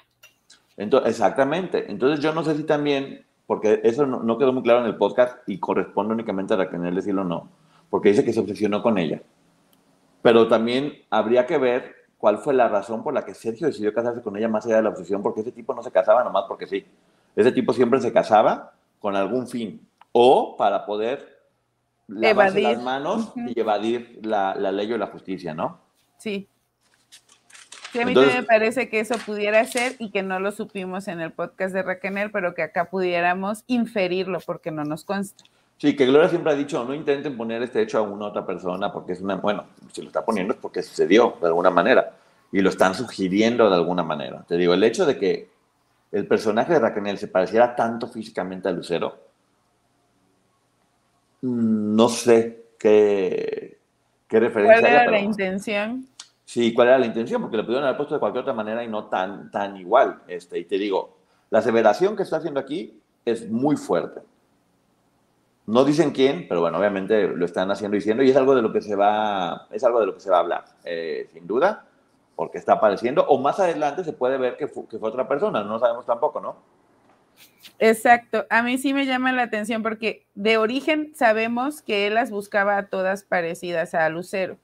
Entonces, 0.76 1.10
exactamente. 1.10 1.90
Entonces 1.90 2.20
yo 2.20 2.32
no 2.32 2.42
sé 2.44 2.56
si 2.56 2.64
también, 2.64 3.24
porque 3.46 3.80
eso 3.84 4.06
no, 4.06 4.38
quedó 4.38 4.52
muy 4.52 4.62
claro 4.62 4.80
en 4.80 4.86
el 4.86 4.96
podcast 4.96 5.38
y 5.46 5.58
corresponde 5.58 6.14
únicamente 6.14 6.54
a 6.54 6.56
Raquel 6.56 6.94
decirlo 6.94 7.24
no, 7.24 7.48
porque 7.90 8.10
dice 8.10 8.24
que 8.24 8.32
se 8.32 8.40
obsesionó 8.40 8.82
con 8.82 8.98
ella. 8.98 9.22
Pero 10.22 10.48
también 10.48 10.94
habría 11.10 11.46
que 11.46 11.58
ver 11.58 11.94
cuál 12.16 12.38
fue 12.38 12.54
la 12.54 12.68
razón 12.68 13.02
por 13.02 13.12
la 13.12 13.24
que 13.24 13.34
Sergio 13.34 13.66
decidió 13.66 13.92
casarse 13.92 14.22
con 14.22 14.36
ella 14.36 14.48
más 14.48 14.64
allá 14.66 14.76
de 14.76 14.82
la 14.82 14.90
obsesión, 14.90 15.22
porque 15.22 15.40
ese 15.40 15.52
tipo 15.52 15.74
no 15.74 15.82
se 15.82 15.90
casaba 15.90 16.22
nomás 16.24 16.44
porque 16.48 16.66
sí. 16.66 16.86
Ese 17.34 17.50
tipo 17.52 17.72
siempre 17.72 18.00
se 18.00 18.12
casaba 18.12 18.72
con 19.00 19.16
algún 19.16 19.48
fin 19.48 19.86
o 20.12 20.56
para 20.56 20.86
poder 20.86 21.31
evadir 22.20 22.62
las 22.62 22.82
manos 22.82 23.32
y 23.36 23.58
evadir 23.58 24.20
la, 24.22 24.54
ley 24.54 24.92
o 24.92 24.98
la 24.98 25.06
justicia, 25.06 25.54
¿no? 25.54 25.80
Sí. 26.18 26.48
Sí, 27.92 28.00
a 28.00 28.06
mí 28.06 28.14
también 28.14 28.38
me 28.38 28.42
parece 28.44 28.88
que 28.88 29.00
eso 29.00 29.16
pudiera 29.26 29.64
ser 29.66 29.96
y 29.98 30.10
que 30.10 30.22
no 30.22 30.40
lo 30.40 30.50
supimos 30.50 31.08
en 31.08 31.20
el 31.20 31.30
podcast 31.32 31.74
de 31.74 31.82
Raquel, 31.82 32.30
pero 32.30 32.54
que 32.54 32.62
acá 32.62 32.86
pudiéramos 32.86 33.64
inferirlo 33.66 34.40
porque 34.40 34.70
no 34.70 34.84
nos 34.84 35.04
consta. 35.04 35.44
Sí, 35.76 35.94
que 35.94 36.06
Gloria 36.06 36.28
siempre 36.28 36.52
ha 36.52 36.54
dicho, 36.54 36.84
no 36.84 36.94
intenten 36.94 37.36
poner 37.36 37.62
este 37.62 37.82
hecho 37.82 37.98
a 37.98 38.02
una 38.02 38.26
otra 38.26 38.46
persona 38.46 38.92
porque 38.92 39.12
es 39.12 39.20
una, 39.20 39.34
bueno, 39.34 39.64
si 39.92 40.00
lo 40.00 40.06
está 40.06 40.24
poniendo 40.24 40.54
es 40.54 40.60
porque 40.60 40.82
sucedió 40.82 41.36
de 41.40 41.48
alguna 41.48 41.70
manera 41.70 42.12
y 42.52 42.60
lo 42.60 42.70
están 42.70 42.94
sugiriendo 42.94 43.68
de 43.68 43.74
alguna 43.74 44.02
manera. 44.04 44.44
Te 44.46 44.56
digo, 44.56 44.74
el 44.74 44.84
hecho 44.84 45.04
de 45.04 45.18
que 45.18 45.50
el 46.12 46.26
personaje 46.26 46.74
de 46.74 46.78
Raquel 46.78 47.18
se 47.18 47.28
pareciera 47.28 47.74
tanto 47.74 48.06
físicamente 48.06 48.68
a 48.68 48.72
Lucero, 48.72 49.31
no 51.42 52.08
sé 52.08 52.70
qué, 52.78 53.78
qué 54.26 54.40
referencia. 54.40 54.80
¿Cuál 54.80 54.92
era 54.92 55.10
la 55.10 55.20
intención? 55.20 56.06
Sí, 56.44 56.72
¿cuál 56.74 56.88
era 56.88 56.98
la 56.98 57.06
intención? 57.06 57.40
Porque 57.40 57.56
lo 57.56 57.64
pudieron 57.64 57.84
haber 57.84 57.96
puesto 57.96 58.14
de 58.14 58.20
cualquier 58.20 58.42
otra 58.42 58.54
manera 58.54 58.82
y 58.82 58.88
no 58.88 59.04
tan, 59.04 59.50
tan 59.50 59.76
igual. 59.76 60.22
Este, 60.26 60.58
y 60.58 60.64
te 60.64 60.78
digo, 60.78 61.18
la 61.50 61.60
aseveración 61.60 62.16
que 62.16 62.22
está 62.22 62.38
haciendo 62.38 62.60
aquí 62.60 63.00
es 63.24 63.48
muy 63.50 63.76
fuerte. 63.76 64.20
No 65.66 65.84
dicen 65.84 66.10
quién, 66.10 66.46
pero 66.48 66.60
bueno, 66.60 66.78
obviamente 66.78 67.28
lo 67.28 67.44
están 67.44 67.70
haciendo 67.70 67.94
diciendo 67.94 68.22
y 68.22 68.30
es 68.30 68.36
algo 68.36 68.54
de 68.54 68.62
lo 68.62 68.72
que 68.72 68.80
se 68.80 68.96
va, 68.96 69.68
es 69.70 69.84
algo 69.84 70.00
de 70.00 70.06
lo 70.06 70.14
que 70.14 70.20
se 70.20 70.30
va 70.30 70.38
a 70.38 70.40
hablar, 70.40 70.64
eh, 70.84 71.28
sin 71.32 71.46
duda 71.46 71.86
porque 72.34 72.58
está 72.58 72.74
apareciendo, 72.74 73.24
o 73.28 73.38
más 73.38 73.60
adelante 73.60 74.04
se 74.04 74.12
puede 74.12 74.38
ver 74.38 74.56
que 74.56 74.66
fue, 74.66 74.86
que 74.88 74.98
fue 74.98 75.08
otra 75.08 75.28
persona, 75.28 75.62
no 75.62 75.78
sabemos 75.78 76.06
tampoco, 76.06 76.40
¿no? 76.40 76.56
Exacto, 77.78 78.46
a 78.48 78.62
mí 78.62 78.78
sí 78.78 78.94
me 78.94 79.06
llama 79.06 79.32
la 79.32 79.42
atención 79.42 79.82
porque 79.82 80.24
de 80.34 80.56
origen 80.56 81.12
sabemos 81.14 81.82
que 81.82 82.06
él 82.06 82.14
las 82.14 82.30
buscaba 82.30 82.76
a 82.76 82.86
todas 82.86 83.24
parecidas 83.24 83.94
a 83.94 84.08
Lucero. 84.08 84.56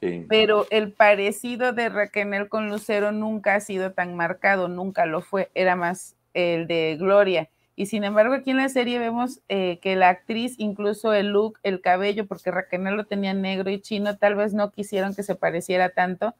Sí. 0.00 0.24
Pero 0.28 0.66
el 0.70 0.92
parecido 0.92 1.72
de 1.72 1.88
Raquel 1.88 2.48
con 2.48 2.70
Lucero 2.70 3.12
nunca 3.12 3.54
ha 3.54 3.60
sido 3.60 3.92
tan 3.92 4.16
marcado, 4.16 4.68
nunca 4.68 5.06
lo 5.06 5.20
fue, 5.20 5.50
era 5.54 5.76
más 5.76 6.16
el 6.34 6.66
de 6.66 6.96
Gloria. 6.98 7.48
Y 7.74 7.86
sin 7.86 8.04
embargo, 8.04 8.34
aquí 8.34 8.50
en 8.50 8.58
la 8.58 8.68
serie 8.68 8.98
vemos 8.98 9.40
eh, 9.48 9.78
que 9.80 9.96
la 9.96 10.10
actriz, 10.10 10.54
incluso 10.58 11.14
el 11.14 11.28
look, 11.28 11.58
el 11.62 11.80
cabello, 11.80 12.26
porque 12.26 12.50
Raquel 12.50 12.82
lo 12.84 13.04
tenía 13.04 13.32
negro 13.32 13.70
y 13.70 13.80
chino, 13.80 14.18
tal 14.18 14.34
vez 14.34 14.52
no 14.52 14.70
quisieron 14.70 15.14
que 15.14 15.22
se 15.22 15.34
pareciera 15.34 15.88
tanto, 15.88 16.34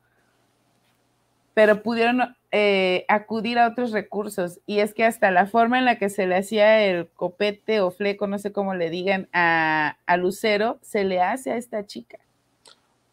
pero 1.55 1.83
pudieron 1.83 2.35
eh, 2.51 3.05
acudir 3.09 3.59
a 3.59 3.69
otros 3.69 3.93
recursos. 3.93 4.61
Y 4.67 4.79
es 4.81 4.95
que 4.95 5.05
hasta 5.05 5.31
la 5.31 5.47
forma 5.47 5.79
en 5.79 5.85
la 5.85 5.99
que 5.99 6.09
se 6.09 6.27
le 6.27 6.37
hacía 6.37 6.85
el 6.85 7.09
copete 7.09 7.81
o 7.81 7.91
fleco, 7.91 8.27
no 8.27 8.39
sé 8.39 8.53
cómo 8.53 8.75
le 8.75 8.91
digan, 8.91 9.29
a, 9.33 9.97
Lucero, 10.19 10.79
se 10.83 11.05
le 11.05 11.21
hace 11.21 11.53
a 11.53 11.57
esta 11.57 11.87
chica. 11.87 12.19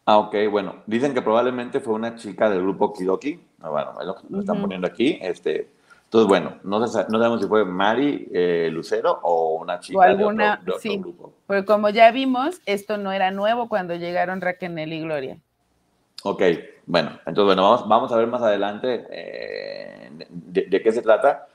Ah, 0.06 0.18
ok, 0.18 0.34
bueno, 0.50 0.76
dicen 0.86 1.14
que 1.14 1.22
probablemente 1.22 1.80
fue 1.80 1.94
una 1.94 2.16
chica 2.16 2.50
del 2.50 2.62
grupo 2.62 2.92
Kidoki, 2.92 3.40
ah, 3.60 3.68
bueno, 3.68 3.92
lo 4.02 4.16
nos 4.28 4.40
están 4.40 4.60
poniendo 4.60 4.86
aquí, 4.86 5.18
este, 5.20 5.68
entonces, 6.10 6.26
bueno, 6.26 6.58
no, 6.64 6.84
sabemos 6.88 7.40
si 7.40 7.46
fue 7.46 7.64
Mari 7.64 8.28
eh, 8.32 8.68
Lucero 8.72 9.20
o 9.22 9.60
una 9.60 9.78
chica 9.78 10.02
alguna, 10.02 10.56
de, 10.56 10.62
otro, 10.72 10.80
sí, 10.80 10.98
grupo. 10.98 11.32
Porque 11.46 11.64
como 11.64 11.88
ya 11.90 12.10
vimos, 12.10 12.60
esto 12.66 12.96
no 12.96 13.12
era 13.12 13.30
nuevo 13.30 13.68
cuando 13.68 13.94
llegaron 13.94 14.40
Raquel 14.40 14.92
y 14.92 15.00
Gloria. 15.02 15.38
Ok, 16.22 16.42
bueno, 16.86 17.10
entonces 17.20 17.44
bueno, 17.44 17.62
vamos, 17.62 17.88
vamos 17.88 18.12
a 18.12 18.16
ver 18.16 18.26
más 18.26 18.42
adelante 18.42 19.06
eh, 19.10 20.10
de, 20.28 20.82
qué 20.82 20.92
se 20.92 21.02
trata. 21.02 21.46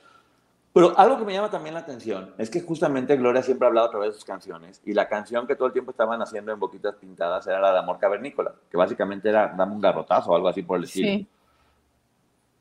Pero 0.73 0.97
algo 0.97 1.17
que 1.17 1.25
me 1.25 1.33
llama 1.33 1.49
también 1.49 1.73
la 1.73 1.81
atención 1.81 2.33
es 2.37 2.49
que 2.49 2.61
justamente 2.61 3.15
Gloria 3.15 3.41
siempre 3.41 3.65
ha 3.65 3.69
hablado 3.69 3.87
a 3.87 3.91
través 3.91 4.09
de 4.09 4.13
sus 4.15 4.25
canciones 4.25 4.81
y 4.85 4.93
la 4.93 5.07
canción 5.07 5.47
que 5.47 5.55
todo 5.55 5.67
el 5.67 5.73
tiempo 5.73 5.91
estaban 5.91 6.21
haciendo 6.21 6.51
en 6.51 6.59
Boquitas 6.59 6.95
Pintadas 6.95 7.47
era 7.47 7.61
la 7.61 7.71
de 7.71 7.79
Amor 7.79 7.97
Cavernícola, 7.97 8.53
que 8.69 8.75
básicamente 8.75 9.29
era 9.29 9.53
Dame 9.55 9.73
un 9.73 9.81
garrotazo 9.81 10.31
o 10.31 10.35
algo 10.35 10.49
así 10.49 10.63
por 10.63 10.77
el 10.77 10.83
estilo. 10.83 11.07
Sí. 11.09 11.27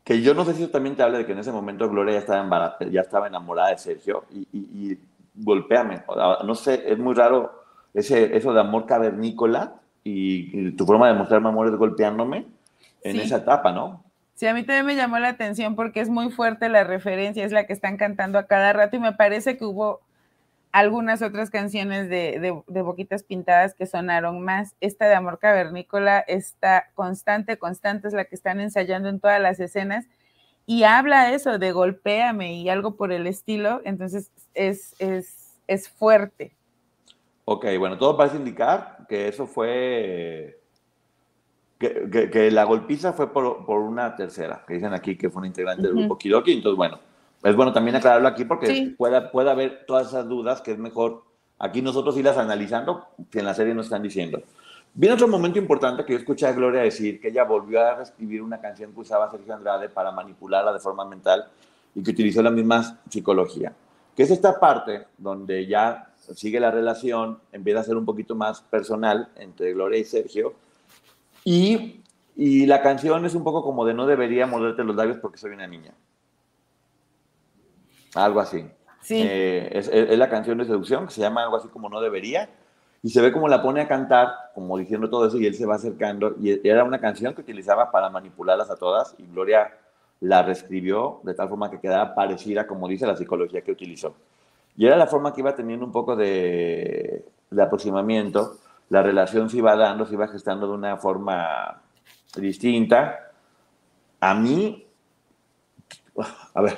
Que 0.04 0.20
yo 0.20 0.34
no 0.34 0.44
sé 0.44 0.52
si 0.54 0.62
eso 0.62 0.70
también 0.70 0.94
te 0.94 1.02
habla 1.02 1.18
de 1.18 1.26
que 1.26 1.32
en 1.32 1.38
ese 1.38 1.50
momento 1.50 1.88
Gloria 1.88 2.14
ya 2.14 2.20
estaba, 2.20 2.76
ya 2.90 3.00
estaba 3.00 3.26
enamorada 3.26 3.70
de 3.70 3.78
Sergio 3.78 4.24
y, 4.30 4.46
y, 4.52 4.92
y 4.92 4.98
golpéame. 5.34 6.04
No 6.44 6.54
sé, 6.54 6.84
es 6.86 6.98
muy 6.98 7.14
raro 7.14 7.64
ese, 7.94 8.36
eso 8.36 8.52
de 8.52 8.60
Amor 8.60 8.86
Cavernícola 8.86 9.80
y, 10.04 10.72
tu 10.72 10.86
forma 10.86 11.08
de 11.08 11.14
mostrarme 11.14 11.48
amor 11.48 11.66
es 11.68 11.74
golpeándome 11.74 12.46
en 13.02 13.18
esa 13.18 13.38
etapa, 13.38 13.72
¿no? 13.72 14.04
Sí, 14.34 14.46
a 14.46 14.54
mí 14.54 14.64
también 14.64 14.86
me 14.86 14.96
llamó 14.96 15.18
la 15.18 15.28
atención 15.28 15.76
porque 15.76 16.00
es 16.00 16.08
muy 16.08 16.30
fuerte 16.30 16.68
la 16.68 16.84
referencia, 16.84 17.44
es 17.44 17.52
la 17.52 17.66
que 17.66 17.72
están 17.72 17.96
cantando 17.96 18.38
a 18.38 18.46
cada 18.46 18.72
rato 18.72 18.96
y 18.96 19.00
me 19.00 19.12
parece 19.12 19.56
que 19.56 19.64
hubo 19.64 20.00
algunas 20.72 21.22
otras 21.22 21.50
canciones 21.50 22.08
de, 22.08 22.62
de, 22.66 22.82
Boquitas 22.82 23.22
Pintadas 23.22 23.74
que 23.74 23.86
sonaron 23.86 24.40
más. 24.40 24.74
Esta 24.80 25.06
de 25.06 25.14
Amor 25.14 25.38
Cavernícola 25.38 26.18
está 26.18 26.90
constante, 26.94 27.58
constante, 27.58 28.08
es 28.08 28.14
la 28.14 28.24
que 28.24 28.34
están 28.34 28.58
ensayando 28.58 29.08
en 29.08 29.20
todas 29.20 29.40
las 29.40 29.60
escenas 29.60 30.06
y 30.66 30.82
habla 30.82 31.32
eso 31.32 31.58
de 31.58 31.70
golpéame 31.72 32.54
y 32.54 32.68
algo 32.70 32.96
por 32.96 33.12
el 33.12 33.26
estilo, 33.26 33.82
entonces 33.84 34.32
es, 34.54 34.94
es, 34.98 35.54
es 35.68 35.88
fuerte. 35.88 36.56
Ok, 37.46 37.66
bueno, 37.78 37.98
todo 37.98 38.16
parece 38.16 38.36
indicar 38.36 39.06
que 39.08 39.28
eso 39.28 39.46
fue, 39.46 40.60
que, 41.78 42.50
la 42.50 42.64
golpiza 42.64 43.12
fue 43.12 43.32
por, 43.32 43.66
por, 43.66 43.80
una 43.80 44.16
tercera, 44.16 44.64
que 44.66 44.74
dicen 44.74 44.94
aquí 44.94 45.16
que 45.16 45.28
fue 45.28 45.40
una 45.40 45.48
integrante 45.48 45.82
del 45.82 45.94
grupo 45.94 46.16
Kidoki, 46.16 46.52
entonces 46.52 46.76
bueno, 46.76 46.98
es 47.42 47.54
bueno 47.54 47.72
también 47.72 47.96
aclararlo 47.96 48.28
aquí 48.28 48.44
porque 48.44 48.94
puede, 48.96 49.20
puede 49.22 49.50
haber 49.50 49.84
todas 49.86 50.08
esas 50.08 50.26
dudas 50.26 50.62
que 50.62 50.72
es 50.72 50.78
mejor 50.78 51.24
aquí 51.58 51.82
nosotros 51.82 52.16
irlas 52.16 52.38
analizando 52.38 53.06
que 53.30 53.40
en 53.40 53.44
la 53.44 53.54
serie 53.54 53.74
nos 53.74 53.86
están 53.86 54.02
diciendo. 54.02 54.42
Viene 54.94 55.14
otro 55.14 55.26
momento 55.26 55.58
importante 55.58 56.04
que 56.04 56.12
yo 56.12 56.18
escuché 56.20 56.46
a 56.46 56.52
Gloria 56.52 56.82
decir 56.82 57.20
que 57.20 57.28
ella 57.28 57.44
volvió 57.44 57.80
a 57.84 57.96
reescribir 57.96 58.40
una 58.42 58.60
canción 58.60 58.92
que 58.92 59.00
usaba 59.00 59.30
Sergio 59.30 59.54
Andrade 59.54 59.88
para 59.88 60.12
manipularla 60.12 60.72
de 60.72 60.78
forma 60.78 61.04
mental 61.04 61.46
y 61.94 62.02
que 62.02 62.12
utilizó 62.12 62.42
la 62.42 62.50
misma 62.50 63.00
psicología, 63.08 63.72
que 64.16 64.22
es 64.22 64.30
esta 64.30 64.60
parte 64.60 65.06
donde 65.18 65.66
ya 65.66 66.10
sigue 66.34 66.60
la 66.60 66.70
relación, 66.70 67.40
empieza 67.52 67.80
a 67.80 67.84
ser 67.84 67.96
un 67.96 68.04
poquito 68.04 68.34
más 68.34 68.60
personal 68.62 69.28
entre 69.36 69.72
Gloria 69.72 69.98
y 69.98 70.04
Sergio. 70.04 70.54
Y, 71.44 72.00
y 72.36 72.66
la 72.66 72.80
canción 72.80 73.24
es 73.26 73.34
un 73.34 73.44
poco 73.44 73.62
como 73.62 73.84
de 73.84 73.94
no 73.94 74.06
debería 74.06 74.46
morderte 74.46 74.84
los 74.84 74.96
labios 74.96 75.18
porque 75.18 75.38
soy 75.38 75.52
una 75.52 75.66
niña. 75.66 75.92
Algo 78.14 78.40
así. 78.40 78.64
Sí. 79.02 79.20
Eh, 79.20 79.68
es, 79.72 79.88
es, 79.88 80.18
la 80.18 80.30
canción 80.30 80.56
de 80.58 80.64
seducción 80.64 81.06
que 81.06 81.12
se 81.12 81.20
llama 81.20 81.42
algo 81.42 81.56
así 81.56 81.68
como 81.68 81.88
no 81.88 82.00
debería. 82.00 82.48
Y 83.02 83.10
se 83.10 83.20
ve 83.20 83.32
como 83.32 83.48
la 83.48 83.60
pone 83.60 83.82
a 83.82 83.88
cantar, 83.88 84.28
como 84.54 84.78
diciendo 84.78 85.10
todo 85.10 85.26
eso, 85.26 85.36
y 85.36 85.46
él 85.46 85.54
se 85.54 85.66
va 85.66 85.74
acercando. 85.74 86.36
Y 86.40 86.66
era 86.66 86.84
una 86.84 87.00
canción 87.00 87.34
que 87.34 87.42
utilizaba 87.42 87.90
para 87.90 88.08
manipularlas 88.08 88.70
a 88.70 88.76
todas. 88.76 89.14
Y 89.18 89.26
Gloria 89.26 89.70
la 90.24 90.42
reescribió 90.42 91.20
de 91.22 91.34
tal 91.34 91.50
forma 91.50 91.70
que 91.70 91.78
quedara 91.78 92.14
parecida, 92.14 92.66
como 92.66 92.88
dice 92.88 93.06
la 93.06 93.16
psicología 93.16 93.60
que 93.60 93.72
utilizó. 93.72 94.14
Y 94.76 94.86
era 94.86 94.96
la 94.96 95.06
forma 95.06 95.34
que 95.34 95.42
iba 95.42 95.54
teniendo 95.54 95.84
un 95.84 95.92
poco 95.92 96.16
de, 96.16 97.24
aproximamiento. 97.60 98.56
La 98.88 99.02
relación 99.02 99.50
se 99.50 99.58
iba 99.58 99.76
dando, 99.76 100.06
se 100.06 100.14
iba 100.14 100.26
gestando 100.28 100.66
de 100.66 100.72
una 100.72 100.96
forma 100.96 101.82
distinta. 102.36 103.32
A 104.18 104.34
mí, 104.34 104.86
a 106.54 106.62
ver, 106.62 106.74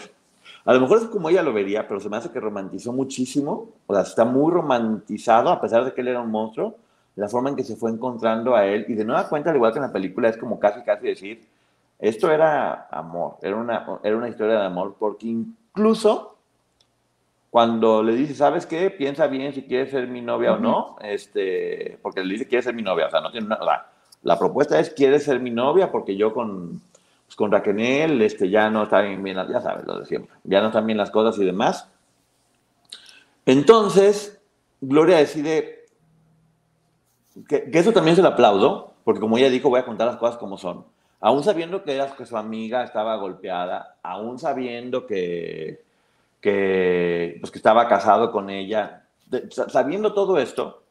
A 0.64 0.74
lo 0.74 0.80
mejor 0.80 0.98
es 0.98 1.04
como 1.04 1.30
ella 1.30 1.44
lo 1.44 1.52
vería, 1.52 1.86
pero 1.86 2.00
se 2.00 2.08
me 2.08 2.16
hace 2.16 2.30
que 2.30 2.40
romantizó 2.40 2.92
muchísimo, 2.92 3.68
o 3.86 3.94
sea, 3.94 4.02
está 4.02 4.24
muy 4.24 4.52
romantizado, 4.52 5.50
a 5.50 5.60
pesar 5.60 5.84
de 5.84 5.94
que 5.94 6.00
él 6.00 6.08
era 6.08 6.20
un 6.20 6.32
monstruo, 6.32 6.74
la 7.14 7.28
forma 7.28 7.50
en 7.50 7.56
que 7.56 7.62
se 7.62 7.76
fue 7.76 7.92
encontrando 7.92 8.56
a 8.56 8.66
él, 8.66 8.84
y 8.88 8.94
de 8.94 9.04
nueva 9.04 9.28
cuenta, 9.28 9.50
al 9.50 9.56
igual 9.56 9.72
que 9.72 9.78
en 9.78 9.84
la 9.84 9.92
película, 9.92 10.28
es 10.28 10.36
como 10.36 10.58
casi, 10.58 10.82
casi 10.82 11.06
decir, 11.06 11.46
esto 11.98 12.30
era 12.30 12.88
amor, 12.90 13.38
era 13.42 13.56
una, 13.56 14.00
era 14.02 14.16
una 14.16 14.28
historia 14.28 14.58
de 14.58 14.66
amor, 14.66 14.96
porque 14.98 15.26
incluso 15.26 16.36
cuando 17.50 18.02
le 18.02 18.14
dice, 18.14 18.34
¿sabes 18.34 18.66
qué? 18.66 18.90
Piensa 18.90 19.26
bien 19.28 19.54
si 19.54 19.62
quieres 19.62 19.90
ser 19.90 20.08
mi 20.08 20.20
novia 20.20 20.54
o 20.54 20.58
no, 20.58 20.96
este, 21.00 21.98
porque 22.02 22.22
le 22.22 22.34
dice, 22.34 22.46
¿quieres 22.46 22.66
ser 22.66 22.74
mi 22.74 22.82
novia? 22.82 23.06
O 23.06 23.10
sea, 23.10 23.20
no 23.20 23.30
tiene 23.30 23.48
nada. 23.48 23.90
La 24.22 24.38
propuesta 24.38 24.78
es, 24.78 24.90
¿quieres 24.90 25.24
ser 25.24 25.40
mi 25.40 25.50
novia? 25.50 25.90
Porque 25.90 26.16
yo 26.16 26.34
con, 26.34 26.82
pues, 27.26 27.36
con 27.36 27.50
Raquel 27.50 28.20
este, 28.20 28.50
ya 28.50 28.68
no 28.68 28.82
está 28.82 29.00
bien, 29.00 29.24
ya 29.24 29.60
sabes 29.60 29.86
lo 29.86 30.00
de 30.00 30.06
siempre, 30.06 30.34
ya 30.44 30.60
no 30.60 30.66
están 30.66 30.86
bien 30.86 30.98
las 30.98 31.10
cosas 31.10 31.40
y 31.40 31.44
demás. 31.44 31.88
Entonces, 33.46 34.40
Gloria 34.80 35.16
decide 35.18 35.86
que, 37.48 37.70
eso 37.72 37.92
también 37.92 38.16
se 38.16 38.22
lo 38.22 38.28
aplaudo, 38.28 38.92
porque 39.04 39.20
como 39.20 39.38
ella 39.38 39.48
dijo, 39.50 39.68
voy 39.68 39.80
a 39.80 39.84
contar 39.84 40.08
las 40.08 40.16
cosas 40.16 40.36
como 40.36 40.58
son. 40.58 40.84
Aún 41.26 41.42
sabiendo 41.42 41.82
que, 41.82 41.96
era, 41.96 42.14
su 42.24 42.36
amiga 42.36 42.84
estaba 42.84 43.16
golpeada, 43.16 43.96
aún 44.00 44.38
sabiendo 44.38 45.08
que, 45.08 45.82
que, 46.40 47.36
pues, 47.40 47.50
que 47.50 47.58
estaba 47.58 47.88
casado 47.88 48.30
con 48.30 48.48
ella, 48.48 49.08
sabiendo 49.66 50.14
todo 50.14 50.38
esto, 50.38 50.84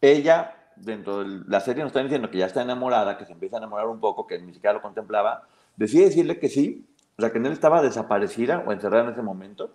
ella, 0.00 0.56
dentro 0.76 1.24
de 1.24 1.42
la 1.46 1.60
serie 1.60 1.82
nos 1.82 1.90
está 1.90 2.02
diciendo 2.02 2.30
que 2.30 2.38
ya 2.38 2.46
está 2.46 2.62
enamorada, 2.62 3.18
que 3.18 3.26
se 3.26 3.32
empieza 3.32 3.56
a 3.56 3.58
enamorar 3.58 3.88
un 3.88 4.00
poco, 4.00 4.26
que 4.26 4.38
ni 4.38 4.54
siquiera 4.54 4.72
lo 4.72 4.80
contemplaba, 4.80 5.42
decide 5.76 6.06
decirle 6.06 6.38
que 6.38 6.48
sí, 6.48 6.86
o 7.18 7.20
sea, 7.20 7.30
que 7.30 7.36
él 7.36 7.44
estaba 7.48 7.82
desaparecida 7.82 8.64
o 8.66 8.72
encerrada 8.72 9.04
en 9.04 9.10
ese 9.10 9.20
momento, 9.20 9.74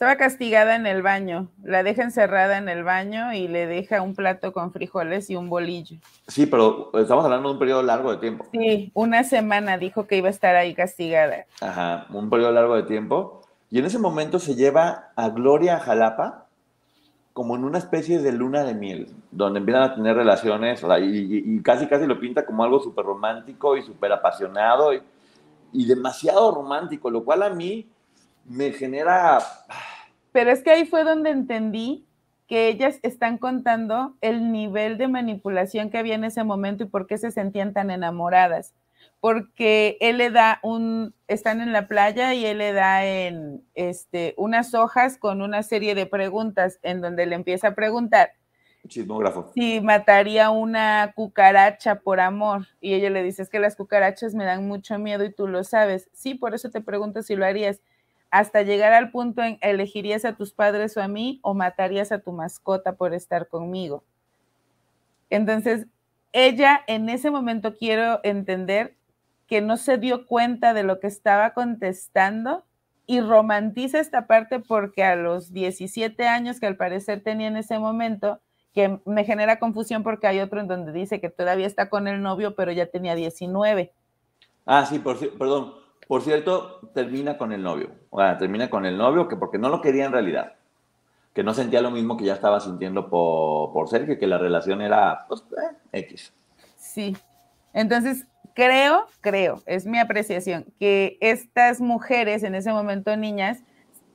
estaba 0.00 0.16
castigada 0.16 0.76
en 0.76 0.86
el 0.86 1.02
baño, 1.02 1.48
la 1.62 1.82
deja 1.82 2.02
encerrada 2.02 2.56
en 2.56 2.70
el 2.70 2.84
baño 2.84 3.34
y 3.34 3.48
le 3.48 3.66
deja 3.66 4.00
un 4.00 4.14
plato 4.14 4.50
con 4.54 4.72
frijoles 4.72 5.28
y 5.28 5.36
un 5.36 5.50
bolillo. 5.50 5.98
Sí, 6.26 6.46
pero 6.46 6.90
estamos 6.94 7.22
hablando 7.22 7.50
de 7.50 7.52
un 7.52 7.58
periodo 7.58 7.82
largo 7.82 8.10
de 8.10 8.16
tiempo. 8.16 8.46
Sí, 8.50 8.90
una 8.94 9.24
semana 9.24 9.76
dijo 9.76 10.06
que 10.06 10.16
iba 10.16 10.28
a 10.28 10.30
estar 10.30 10.56
ahí 10.56 10.74
castigada. 10.74 11.44
Ajá, 11.60 12.06
un 12.14 12.30
periodo 12.30 12.50
largo 12.50 12.76
de 12.76 12.84
tiempo. 12.84 13.42
Y 13.70 13.78
en 13.78 13.84
ese 13.84 13.98
momento 13.98 14.38
se 14.38 14.54
lleva 14.54 15.10
a 15.16 15.28
Gloria 15.28 15.76
a 15.76 15.80
Jalapa 15.80 16.46
como 17.34 17.56
en 17.56 17.64
una 17.64 17.76
especie 17.76 18.20
de 18.20 18.32
luna 18.32 18.64
de 18.64 18.72
miel, 18.72 19.08
donde 19.30 19.58
empiezan 19.58 19.82
a 19.82 19.94
tener 19.94 20.16
relaciones 20.16 20.82
y, 21.02 21.60
casi 21.60 21.86
casi 21.88 22.06
lo 22.06 22.18
pinta 22.18 22.46
como 22.46 22.64
algo 22.64 22.80
súper 22.80 23.04
romántico 23.04 23.76
y 23.76 23.82
súper 23.82 24.12
apasionado 24.12 24.92
y 24.94 25.84
demasiado 25.84 26.54
romántico, 26.54 27.10
lo 27.10 27.22
cual 27.22 27.42
a 27.42 27.50
mí 27.50 27.86
me 28.46 28.72
genera... 28.72 29.38
Pero 30.32 30.50
es 30.50 30.62
que 30.62 30.70
ahí 30.70 30.86
fue 30.86 31.04
donde 31.04 31.30
entendí 31.30 32.06
que 32.46 32.68
ellas 32.68 32.98
están 33.02 33.38
contando 33.38 34.16
el 34.20 34.50
nivel 34.50 34.98
de 34.98 35.06
manipulación 35.06 35.88
que 35.88 35.98
había 35.98 36.16
en 36.16 36.24
ese 36.24 36.42
momento 36.42 36.82
y 36.82 36.86
por 36.88 37.06
qué 37.06 37.16
se 37.16 37.30
sentían 37.30 37.72
tan 37.72 37.90
enamoradas. 37.90 38.74
Porque 39.20 39.96
él 40.00 40.18
le 40.18 40.30
da 40.30 40.58
un, 40.62 41.14
están 41.28 41.60
en 41.60 41.72
la 41.72 41.86
playa 41.86 42.34
y 42.34 42.44
él 42.44 42.58
le 42.58 42.72
da 42.72 43.06
en 43.06 43.62
este, 43.74 44.34
unas 44.36 44.74
hojas 44.74 45.16
con 45.16 45.42
una 45.42 45.62
serie 45.62 45.94
de 45.94 46.06
preguntas 46.06 46.80
en 46.82 47.00
donde 47.00 47.26
le 47.26 47.36
empieza 47.36 47.68
a 47.68 47.74
preguntar 47.74 48.32
Chismógrafo. 48.88 49.52
si 49.54 49.80
mataría 49.80 50.50
una 50.50 51.12
cucaracha 51.14 52.00
por 52.00 52.18
amor. 52.18 52.66
Y 52.80 52.94
ella 52.94 53.10
le 53.10 53.22
dice, 53.22 53.42
es 53.42 53.48
que 53.48 53.60
las 53.60 53.76
cucarachas 53.76 54.34
me 54.34 54.44
dan 54.44 54.66
mucho 54.66 54.98
miedo 54.98 55.24
y 55.24 55.32
tú 55.32 55.46
lo 55.46 55.64
sabes. 55.64 56.08
Sí, 56.12 56.34
por 56.34 56.54
eso 56.54 56.70
te 56.70 56.80
pregunto 56.80 57.22
si 57.22 57.36
lo 57.36 57.46
harías 57.46 57.80
hasta 58.30 58.62
llegar 58.62 58.92
al 58.92 59.10
punto 59.10 59.42
en 59.42 59.58
elegirías 59.60 60.24
a 60.24 60.36
tus 60.36 60.52
padres 60.52 60.96
o 60.96 61.02
a 61.02 61.08
mí 61.08 61.40
o 61.42 61.54
matarías 61.54 62.12
a 62.12 62.20
tu 62.20 62.32
mascota 62.32 62.94
por 62.94 63.12
estar 63.12 63.48
conmigo. 63.48 64.04
Entonces, 65.30 65.86
ella 66.32 66.80
en 66.86 67.08
ese 67.08 67.30
momento 67.30 67.76
quiero 67.76 68.20
entender 68.22 68.94
que 69.46 69.60
no 69.60 69.76
se 69.76 69.98
dio 69.98 70.26
cuenta 70.26 70.74
de 70.74 70.84
lo 70.84 71.00
que 71.00 71.08
estaba 71.08 71.54
contestando 71.54 72.64
y 73.06 73.20
romantiza 73.20 73.98
esta 73.98 74.28
parte 74.28 74.60
porque 74.60 75.02
a 75.02 75.16
los 75.16 75.52
17 75.52 76.28
años 76.28 76.60
que 76.60 76.66
al 76.66 76.76
parecer 76.76 77.22
tenía 77.24 77.48
en 77.48 77.56
ese 77.56 77.80
momento, 77.80 78.40
que 78.72 79.00
me 79.04 79.24
genera 79.24 79.58
confusión 79.58 80.04
porque 80.04 80.28
hay 80.28 80.38
otro 80.38 80.60
en 80.60 80.68
donde 80.68 80.92
dice 80.92 81.20
que 81.20 81.28
todavía 81.28 81.66
está 81.66 81.90
con 81.90 82.06
el 82.06 82.22
novio, 82.22 82.54
pero 82.54 82.70
ya 82.70 82.86
tenía 82.86 83.16
19. 83.16 83.92
Ah, 84.66 84.86
sí, 84.86 85.00
por, 85.00 85.18
perdón, 85.36 85.74
por 86.10 86.22
cierto, 86.22 86.80
termina 86.92 87.38
con 87.38 87.52
el 87.52 87.62
novio. 87.62 87.92
O 88.10 88.18
sea, 88.18 88.36
termina 88.36 88.68
con 88.68 88.84
el 88.84 88.98
novio 88.98 89.28
que 89.28 89.36
porque 89.36 89.58
no 89.58 89.68
lo 89.68 89.80
quería 89.80 90.06
en 90.06 90.10
realidad. 90.10 90.54
Que 91.32 91.44
no 91.44 91.54
sentía 91.54 91.82
lo 91.82 91.92
mismo 91.92 92.16
que 92.16 92.24
ya 92.24 92.34
estaba 92.34 92.58
sintiendo 92.58 93.08
por, 93.08 93.72
por 93.72 93.88
Sergio, 93.88 94.18
que 94.18 94.26
la 94.26 94.36
relación 94.36 94.82
era 94.82 95.24
pues, 95.28 95.44
eh, 95.52 96.00
X. 96.00 96.32
Sí. 96.76 97.16
Entonces, 97.72 98.26
creo, 98.54 99.06
creo, 99.20 99.62
es 99.66 99.86
mi 99.86 100.00
apreciación, 100.00 100.64
que 100.80 101.16
estas 101.20 101.80
mujeres, 101.80 102.42
en 102.42 102.56
ese 102.56 102.72
momento 102.72 103.16
niñas, 103.16 103.62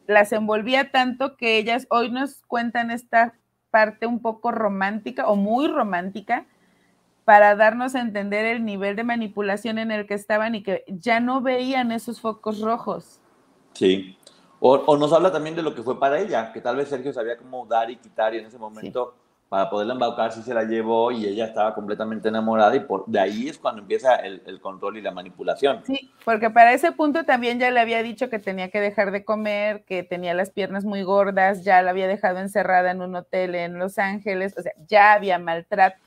las 0.05 0.33
envolvía 0.33 0.91
tanto 0.91 1.37
que 1.37 1.57
ellas 1.57 1.87
hoy 1.89 2.11
nos 2.11 2.41
cuentan 2.47 2.91
esta 2.91 3.35
parte 3.71 4.05
un 4.05 4.19
poco 4.21 4.51
romántica 4.51 5.29
o 5.29 5.37
muy 5.37 5.69
romántica 5.69 6.45
para 7.25 7.55
darnos 7.55 7.95
a 7.95 8.01
entender 8.01 8.45
el 8.45 8.63
nivel 8.63 8.95
de 8.95 9.03
manipulación 9.03 9.79
en 9.79 9.91
el 9.91 10.05
que 10.05 10.13
estaban 10.13 10.55
y 10.55 10.63
que 10.63 10.85
ya 10.87 11.19
no 11.19 11.41
veían 11.41 11.91
esos 11.91 12.21
focos 12.21 12.61
rojos. 12.61 13.19
Sí. 13.73 14.17
O, 14.59 14.97
nos 14.97 15.11
habla 15.11 15.31
también 15.31 15.55
de 15.55 15.61
lo 15.61 15.75
que 15.75 15.83
fue 15.83 15.99
para 15.99 16.19
ella, 16.19 16.51
que 16.53 16.61
tal 16.61 16.77
vez 16.77 16.87
Sergio 16.87 17.11
sabía 17.13 17.37
cómo 17.37 17.65
dar 17.65 17.91
y 17.91 17.97
quitar 17.97 18.33
y 18.33 18.39
en 18.39 18.45
ese 18.45 18.57
momento 18.57 19.15
para 19.49 19.69
poderla 19.69 19.93
embaucar 19.93 20.31
sí 20.31 20.41
se 20.41 20.55
la 20.55 20.63
llevó 20.63 21.11
y 21.11 21.25
ella 21.25 21.45
estaba 21.45 21.75
completamente 21.75 22.29
enamorada 22.29 22.75
y 22.75 22.79
por, 22.79 23.05
de 23.05 23.19
ahí 23.19 23.47
es 23.47 23.59
cuando 23.59 23.81
empieza 23.81 24.15
el, 24.15 24.41
el, 24.47 24.59
control 24.59 24.97
y 24.97 25.01
la 25.01 25.11
manipulación. 25.11 25.83
Sí, 25.85 26.11
porque 26.23 26.49
para 26.49 26.73
ese 26.73 26.91
punto 26.91 27.25
también 27.25 27.59
ya 27.59 27.69
le 27.69 27.79
había 27.79 28.01
dicho 28.01 28.29
que 28.29 28.39
tenía 28.39 28.69
que 28.69 28.81
dejar 28.81 29.11
de 29.11 29.23
comer, 29.23 29.83
que 29.85 30.01
tenía 30.03 30.33
las 30.33 30.49
piernas 30.49 30.83
muy 30.83 31.03
gordas, 31.03 31.63
ya 31.63 31.81
la 31.83 31.91
había 31.91 32.07
dejado 32.07 32.39
encerrada 32.39 32.89
en 32.89 33.01
un 33.01 33.15
hotel 33.15 33.53
en 33.53 33.77
Los 33.77 33.99
Ángeles, 33.99 34.55
o 34.57 34.63
sea, 34.63 34.73
ya 34.87 35.13
había 35.13 35.37
maltrato. 35.37 36.04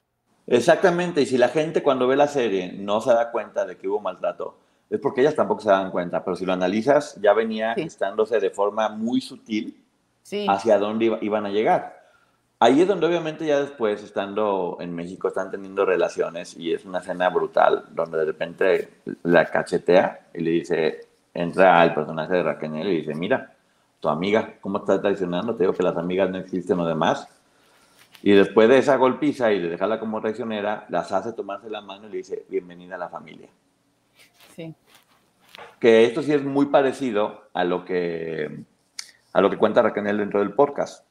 Exactamente, 0.51 1.21
y 1.21 1.27
si 1.27 1.37
la 1.37 1.49
gente 1.49 1.83
cuando 1.83 2.07
ve 2.07 2.17
la 2.17 2.27
serie 2.27 2.73
no 2.73 3.01
se 3.03 3.13
da 3.13 3.31
cuenta 3.31 3.67
de 3.67 3.77
que 3.77 3.87
hubo 3.87 4.01
maltrato, 4.01 4.57
es 4.89 4.99
porque 4.99 5.21
ellas 5.21 5.35
tampoco 5.35 5.61
se 5.61 5.69
dan 5.69 5.91
cuenta, 5.91 6.25
pero 6.25 6.37
si 6.37 6.47
lo 6.47 6.55
analizas, 6.55 7.17
ya 7.21 7.35
venía 7.35 7.75
estándose 7.75 8.41
de 8.41 8.51
forma 8.51 8.89
muy 8.89 9.21
sutil 9.21 9.85
hacia 10.49 10.79
dónde 10.79 11.19
iban 11.21 11.45
a 11.45 11.51
llegar. 11.51 11.99
Ahí 12.61 12.81
es 12.81 12.89
donde 12.89 13.07
obviamente 13.07 13.47
ya 13.47 13.61
después, 13.61 14.03
estando 14.03 14.79
en 14.81 14.95
México, 14.95 15.29
están 15.29 15.51
teniendo 15.51 15.85
relaciones 15.85 16.57
y 16.57 16.73
es 16.73 16.85
una 16.85 16.99
escena 16.99 17.29
brutal, 17.29 17.85
donde 17.91 18.19
de 18.19 18.25
repente 18.25 18.89
la 19.23 19.45
cachetea 19.45 20.29
y 20.35 20.41
le 20.41 20.51
dice, 20.51 21.01
entra 21.35 21.81
al 21.81 21.95
personaje 21.95 22.35
de 22.35 22.43
Raquel 22.43 22.75
y 22.75 22.83
le 22.83 22.91
dice, 22.91 23.15
mira, 23.15 23.55
tu 24.01 24.09
amiga, 24.09 24.55
¿cómo 24.61 24.79
estás 24.79 25.01
traicionando? 25.01 25.55
Te 25.55 25.65
digo 25.65 25.73
que 25.73 25.83
las 25.83 25.97
amigas 25.97 26.31
no 26.31 26.39
existen 26.39 26.81
o 26.81 26.87
demás. 26.87 27.29
Y 28.23 28.33
después 28.33 28.69
de 28.69 28.79
esa 28.79 28.97
golpiza 28.97 29.53
y 29.53 29.61
de 29.61 29.69
dejarla 29.69 30.01
como 30.01 30.21
traicionera, 30.21 30.87
las 30.89 31.13
hace 31.13 31.33
tomarse 31.33 31.71
la 31.71 31.81
mano 31.81 32.09
y 32.09 32.11
le 32.11 32.17
dice, 32.19 32.45
bienvenida 32.49 32.97
a 32.97 32.99
la 32.99 33.09
familia. 33.09 33.49
Sí. 34.57 34.75
Que 35.79 36.05
esto 36.05 36.23
sí 36.23 36.33
es 36.33 36.43
muy 36.43 36.67
parecido 36.67 37.49
a 37.53 37.65
lo 37.65 37.85
que, 37.85 38.65
a 39.33 39.41
lo 39.41 39.51
que 39.51 39.57
cuenta 39.57 39.83
Raquel 39.83 40.19
dentro 40.19 40.41
del 40.41 40.53
podcast. 40.53 41.05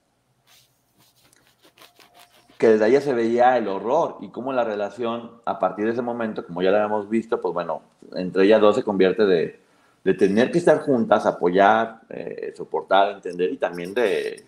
Que 2.58 2.70
desde 2.70 2.86
ahí 2.86 3.00
se 3.00 3.14
veía 3.14 3.58
el 3.58 3.68
horror 3.68 4.18
y 4.20 4.30
cómo 4.30 4.52
la 4.52 4.64
relación, 4.64 5.32
a 5.46 5.60
partir 5.60 5.86
de 5.86 5.92
ese 5.92 6.02
momento, 6.02 6.46
como 6.46 6.62
ya 6.62 6.72
lo 6.72 6.78
habíamos 6.78 7.10
visto, 7.10 7.40
pues 7.40 7.54
bueno, 7.54 7.84
entre 8.16 8.44
ellas 8.44 8.60
dos 8.60 8.76
se 8.76 8.84
convierte 8.84 9.26
de, 9.26 9.60
de 10.04 10.14
tener 10.14 10.52
que 10.52 10.58
estar 10.58 10.80
juntas, 10.80 11.26
apoyar, 11.26 12.02
eh, 12.10 12.54
soportar, 12.56 13.12
entender 13.12 13.52
y 13.52 13.58
también 13.58 13.94
de, 13.94 14.46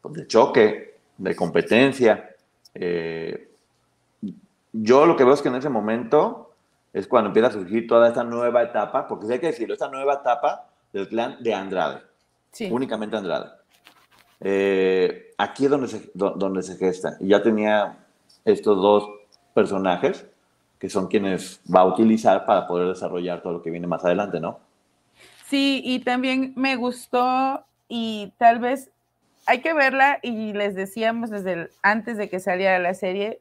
pues 0.00 0.14
de 0.14 0.26
choque, 0.26 0.89
de 1.20 1.36
competencia. 1.36 2.34
Eh, 2.74 3.48
yo 4.72 5.06
lo 5.06 5.16
que 5.16 5.24
veo 5.24 5.34
es 5.34 5.42
que 5.42 5.48
en 5.48 5.56
ese 5.56 5.68
momento 5.68 6.54
es 6.92 7.06
cuando 7.06 7.28
empieza 7.28 7.48
a 7.48 7.52
surgir 7.52 7.86
toda 7.86 8.08
esta 8.08 8.24
nueva 8.24 8.62
etapa, 8.62 9.06
porque 9.06 9.32
hay 9.32 9.38
que 9.38 9.48
decirlo, 9.48 9.74
esta 9.74 9.88
nueva 9.88 10.14
etapa 10.14 10.66
del 10.92 11.08
clan 11.08 11.36
de 11.40 11.54
Andrade, 11.54 12.00
únicamente 12.70 13.16
Andrade. 13.16 13.50
Eh, 14.40 15.34
aquí 15.36 15.66
es 15.66 15.70
donde 15.70 15.88
se, 15.88 16.10
donde 16.14 16.62
se 16.62 16.76
gesta. 16.76 17.16
Y 17.20 17.28
ya 17.28 17.42
tenía 17.42 17.98
estos 18.44 18.76
dos 18.80 19.08
personajes 19.54 20.26
que 20.78 20.88
son 20.88 21.08
quienes 21.08 21.60
va 21.72 21.80
a 21.80 21.84
utilizar 21.84 22.46
para 22.46 22.66
poder 22.66 22.88
desarrollar 22.88 23.42
todo 23.42 23.52
lo 23.52 23.62
que 23.62 23.70
viene 23.70 23.86
más 23.86 24.02
adelante, 24.02 24.40
¿no? 24.40 24.58
Sí, 25.46 25.82
y 25.84 25.98
también 26.00 26.54
me 26.56 26.76
gustó 26.76 27.62
y 27.88 28.32
tal 28.38 28.60
vez 28.60 28.90
hay 29.46 29.60
que 29.60 29.72
verla 29.72 30.18
y 30.22 30.52
les 30.52 30.74
decíamos 30.74 31.30
desde 31.30 31.70
antes 31.82 32.16
de 32.16 32.28
que 32.28 32.40
saliera 32.40 32.78
la 32.78 32.94
serie 32.94 33.40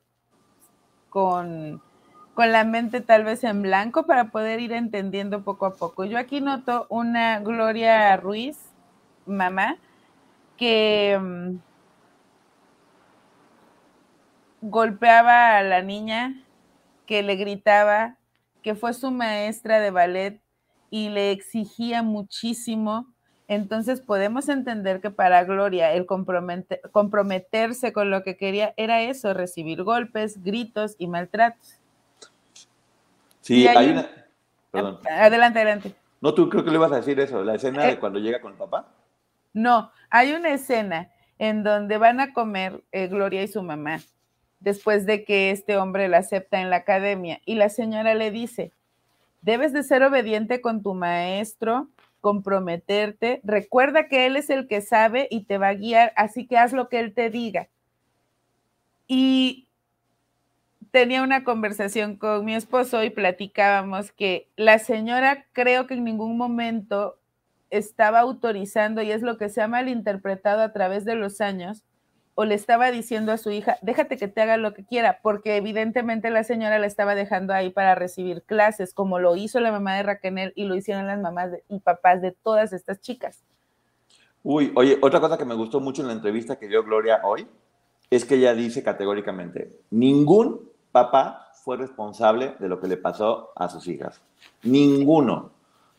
con, 1.10 1.82
con 2.34 2.52
la 2.52 2.64
mente 2.64 3.02
tal 3.02 3.24
vez 3.24 3.44
en 3.44 3.62
blanco 3.62 4.06
para 4.06 4.32
poder 4.32 4.60
ir 4.60 4.72
entendiendo 4.72 5.44
poco 5.44 5.66
a 5.66 5.76
poco. 5.76 6.06
Yo 6.06 6.18
aquí 6.18 6.42
noto 6.42 6.88
una 6.90 7.40
Gloria 7.40 8.16
Ruiz, 8.18 8.58
mamá, 9.26 9.78
que 10.58 11.18
mm, 11.20 11.58
golpeaba 14.62 15.58
a 15.58 15.64
la 15.64 15.82
niña, 15.82 16.44
que 17.06 17.24
le 17.24 17.36
gritaba, 17.36 18.18
que 18.62 18.76
fue 18.76 18.94
su 18.94 19.12
maestra 19.12 19.80
de 19.80 19.92
ballet 19.92 20.42
y 20.90 21.10
le 21.10 21.32
exigía 21.32 22.04
muchísimo. 22.04 23.08
Entonces 23.50 24.00
podemos 24.00 24.48
entender 24.48 25.02
que 25.02 25.10
para 25.10 25.44
Gloria 25.44 25.92
el 25.94 26.06
comprometerse 26.06 27.92
con 27.92 28.12
lo 28.12 28.22
que 28.22 28.38
quería 28.38 28.76
era 28.78 29.02
eso, 29.02 29.34
recibir 29.34 29.82
golpes, 29.82 30.44
gritos 30.44 30.96
y 31.00 31.08
maltratos. 31.08 31.80
Sí, 33.42 33.68
hay, 33.68 33.90
una... 33.90 34.08
Perdón. 34.70 35.00
Adelante, 35.10 35.60
adelante. 35.60 35.96
No, 36.22 36.36
tú 36.36 36.48
creo 36.48 36.64
que 36.64 36.70
le 36.70 36.78
vas 36.78 36.92
a 36.92 36.98
decir 36.98 37.20
eso, 37.20 37.44
la 37.44 37.56
escena 37.56 37.86
de 37.86 37.94
eh, 37.94 38.00
cuando 38.00 38.20
llega 38.20 38.40
con 38.40 38.52
el 38.52 38.58
papá. 38.60 38.88
No, 39.52 39.92
hay 40.12 40.34
una 40.34 40.54
escena 40.54 41.10
en 41.40 41.64
donde 41.64 41.98
van 41.98 42.20
a 42.20 42.34
comer 42.34 42.84
eh, 42.92 43.08
Gloria 43.08 43.42
y 43.42 43.48
su 43.48 43.64
mamá, 43.64 44.00
después 44.60 45.08
de 45.08 45.26
que 45.26 45.50
este 45.50 45.76
hombre 45.76 46.08
la 46.08 46.20
acepta 46.20 46.62
en 46.62 46.70
la 46.70 46.76
academia, 46.76 47.42
y 47.48 47.56
la 47.56 47.70
señora 47.70 48.14
le 48.14 48.30
dice, 48.30 48.74
debes 49.42 49.74
de 49.74 49.82
ser 49.82 50.04
obediente 50.04 50.62
con 50.62 50.84
tu 50.84 50.94
maestro, 50.94 51.88
comprometerte, 52.22 53.42
recuerda 53.44 54.08
que 54.08 54.26
él 54.26 54.36
es 54.36 54.50
el 54.50 54.68
que 54.68 54.82
sabe 54.82 55.28
y 55.32 55.46
te 55.46 55.58
va 55.58 55.70
a 55.70 55.74
guiar, 55.74 56.14
así 56.16 56.48
que 56.48 56.58
haz 56.58 56.74
lo 56.74 56.90
que 56.90 57.00
él 57.00 57.14
te 57.14 57.30
diga. 57.30 57.68
Y 59.08 59.68
tenía 60.92 61.24
una 61.24 61.44
conversación 61.44 62.16
con 62.16 62.46
mi 62.46 62.56
esposo 62.56 63.04
y 63.04 63.10
platicábamos 63.10 64.12
que 64.12 64.48
la 64.56 64.80
señora 64.80 65.46
creo 65.54 65.88
que 65.88 65.94
en 65.94 66.04
ningún 66.04 66.38
momento 66.38 67.18
estaba 67.70 68.20
autorizando, 68.20 69.02
y 69.02 69.12
es 69.12 69.22
lo 69.22 69.38
que 69.38 69.50
se 69.50 69.62
ha 69.62 69.68
malinterpretado 69.68 70.62
a 70.62 70.74
través 70.74 71.06
de 71.06 71.16
los 71.16 71.40
años, 71.40 71.84
o 72.40 72.46
le 72.46 72.56
estaba 72.56 72.90
diciendo 72.90 73.34
a 73.34 73.38
su 73.38 73.52
hija, 73.52 73.78
déjate 73.82 74.16
que 74.16 74.30
te 74.30 74.42
haga 74.42 74.56
lo 74.56 74.74
que 74.74 74.86
quiera, 74.86 75.20
porque 75.22 75.58
evidentemente 75.58 76.30
la 76.30 76.46
señora 76.46 76.80
la 76.80 76.88
estaba 76.88 77.14
dejando 77.14 77.54
ahí 77.54 77.70
para 77.70 77.96
recibir 77.96 78.44
clases, 78.44 78.94
como 78.94 79.20
lo 79.20 79.36
hizo 79.36 79.60
la 79.60 79.74
mamá 79.74 79.96
de 79.96 80.04
Raquel 80.04 80.54
y 80.56 80.64
lo 80.64 80.74
hicieron 80.78 81.06
las 81.06 81.20
mamás 81.20 81.52
y 81.68 81.80
papás 81.82 82.22
de 82.22 82.32
todas 82.32 82.72
estas 82.72 83.02
chicas. 83.02 83.44
Uy, 84.42 84.72
oye, 84.78 84.98
otra 85.02 85.20
cosa 85.20 85.38
que 85.38 85.44
me 85.44 85.54
gustó 85.54 85.82
mucho 85.82 86.02
en 86.02 86.08
la 86.08 86.14
entrevista 86.14 86.58
que 86.58 86.70
dio 86.70 86.82
Gloria 86.82 87.20
hoy 87.26 87.46
es 88.10 88.24
que 88.24 88.36
ella 88.36 88.54
dice 88.54 88.84
categóricamente, 88.84 89.78
ningún 89.90 90.62
papá 90.94 91.52
fue 91.66 91.76
responsable 91.76 92.56
de 92.58 92.70
lo 92.70 92.80
que 92.80 92.88
le 92.88 92.96
pasó 92.96 93.50
a 93.58 93.68
sus 93.68 93.86
hijas. 93.90 94.22
Ninguno. 94.64 95.52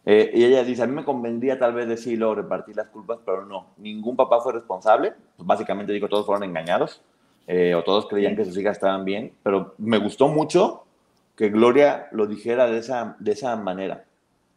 Eh, 0.06 0.30
y 0.34 0.44
ella 0.44 0.64
dice, 0.64 0.82
a 0.82 0.86
mí 0.86 0.94
me 0.94 1.04
convendría 1.04 1.58
tal 1.58 1.74
vez 1.74 1.86
decirlo, 1.86 2.34
repartir 2.34 2.76
las 2.76 2.88
culpas, 2.88 3.18
pero 3.24 3.44
no, 3.44 3.68
ningún 3.76 4.16
papá 4.16 4.40
fue 4.40 4.52
responsable. 4.52 5.12
Básicamente 5.38 5.92
digo, 5.92 6.08
todos 6.08 6.26
fueron 6.26 6.44
engañados 6.44 7.02
eh, 7.46 7.74
o 7.74 7.82
todos 7.82 8.06
creían 8.06 8.36
que 8.36 8.44
sus 8.44 8.56
hijas 8.56 8.76
estaban 8.76 9.04
bien, 9.04 9.32
pero 9.42 9.74
me 9.78 9.98
gustó 9.98 10.28
mucho 10.28 10.84
que 11.36 11.48
Gloria 11.48 12.08
lo 12.12 12.26
dijera 12.26 12.66
de 12.66 12.78
esa, 12.78 13.16
de 13.18 13.32
esa 13.32 13.56
manera. 13.56 14.04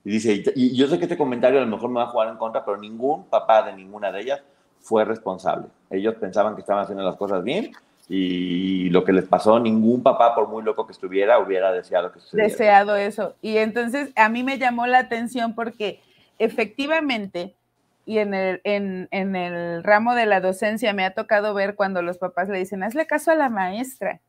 Y 0.05 0.11
dice, 0.11 0.43
y 0.55 0.75
yo 0.75 0.87
sé 0.87 0.97
que 0.97 1.05
este 1.05 1.17
comentario 1.17 1.59
a 1.59 1.63
lo 1.63 1.69
mejor 1.69 1.89
me 1.89 1.95
va 1.95 2.03
a 2.03 2.09
jugar 2.09 2.29
en 2.29 2.37
contra, 2.37 2.65
pero 2.65 2.77
ningún 2.77 3.25
papá 3.25 3.63
de 3.63 3.73
ninguna 3.73 4.11
de 4.11 4.21
ellas 4.21 4.41
fue 4.79 5.05
responsable. 5.05 5.67
Ellos 5.89 6.15
pensaban 6.15 6.55
que 6.55 6.61
estaban 6.61 6.83
haciendo 6.83 7.03
las 7.03 7.15
cosas 7.15 7.41
bien 7.43 7.71
y 8.09 8.89
lo 8.89 9.05
que 9.05 9.13
les 9.13 9.25
pasó, 9.25 9.59
ningún 9.59 10.03
papá, 10.03 10.35
por 10.35 10.47
muy 10.47 10.61
loco 10.63 10.85
que 10.85 10.91
estuviera, 10.91 11.39
hubiera 11.39 11.71
deseado 11.71 12.11
que 12.11 12.19
sucediera. 12.19 12.49
Deseado 12.49 12.95
eso. 12.95 13.35
Y 13.41 13.57
entonces 13.57 14.11
a 14.15 14.29
mí 14.29 14.43
me 14.43 14.57
llamó 14.57 14.87
la 14.87 14.99
atención 14.99 15.55
porque 15.55 16.01
efectivamente, 16.37 17.55
y 18.05 18.17
en 18.17 18.33
el, 18.33 18.61
en, 18.65 19.07
en 19.11 19.35
el 19.35 19.83
ramo 19.83 20.15
de 20.15 20.25
la 20.25 20.41
docencia 20.41 20.93
me 20.93 21.05
ha 21.05 21.13
tocado 21.13 21.53
ver 21.53 21.75
cuando 21.75 22.01
los 22.01 22.17
papás 22.17 22.49
le 22.49 22.59
dicen, 22.59 22.83
hazle 22.83 23.07
caso 23.07 23.31
a 23.31 23.35
la 23.35 23.49
maestra. 23.49 24.19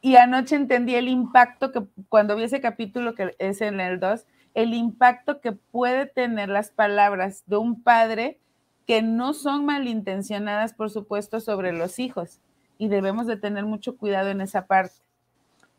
Y 0.00 0.16
anoche 0.16 0.56
entendí 0.56 0.96
el 0.96 1.08
impacto 1.08 1.72
que 1.72 1.84
cuando 2.08 2.36
vi 2.36 2.42
ese 2.42 2.60
capítulo 2.60 3.14
que 3.14 3.34
es 3.38 3.60
en 3.60 3.80
el 3.80 4.00
2, 4.00 4.26
el 4.54 4.74
impacto 4.74 5.40
que 5.40 5.52
puede 5.52 6.06
tener 6.06 6.48
las 6.48 6.70
palabras 6.70 7.44
de 7.46 7.56
un 7.56 7.82
padre 7.82 8.38
que 8.86 9.02
no 9.02 9.32
son 9.32 9.64
malintencionadas, 9.64 10.74
por 10.74 10.90
supuesto, 10.90 11.40
sobre 11.40 11.72
los 11.72 11.98
hijos 11.98 12.40
y 12.78 12.88
debemos 12.88 13.26
de 13.26 13.36
tener 13.36 13.64
mucho 13.64 13.96
cuidado 13.96 14.28
en 14.30 14.40
esa 14.40 14.66
parte. 14.66 14.96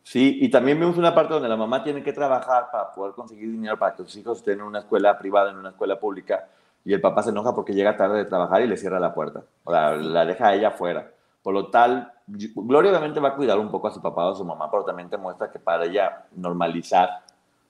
Sí, 0.04 0.38
y 0.42 0.50
también 0.50 0.80
vemos 0.80 0.98
una 0.98 1.16
parte 1.16 1.34
donde 1.34 1.50
la 1.50 1.58
mamá 1.58 1.84
tiene 1.84 2.04
que 2.04 2.14
trabajar 2.14 2.70
para 2.72 2.92
poder 2.94 3.14
conseguir 3.14 3.52
dinero 3.52 3.78
para 3.78 3.96
que 3.96 4.04
sus 4.04 4.16
hijos 4.18 4.38
estén 4.38 4.60
en 4.60 4.66
una 4.66 4.80
escuela 4.80 5.18
privada, 5.18 5.52
en 5.52 5.58
una 5.58 5.70
escuela 5.70 6.00
pública, 6.00 6.48
y 6.84 6.94
el 6.94 7.02
papá 7.02 7.24
se 7.24 7.32
enoja 7.32 7.56
porque 7.56 7.74
llega 7.74 7.98
tarde 7.98 8.20
de 8.20 8.26
trabajar 8.26 8.62
y 8.62 8.68
le 8.68 8.78
cierra 8.78 9.00
la 9.00 9.14
puerta, 9.14 9.44
o 9.64 9.72
la, 9.72 9.96
la 9.96 10.26
deja 10.26 10.50
a 10.50 10.56
ella 10.56 10.68
afuera. 10.70 11.12
Por 11.42 11.54
lo 11.54 11.70
tal, 11.70 12.12
Gloria 12.28 12.92
obviamente 12.92 13.20
va 13.20 13.30
a 13.30 13.36
cuidar 13.36 13.58
un 13.58 13.72
poco 13.72 13.88
a 13.88 13.92
su 13.92 14.02
papá 14.02 14.28
o 14.28 14.32
a 14.32 14.36
su 14.36 14.46
mamá, 14.46 14.70
pero 14.70 14.84
también 14.84 15.10
te 15.10 15.18
muestra 15.18 15.52
que 15.52 15.60
para 15.60 15.86
ella 15.86 16.26
normalizar 16.36 17.10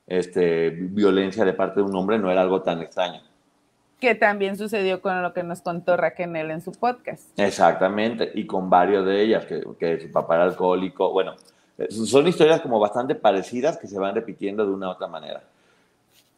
este, 0.06 0.70
violencia 0.70 1.46
de 1.46 1.54
parte 1.54 1.80
de 1.80 1.86
un 1.86 1.96
hombre 1.96 2.20
no 2.20 2.30
era 2.30 2.42
algo 2.42 2.62
tan 2.62 2.82
extraño 2.82 3.22
que 4.06 4.14
también 4.14 4.56
sucedió 4.56 5.02
con 5.02 5.24
lo 5.24 5.34
que 5.34 5.42
nos 5.42 5.62
contó 5.62 5.98
Raquel 5.98 6.36
en 6.36 6.62
su 6.62 6.72
podcast. 6.74 7.24
Exactamente, 7.40 8.32
y 8.36 8.46
con 8.46 8.70
varios 8.70 9.04
de 9.04 9.20
ellas, 9.20 9.48
que, 9.48 9.64
que 9.80 10.00
su 10.00 10.12
papá 10.12 10.36
era 10.36 10.44
alcohólico. 10.44 11.12
Bueno, 11.12 11.34
eh, 11.80 11.88
son 11.90 12.28
historias 12.28 12.62
como 12.62 12.80
bastante 12.80 13.16
parecidas 13.16 13.78
que 13.78 13.88
se 13.88 13.98
van 13.98 14.14
repitiendo 14.14 14.64
de 14.64 14.72
una 14.72 14.90
u 14.90 14.92
otra 14.92 15.08
manera. 15.08 15.42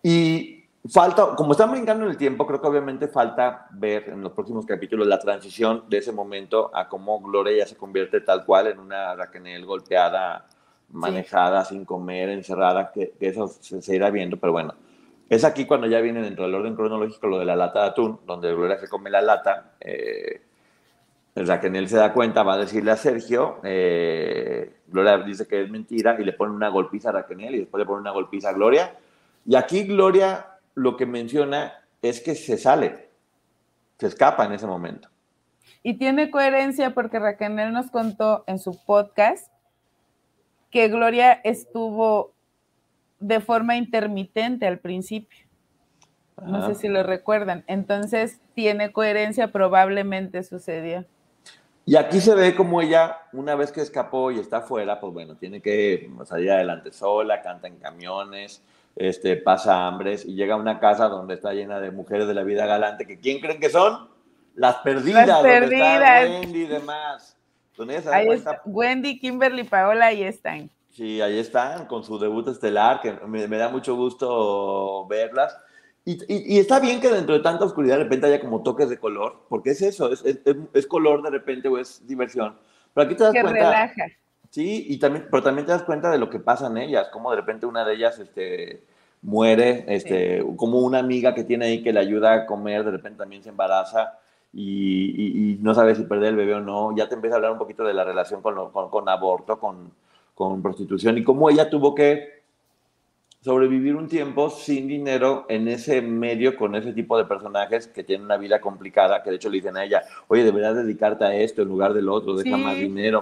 Y 0.02 0.64
falta, 0.90 1.36
como 1.36 1.52
están 1.52 1.72
brincando 1.72 2.06
en 2.06 2.12
el 2.12 2.18
tiempo, 2.18 2.48
creo 2.48 2.62
que 2.62 2.68
obviamente 2.68 3.10
falta 3.10 3.68
ver 3.72 4.08
en 4.08 4.22
los 4.22 4.32
próximos 4.32 4.66
capítulos 4.66 5.06
la 5.06 5.20
transición 5.20 5.84
de 5.90 5.98
ese 5.98 6.14
momento 6.14 6.72
a 6.74 6.88
cómo 6.88 7.20
Gloria 7.20 7.58
ya 7.58 7.68
se 7.68 7.76
convierte 7.76 8.22
tal 8.22 8.46
cual 8.46 8.68
en 8.68 8.80
una 8.80 9.14
Raquel 9.14 9.66
golpeada, 9.66 10.46
manejada, 10.90 11.66
sin 11.66 11.84
comer, 11.84 12.30
encerrada, 12.30 12.94
que, 12.94 13.12
eso 13.20 13.50
se, 13.50 13.82
se 13.82 13.94
irá 13.94 14.10
viendo, 14.10 14.38
pero 14.38 14.54
bueno 14.54 14.87
es 15.30 15.44
aquí 15.44 15.66
cuando 15.66 15.88
ya 15.88 16.00
viene 16.00 16.22
dentro 16.22 16.46
del 16.46 16.56
orden 16.56 16.76
cronológico 16.76 17.28
lo 17.28 17.40
de 17.40 17.46
la 17.46 17.56
lata 17.56 17.82
de 17.82 17.88
atún, 17.88 18.20
donde 18.26 18.54
Gloria 18.54 18.78
se 18.78 18.88
come 18.88 19.10
la 19.10 19.22
lata. 19.22 19.74
Eh, 19.80 20.42
Raquel 21.36 21.88
se 21.88 21.98
da 21.98 22.14
cuenta, 22.14 22.44
va 22.44 22.54
a 22.54 22.58
decirle 22.58 22.92
a 22.92 22.98
Sergio, 22.98 23.60
eh, 23.64 24.78
Gloria 24.88 25.20
dice 25.20 25.48
que 25.48 25.62
es 25.64 25.70
mentira 25.70 26.18
y 26.20 26.24
le 26.24 26.34
pone 26.34 26.54
una 26.54 26.70
golpiza 26.70 27.10
a 27.10 27.12
Raquel 27.12 27.56
y 27.56 27.60
después 27.60 27.80
le 27.80 27.86
pone 27.86 28.02
una 28.02 28.12
golpiza 28.12 28.50
a 28.50 28.54
Gloria. 28.54 28.96
Y 29.46 29.56
aquí 29.56 29.84
Gloria 29.84 30.58
lo 30.74 30.98
que 30.98 31.06
menciona 31.06 31.74
es 32.02 32.22
que 32.22 32.34
se 32.34 32.58
sale, 32.58 33.10
se 34.00 34.08
escapa 34.08 34.46
en 34.46 34.54
ese 34.54 34.66
momento. 34.66 35.10
Y 35.84 35.96
tiene 35.96 36.32
coherencia 36.32 36.94
porque 36.94 37.20
Raquel 37.20 37.56
nos 37.72 37.92
contó 37.92 38.44
en 38.48 38.60
su 38.60 38.84
podcast 38.86 39.52
que 40.72 40.88
Gloria 40.88 41.34
estuvo 41.44 42.34
de 43.20 43.40
forma 43.40 43.78
intermitente 43.78 44.68
al 44.68 44.80
principio. 44.80 45.46
No 46.46 46.68
sé 46.68 46.76
si 46.76 46.88
lo 46.88 47.02
recuerdan. 47.02 47.64
Entonces, 47.68 48.40
tiene 48.54 48.92
coherencia, 48.92 49.52
probablemente 49.52 50.44
sucedió. 50.44 51.06
Y 51.86 51.96
aquí 51.96 52.20
se 52.20 52.36
ve 52.36 52.54
como 52.54 52.82
ella, 52.82 53.18
una 53.32 53.56
vez 53.56 53.72
que 53.72 53.82
escapó 53.82 54.30
y 54.30 54.40
está 54.40 54.58
afuera, 54.58 55.00
pues 55.00 55.14
bueno, 55.14 55.36
tiene 55.38 55.62
que 55.62 56.12
salir 56.26 56.52
adelante 56.52 56.92
sola, 56.92 57.42
canta 57.42 57.68
en 57.68 57.78
camiones, 57.78 58.62
este, 58.98 59.38
pasa 59.38 59.88
hambres 59.88 60.26
y 60.26 60.36
llega 60.36 60.56
a 60.56 60.58
una 60.58 60.80
casa 60.80 61.08
donde 61.08 61.36
está 61.36 61.54
llena 61.54 61.80
de 61.80 61.92
mujeres 61.92 62.28
de 62.28 62.34
la 62.34 62.44
vida 62.44 62.66
galante, 62.66 63.08
que 63.08 63.20
¿quién 63.20 63.40
creen 63.40 63.62
que 63.62 63.70
son? 63.70 64.10
Las 64.54 64.76
perdidas, 64.78 65.28
Las 65.28 65.42
perdidas. 65.42 66.30
Wendy 66.30 66.64
y 66.64 66.68
demás. 66.68 67.38
Ahí 68.12 68.28
está, 68.30 68.62
Wendy, 68.66 69.20
Kimberly, 69.20 69.64
Paola, 69.64 70.08
ahí 70.08 70.24
están. 70.24 70.70
Sí, 70.98 71.22
ahí 71.22 71.38
están, 71.38 71.86
con 71.86 72.04
su 72.04 72.18
debut 72.18 72.48
estelar, 72.48 73.02
que 73.02 73.12
me, 73.28 73.46
da 73.46 73.70
mucho 73.70 73.96
gusto 73.96 75.06
verlas. 75.08 75.56
Y, 76.04 76.58
está 76.58 76.80
bien 76.80 77.00
que 77.00 77.12
dentro 77.12 77.36
de 77.36 77.44
tanta 77.44 77.66
oscuridad 77.66 77.98
de 77.98 78.06
repente 78.06 78.26
haya 78.26 78.42
como 78.42 78.64
toques 78.64 78.90
de 78.90 78.98
color, 78.98 79.44
porque 79.48 79.72
es 79.72 79.82
eso, 79.84 80.12
es, 80.12 80.24
es, 80.26 80.88
color 80.88 81.22
de 81.22 81.30
repente 81.30 81.68
o 81.68 81.78
es 81.78 82.02
diversión. 82.08 82.56
Pero 82.96 83.06
aquí 83.06 83.16
te 83.16 83.26
das 83.26 83.32
cuenta. 83.32 83.52
Relaja. 83.52 84.06
Sí, 84.50 84.88
y 84.90 84.98
también, 84.98 85.28
pero 85.30 85.44
también 85.44 85.68
te 85.68 85.72
das 85.72 85.84
cuenta 85.84 86.10
de 86.10 86.18
lo 86.18 86.32
que 86.32 86.40
pasa 86.40 86.66
en 86.66 86.78
ellas, 86.78 87.10
como 87.10 87.30
de 87.30 87.38
repente 87.38 87.68
una 87.68 87.86
de 87.86 87.94
ellas 87.94 88.18
este, 88.18 88.84
muere, 89.22 89.86
este, 89.90 90.44
como 90.56 90.80
una 90.80 90.98
amiga 90.98 91.36
que 91.36 91.44
tiene 91.44 91.68
ahí 91.68 91.84
que 91.84 91.94
le 91.94 92.00
ayuda 92.00 92.34
a 92.34 92.46
comer, 92.48 92.84
de 92.84 92.90
repente 92.90 93.20
también 93.20 93.44
se 93.44 93.50
embaraza. 93.50 94.18
Y, 94.52 95.52
y 95.52 95.58
no 95.62 95.76
sabe 95.76 95.94
si 95.94 96.06
perder 96.06 96.30
el 96.30 96.38
bebé 96.38 96.56
o 96.56 96.60
no. 96.60 96.96
Ya 96.96 97.08
te 97.08 97.14
empieza 97.14 97.36
a 97.36 97.38
hablar 97.38 97.52
un 97.52 97.60
poquito 97.60 97.84
de 97.84 97.94
la 97.94 98.04
relación 98.04 98.42
con, 98.42 98.72
con, 98.72 98.90
con 98.90 99.08
aborto, 99.08 99.60
con, 99.60 99.92
con 100.38 100.62
prostitución 100.62 101.18
y 101.18 101.24
cómo 101.24 101.50
ella 101.50 101.68
tuvo 101.68 101.96
que 101.96 102.44
sobrevivir 103.42 103.96
un 103.96 104.08
tiempo 104.08 104.52
sin 104.52 104.88
dinero 104.88 105.48
en 105.50 105.68
ese 105.68 106.00
medio 106.04 106.56
con 106.56 106.76
ese 106.76 106.94
tipo 106.94 107.18
de 107.18 107.26
personajes 107.26 107.88
que 107.88 108.04
tienen 108.04 108.26
una 108.26 108.38
vida 108.38 108.62
complicada, 108.62 109.24
que 109.24 109.32
de 109.32 109.38
hecho 109.38 109.50
le 109.50 109.58
dicen 109.58 109.78
a 109.78 109.84
ella, 109.84 110.04
oye, 110.28 110.44
deberías 110.44 110.76
dedicarte 110.76 111.26
a 111.26 111.34
esto 111.34 111.64
en 111.64 111.70
lugar 111.70 111.94
del 111.96 112.08
otro, 112.08 112.36
deja 112.36 112.56
más 112.56 112.76
dinero. 112.76 113.22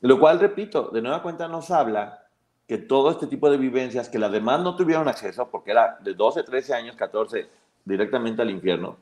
Lo 0.00 0.18
cual, 0.18 0.40
repito, 0.40 0.90
de 0.92 1.00
nueva 1.00 1.22
cuenta 1.22 1.46
nos 1.46 1.70
habla 1.70 2.24
que 2.66 2.78
todo 2.78 3.12
este 3.12 3.28
tipo 3.28 3.48
de 3.48 3.58
vivencias 3.58 4.08
que 4.08 4.18
las 4.18 4.32
demás 4.32 4.60
no 4.62 4.74
tuvieron 4.74 5.06
acceso, 5.06 5.48
porque 5.48 5.70
era 5.70 5.96
de 6.02 6.14
12, 6.14 6.42
13 6.42 6.74
años, 6.74 6.96
14, 6.96 7.46
directamente 7.84 8.42
al 8.42 8.50
infierno, 8.50 8.96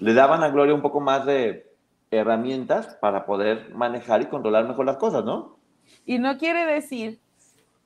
le 0.00 0.12
daban 0.12 0.42
a 0.42 0.50
Gloria 0.50 0.74
un 0.74 0.82
poco 0.82 1.00
más 1.00 1.24
de 1.24 1.72
herramientas 2.10 2.98
para 3.00 3.24
poder 3.24 3.70
manejar 3.74 4.20
y 4.20 4.26
controlar 4.26 4.68
mejor 4.68 4.84
las 4.84 4.98
cosas, 4.98 5.24
¿no? 5.24 5.55
Y 6.04 6.18
no 6.18 6.38
quiere 6.38 6.64
decir 6.64 7.20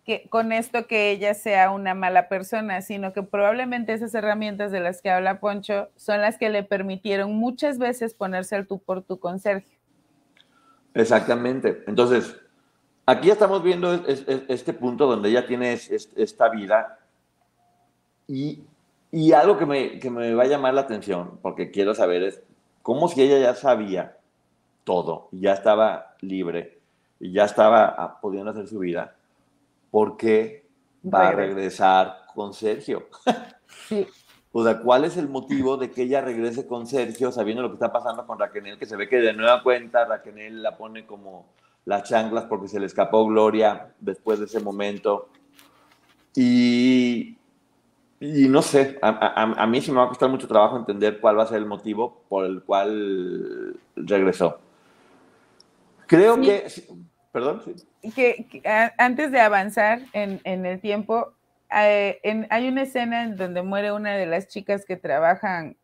que 0.04 0.28
con 0.28 0.52
esto 0.52 0.86
que 0.86 1.10
ella 1.10 1.34
sea 1.34 1.70
una 1.70 1.94
mala 1.94 2.28
persona, 2.28 2.82
sino 2.82 3.12
que 3.12 3.22
probablemente 3.22 3.92
esas 3.92 4.14
herramientas 4.14 4.72
de 4.72 4.80
las 4.80 5.02
que 5.02 5.10
habla 5.10 5.40
Poncho 5.40 5.88
son 5.96 6.20
las 6.20 6.38
que 6.38 6.50
le 6.50 6.62
permitieron 6.62 7.34
muchas 7.34 7.78
veces 7.78 8.14
ponerse 8.14 8.56
al 8.56 8.66
tú 8.66 8.78
por 8.78 9.02
tú 9.02 9.18
con 9.18 9.38
Sergio. 9.38 9.78
Exactamente. 10.94 11.84
Entonces, 11.86 12.36
aquí 13.06 13.30
estamos 13.30 13.62
viendo 13.62 13.92
este 14.06 14.72
punto 14.72 15.06
donde 15.06 15.28
ella 15.28 15.46
tiene 15.46 15.72
esta 15.72 16.48
vida 16.48 16.98
y, 18.26 18.62
algo 19.32 19.58
que 19.58 19.66
me, 19.66 19.98
que 19.98 20.10
me 20.10 20.34
va 20.34 20.44
a 20.44 20.46
llamar 20.46 20.74
la 20.74 20.82
atención, 20.82 21.38
porque 21.42 21.70
quiero 21.70 21.94
saber 21.94 22.22
es 22.22 22.42
cómo 22.82 23.08
si 23.08 23.22
ella 23.22 23.38
ya 23.38 23.54
sabía 23.54 24.16
todo, 24.84 25.28
ya 25.32 25.52
estaba 25.52 26.14
libre 26.20 26.79
y 27.20 27.32
ya 27.32 27.44
estaba 27.44 27.94
ah, 27.96 28.18
pudiendo 28.20 28.50
hacer 28.50 28.66
su 28.66 28.80
vida, 28.80 29.14
¿por 29.90 30.16
qué 30.16 30.66
va 31.04 31.28
a 31.28 31.32
regresar 31.32 32.24
con 32.34 32.54
Sergio? 32.54 33.08
Sí. 33.88 34.06
O 34.52 34.64
sea, 34.64 34.80
¿cuál 34.80 35.04
es 35.04 35.16
el 35.16 35.28
motivo 35.28 35.76
de 35.76 35.90
que 35.90 36.02
ella 36.02 36.20
regrese 36.20 36.66
con 36.66 36.86
Sergio 36.86 37.30
sabiendo 37.30 37.62
lo 37.62 37.68
que 37.68 37.74
está 37.74 37.92
pasando 37.92 38.26
con 38.26 38.38
Raquel? 38.38 38.78
Que 38.78 38.86
se 38.86 38.96
ve 38.96 39.08
que 39.08 39.18
de 39.18 39.32
nueva 39.32 39.62
cuenta 39.62 40.04
Raquel 40.04 40.60
la 40.60 40.76
pone 40.76 41.06
como 41.06 41.46
las 41.84 42.02
chanclas 42.08 42.44
porque 42.44 42.66
se 42.68 42.80
le 42.80 42.86
escapó 42.86 43.26
Gloria 43.26 43.92
después 44.00 44.40
de 44.40 44.46
ese 44.46 44.58
momento. 44.58 45.28
Y, 46.34 47.36
y 48.18 48.48
no 48.48 48.62
sé, 48.62 48.98
a, 49.02 49.66
mí 49.66 49.80
sí 49.80 49.92
me 49.92 49.98
va 49.98 50.04
a 50.04 50.08
costar 50.08 50.28
mucho 50.28 50.48
trabajo 50.48 50.76
entender 50.76 51.20
cuál 51.20 51.38
va 51.38 51.44
a 51.44 51.46
ser 51.46 51.58
el 51.58 51.66
motivo 51.66 52.22
por 52.28 52.44
el 52.44 52.62
cual 52.62 53.78
regresó. 53.94 54.58
Creo 56.06 56.40
que, 56.40 56.66
perdón. 57.32 57.62
Que, 58.14 58.62
antes 58.98 59.32
de 59.32 59.40
avanzar 59.40 60.00
en, 60.12 60.40
en 60.44 60.66
el 60.66 60.80
tiempo, 60.80 61.32
hay 61.70 62.68
una 62.68 62.82
escena 62.82 63.24
en 63.24 63.36
donde 63.36 63.62
muere 63.62 63.92
una 63.92 64.16
de 64.16 64.26
las 64.26 64.48
chicas 64.48 64.84
que 64.84 64.96
trabajan 64.96 65.76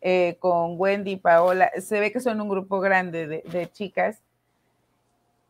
eh, 0.00 0.36
con 0.38 0.74
Wendy 0.78 1.12
y 1.12 1.16
Paola. 1.16 1.70
Se 1.80 2.00
ve 2.00 2.12
que 2.12 2.20
son 2.20 2.40
un 2.40 2.48
grupo 2.48 2.80
grande 2.80 3.26
de, 3.26 3.70
chicas. 3.72 4.22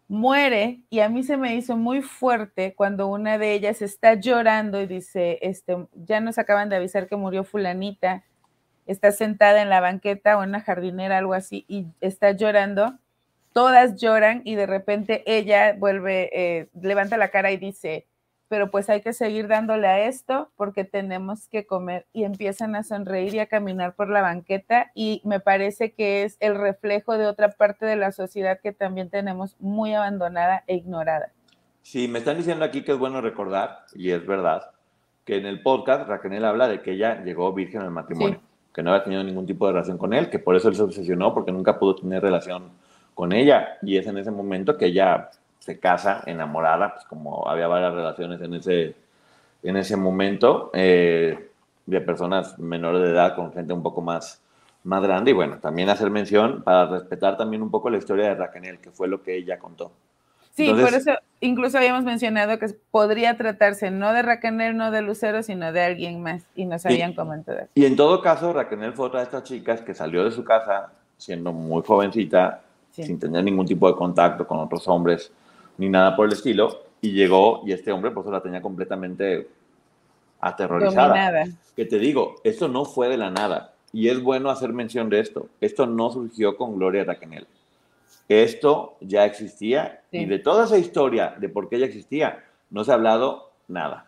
Muere 0.08 0.80
y 0.88 1.00
a 1.00 1.10
mí 1.10 1.22
se 1.22 1.36
me 1.36 1.54
hizo 1.54 1.76
muy 1.76 2.00
fuerte 2.00 2.74
cuando 2.74 3.08
una 3.08 3.36
de 3.36 3.52
ellas 3.52 3.82
está 3.82 4.14
llorando 4.14 4.80
y 4.80 4.86
dice, 4.86 5.38
este, 5.42 5.86
ya 5.92 6.20
nos 6.20 6.38
acaban 6.38 6.70
de 6.70 6.76
avisar 6.76 7.08
que 7.08 7.16
murió 7.16 7.44
fulanita, 7.44 8.24
está 8.86 9.12
sentada 9.12 9.60
en 9.60 9.68
la 9.68 9.82
banqueta 9.82 10.38
o 10.38 10.44
en 10.44 10.52
la 10.52 10.62
jardinera, 10.62 11.18
algo 11.18 11.34
así, 11.34 11.66
y 11.68 11.88
está 12.00 12.32
llorando. 12.32 12.98
Todas 13.58 13.96
lloran 13.96 14.42
y 14.44 14.54
de 14.54 14.66
repente 14.66 15.24
ella 15.26 15.74
vuelve, 15.76 16.30
eh, 16.32 16.68
levanta 16.80 17.16
la 17.16 17.32
cara 17.32 17.50
y 17.50 17.56
dice, 17.56 18.06
pero 18.46 18.70
pues 18.70 18.88
hay 18.88 19.00
que 19.00 19.12
seguir 19.12 19.48
dándole 19.48 19.88
a 19.88 20.06
esto 20.06 20.52
porque 20.54 20.84
tenemos 20.84 21.48
que 21.48 21.66
comer 21.66 22.06
y 22.12 22.22
empiezan 22.22 22.76
a 22.76 22.84
sonreír 22.84 23.34
y 23.34 23.40
a 23.40 23.46
caminar 23.46 23.96
por 23.96 24.10
la 24.10 24.22
banqueta 24.22 24.92
y 24.94 25.22
me 25.24 25.40
parece 25.40 25.92
que 25.92 26.22
es 26.22 26.36
el 26.38 26.54
reflejo 26.54 27.18
de 27.18 27.26
otra 27.26 27.48
parte 27.48 27.84
de 27.84 27.96
la 27.96 28.12
sociedad 28.12 28.60
que 28.62 28.70
también 28.70 29.10
tenemos 29.10 29.56
muy 29.58 29.92
abandonada 29.92 30.62
e 30.68 30.76
ignorada. 30.76 31.32
Sí, 31.82 32.06
me 32.06 32.20
están 32.20 32.36
diciendo 32.36 32.64
aquí 32.64 32.84
que 32.84 32.92
es 32.92 32.98
bueno 32.98 33.20
recordar, 33.20 33.86
y 33.92 34.12
es 34.12 34.24
verdad, 34.24 34.70
que 35.24 35.36
en 35.36 35.46
el 35.46 35.62
podcast 35.62 36.08
Raquel 36.08 36.44
habla 36.44 36.68
de 36.68 36.80
que 36.80 36.92
ella 36.92 37.24
llegó 37.24 37.52
virgen 37.52 37.80
al 37.80 37.90
matrimonio, 37.90 38.40
que 38.72 38.84
no 38.84 38.92
había 38.92 39.02
tenido 39.02 39.24
ningún 39.24 39.46
tipo 39.46 39.66
de 39.66 39.72
relación 39.72 39.98
con 39.98 40.14
él, 40.14 40.30
que 40.30 40.38
por 40.38 40.54
eso 40.54 40.68
él 40.68 40.76
se 40.76 40.82
obsesionó 40.82 41.34
porque 41.34 41.50
nunca 41.50 41.76
pudo 41.76 41.96
tener 41.96 42.22
relación 42.22 42.86
con 43.18 43.32
ella 43.32 43.78
y 43.82 43.96
es 43.96 44.06
en 44.06 44.16
ese 44.16 44.30
momento 44.30 44.76
que 44.76 44.86
ella 44.86 45.30
se 45.58 45.80
casa 45.80 46.22
enamorada, 46.26 46.94
pues 46.94 47.04
como 47.06 47.48
había 47.48 47.66
varias 47.66 47.92
relaciones 47.92 48.40
en 48.40 48.54
ese, 48.54 48.94
en 49.64 49.76
ese 49.76 49.96
momento, 49.96 50.70
eh, 50.72 51.50
de 51.84 52.00
personas 52.00 52.56
menores 52.60 53.02
de 53.02 53.10
edad 53.10 53.34
con 53.34 53.52
gente 53.52 53.72
un 53.72 53.82
poco 53.82 54.02
más, 54.02 54.40
más 54.84 55.02
grande. 55.02 55.32
Y 55.32 55.34
bueno, 55.34 55.58
también 55.58 55.88
hacer 55.88 56.10
mención 56.10 56.62
para 56.62 56.86
respetar 56.86 57.36
también 57.36 57.60
un 57.60 57.72
poco 57.72 57.90
la 57.90 57.98
historia 57.98 58.28
de 58.28 58.34
Raquel, 58.36 58.78
que 58.78 58.92
fue 58.92 59.08
lo 59.08 59.20
que 59.20 59.34
ella 59.34 59.58
contó. 59.58 59.90
Sí, 60.52 60.72
por 60.72 60.94
eso 60.94 61.10
incluso 61.40 61.76
habíamos 61.76 62.04
mencionado 62.04 62.60
que 62.60 62.68
podría 62.92 63.36
tratarse 63.36 63.90
no 63.90 64.12
de 64.12 64.22
Raquel, 64.22 64.76
no 64.76 64.92
de 64.92 65.02
Lucero, 65.02 65.42
sino 65.42 65.72
de 65.72 65.82
alguien 65.82 66.22
más, 66.22 66.44
y 66.54 66.66
nos 66.66 66.86
habían 66.86 67.14
comentado. 67.14 67.66
Y 67.74 67.84
en 67.84 67.96
todo 67.96 68.22
caso, 68.22 68.52
Raquel 68.52 68.92
fue 68.92 69.06
otra 69.06 69.18
de 69.18 69.24
estas 69.24 69.42
chicas 69.42 69.80
que 69.80 69.92
salió 69.92 70.22
de 70.22 70.30
su 70.30 70.44
casa 70.44 70.92
siendo 71.16 71.52
muy 71.52 71.82
jovencita, 71.84 72.62
sin 73.04 73.18
tener 73.18 73.44
ningún 73.44 73.66
tipo 73.66 73.88
de 73.88 73.96
contacto 73.96 74.46
con 74.46 74.58
otros 74.58 74.86
hombres, 74.88 75.32
ni 75.76 75.88
nada 75.88 76.16
por 76.16 76.26
el 76.26 76.32
estilo, 76.32 76.84
y 77.00 77.12
llegó 77.12 77.62
y 77.64 77.72
este 77.72 77.92
hombre 77.92 78.10
pues 78.10 78.26
la 78.26 78.40
tenía 78.40 78.60
completamente 78.60 79.48
aterrorizada. 80.40 81.44
Que 81.76 81.84
te 81.84 81.98
digo, 81.98 82.36
esto 82.44 82.68
no 82.68 82.84
fue 82.84 83.08
de 83.08 83.16
la 83.16 83.30
nada, 83.30 83.74
y 83.92 84.08
es 84.08 84.22
bueno 84.22 84.50
hacer 84.50 84.72
mención 84.72 85.08
de 85.08 85.20
esto, 85.20 85.48
esto 85.60 85.86
no 85.86 86.10
surgió 86.10 86.56
con 86.56 86.76
Gloria 86.76 87.04
Raquel. 87.04 87.46
Esto 88.28 88.96
ya 89.00 89.24
existía 89.24 90.02
y 90.10 90.26
de 90.26 90.38
toda 90.38 90.64
esa 90.64 90.76
historia 90.76 91.34
de 91.38 91.48
por 91.48 91.68
qué 91.68 91.76
ella 91.76 91.86
existía, 91.86 92.44
no 92.70 92.84
se 92.84 92.90
ha 92.90 92.94
hablado 92.94 93.52
nada. 93.68 94.06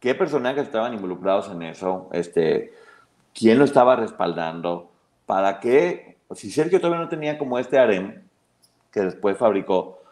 ¿Qué 0.00 0.14
personajes 0.14 0.64
estaban 0.64 0.94
involucrados 0.94 1.50
en 1.50 1.62
eso? 1.62 2.08
Este, 2.12 2.72
¿Quién 3.34 3.58
lo 3.58 3.64
estaba 3.64 3.94
respaldando? 3.96 4.90
¿Para 5.26 5.60
qué? 5.60 6.11
Si 6.34 6.50
Sergio 6.50 6.80
todavía 6.80 7.02
no 7.02 7.08
tenía 7.08 7.38
como 7.38 7.58
este 7.58 7.78
harem 7.78 8.22
que 8.90 9.00
después 9.00 9.36
fabricó, 9.36 10.02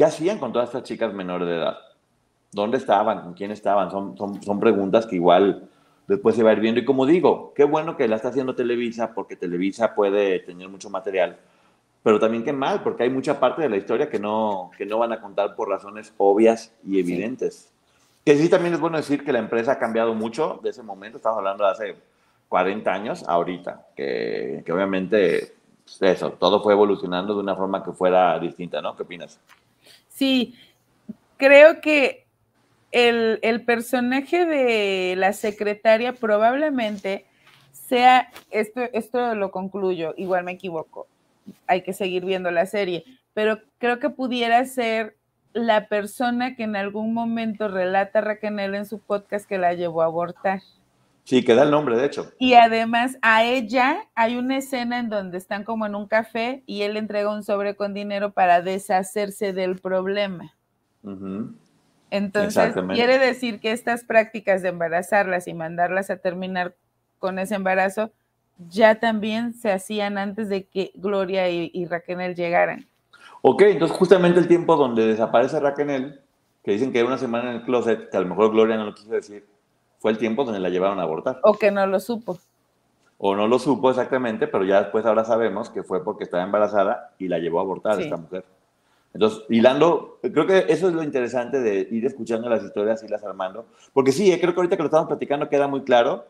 ¿Qué 0.00 0.04
hacían 0.04 0.38
con 0.38 0.50
todas 0.50 0.70
estas 0.70 0.84
chicas 0.84 1.12
menores 1.12 1.46
de 1.46 1.56
edad? 1.56 1.76
¿Dónde 2.52 2.78
estaban? 2.78 3.20
¿Con 3.20 3.34
quién 3.34 3.50
estaban? 3.50 3.90
Son, 3.90 4.16
son, 4.16 4.58
preguntas 4.58 5.04
que 5.04 5.16
igual 5.16 5.68
después 6.08 6.34
se 6.34 6.42
va 6.42 6.48
a 6.48 6.52
ir 6.54 6.60
viendo. 6.60 6.80
Y 6.80 6.86
como 6.86 7.04
digo, 7.04 7.52
qué 7.54 7.64
bueno 7.64 7.98
que 7.98 8.08
la 8.08 8.16
está 8.16 8.28
haciendo 8.28 8.54
Televisa, 8.54 9.12
porque 9.14 9.36
Televisa 9.36 9.94
puede 9.94 10.38
tener 10.40 10.70
mucho 10.70 10.88
material, 10.88 11.36
pero 12.02 12.18
también 12.18 12.44
qué 12.44 12.52
mal, 12.54 12.82
porque 12.82 13.02
hay 13.02 13.10
mucha 13.10 13.38
parte 13.38 13.60
de 13.60 13.68
la 13.68 13.76
historia 13.76 14.08
que 14.08 14.18
no, 14.18 14.70
que 14.78 14.86
no 14.86 14.98
van 14.98 15.12
a 15.12 15.20
contar 15.20 15.54
por 15.54 15.68
razones 15.68 16.14
obvias 16.16 16.72
y 16.82 16.98
evidentes. 16.98 17.70
Que 18.24 18.38
sí 18.38 18.48
también 18.48 18.72
es 18.72 18.80
bueno 18.80 18.96
decir 18.96 19.22
que 19.22 19.32
la 19.32 19.38
empresa 19.38 19.72
ha 19.72 19.78
cambiado 19.78 20.14
mucho 20.14 20.60
de 20.62 20.70
ese 20.70 20.82
momento, 20.82 21.18
estamos 21.18 21.36
hablando 21.36 21.64
de 21.64 21.70
hace 21.72 21.96
40 22.48 22.90
años, 22.90 23.24
ahorita, 23.28 23.88
que, 23.94 24.62
que 24.64 24.72
obviamente 24.72 25.59
pues, 25.59 25.59
eso, 26.00 26.32
todo 26.32 26.62
fue 26.62 26.72
evolucionando 26.72 27.34
de 27.34 27.40
una 27.40 27.56
forma 27.56 27.82
que 27.82 27.92
fuera 27.92 28.38
distinta, 28.38 28.80
¿no? 28.80 28.96
¿Qué 28.96 29.02
opinas? 29.02 29.40
Sí, 30.08 30.54
creo 31.36 31.80
que 31.80 32.26
el, 32.92 33.64
personaje 33.64 34.44
de 34.44 35.14
la 35.16 35.32
secretaria 35.32 36.12
probablemente 36.12 37.26
sea, 37.72 38.30
esto, 38.50 38.82
esto 38.92 39.34
lo 39.34 39.50
concluyo, 39.50 40.14
igual 40.16 40.44
me 40.44 40.52
equivoco, 40.52 41.06
hay 41.66 41.82
que 41.82 41.92
seguir 41.92 42.24
viendo 42.24 42.50
la 42.50 42.66
serie, 42.66 43.04
pero 43.34 43.60
creo 43.78 43.98
que 43.98 44.10
pudiera 44.10 44.64
ser 44.64 45.16
la 45.52 45.88
persona 45.88 46.54
que 46.54 46.62
en 46.64 46.76
algún 46.76 47.12
momento 47.12 47.68
relata 47.68 48.20
Raquel 48.20 48.74
en 48.74 48.86
su 48.86 48.98
podcast 48.98 49.48
que 49.48 49.58
la 49.58 49.74
llevó 49.74 50.02
a 50.02 50.06
abortar. 50.06 50.60
Sí, 51.24 51.44
que 51.44 51.54
da 51.54 51.62
el 51.62 51.70
nombre, 51.70 51.96
de 51.96 52.06
hecho. 52.06 52.32
Y 52.38 52.54
además 52.54 53.18
a 53.22 53.44
ella 53.44 54.08
hay 54.14 54.36
una 54.36 54.56
escena 54.58 54.98
en 54.98 55.10
donde 55.10 55.38
están 55.38 55.64
como 55.64 55.86
en 55.86 55.94
un 55.94 56.06
café 56.06 56.62
y 56.66 56.82
él 56.82 56.96
entrega 56.96 57.32
un 57.32 57.44
sobre 57.44 57.76
con 57.76 57.94
dinero 57.94 58.32
para 58.32 58.62
deshacerse 58.62 59.52
del 59.52 59.78
problema. 59.78 60.54
Entonces, 62.10 62.74
quiere 62.92 63.18
decir 63.18 63.60
que 63.60 63.72
estas 63.72 64.04
prácticas 64.04 64.62
de 64.62 64.70
embarazarlas 64.70 65.46
y 65.46 65.54
mandarlas 65.54 66.10
a 66.10 66.16
terminar 66.16 66.74
con 67.18 67.38
ese 67.38 67.54
embarazo 67.54 68.10
ya 68.68 69.00
también 69.00 69.54
se 69.54 69.72
hacían 69.72 70.18
antes 70.18 70.48
de 70.48 70.64
que 70.64 70.90
Gloria 70.94 71.48
y, 71.48 71.84
Raquel 71.86 72.34
llegaran. 72.34 72.86
Ok, 73.42 73.62
entonces 73.62 73.96
justamente 73.96 74.38
el 74.38 74.48
tiempo 74.48 74.76
donde 74.76 75.06
desaparece 75.06 75.60
Raquel, 75.60 76.20
que 76.62 76.72
dicen 76.72 76.92
que 76.92 76.98
era 76.98 77.08
una 77.08 77.16
semana 77.16 77.50
en 77.50 77.56
el 77.56 77.62
closet, 77.62 78.10
que 78.10 78.16
a 78.16 78.20
lo 78.20 78.26
mejor 78.26 78.50
Gloria 78.50 78.76
no 78.76 78.84
lo 78.84 78.94
quiso 78.94 79.12
decir, 79.12 79.46
fue 80.00 80.10
el 80.10 80.18
tiempo 80.18 80.44
donde 80.44 80.58
la 80.58 80.70
llevaron 80.70 80.98
a 80.98 81.02
abortar. 81.02 81.38
O 81.44 81.54
que 81.54 81.70
no 81.70 81.86
lo 81.86 82.00
supo. 82.00 82.38
O 83.18 83.36
no 83.36 83.46
lo 83.46 83.58
supo 83.58 83.90
exactamente, 83.90 84.48
pero 84.48 84.64
ya 84.64 84.80
después 84.80 85.06
ahora 85.06 85.24
sabemos 85.24 85.70
que 85.70 85.82
fue 85.82 86.02
porque 86.02 86.24
estaba 86.24 86.42
embarazada 86.42 87.12
y 87.18 87.28
la 87.28 87.38
llevó 87.38 87.58
a 87.58 87.62
abortar 87.62 88.00
esta 88.00 88.16
mujer. 88.16 88.44
Entonces, 89.12 89.44
hilando, 89.48 90.18
creo 90.22 90.46
que 90.46 90.66
eso 90.68 90.88
es 90.88 90.94
lo 90.94 91.02
interesante 91.02 91.60
de 91.60 91.86
ir 91.90 92.06
escuchando 92.06 92.48
las 92.48 92.62
historias 92.62 93.02
y 93.02 93.08
las 93.08 93.22
armando. 93.24 93.66
Porque 93.92 94.12
sí, 94.12 94.32
eh, 94.32 94.40
creo 94.40 94.54
que 94.54 94.60
ahorita 94.60 94.76
que 94.76 94.82
lo 94.82 94.88
estamos 94.88 95.08
platicando 95.08 95.48
queda 95.48 95.68
muy 95.68 95.82
claro 95.82 96.24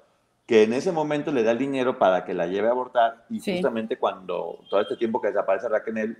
que 0.46 0.64
en 0.64 0.72
ese 0.72 0.90
momento 0.90 1.30
le 1.30 1.44
da 1.44 1.52
el 1.52 1.58
dinero 1.58 1.96
para 1.96 2.24
que 2.24 2.34
la 2.34 2.48
lleve 2.48 2.66
a 2.66 2.72
abortar 2.72 3.24
y 3.30 3.38
justamente 3.38 3.96
cuando 3.98 4.58
todo 4.68 4.80
este 4.80 4.96
tiempo 4.96 5.20
que 5.20 5.28
desaparece 5.28 5.68
Raquel, 5.68 6.18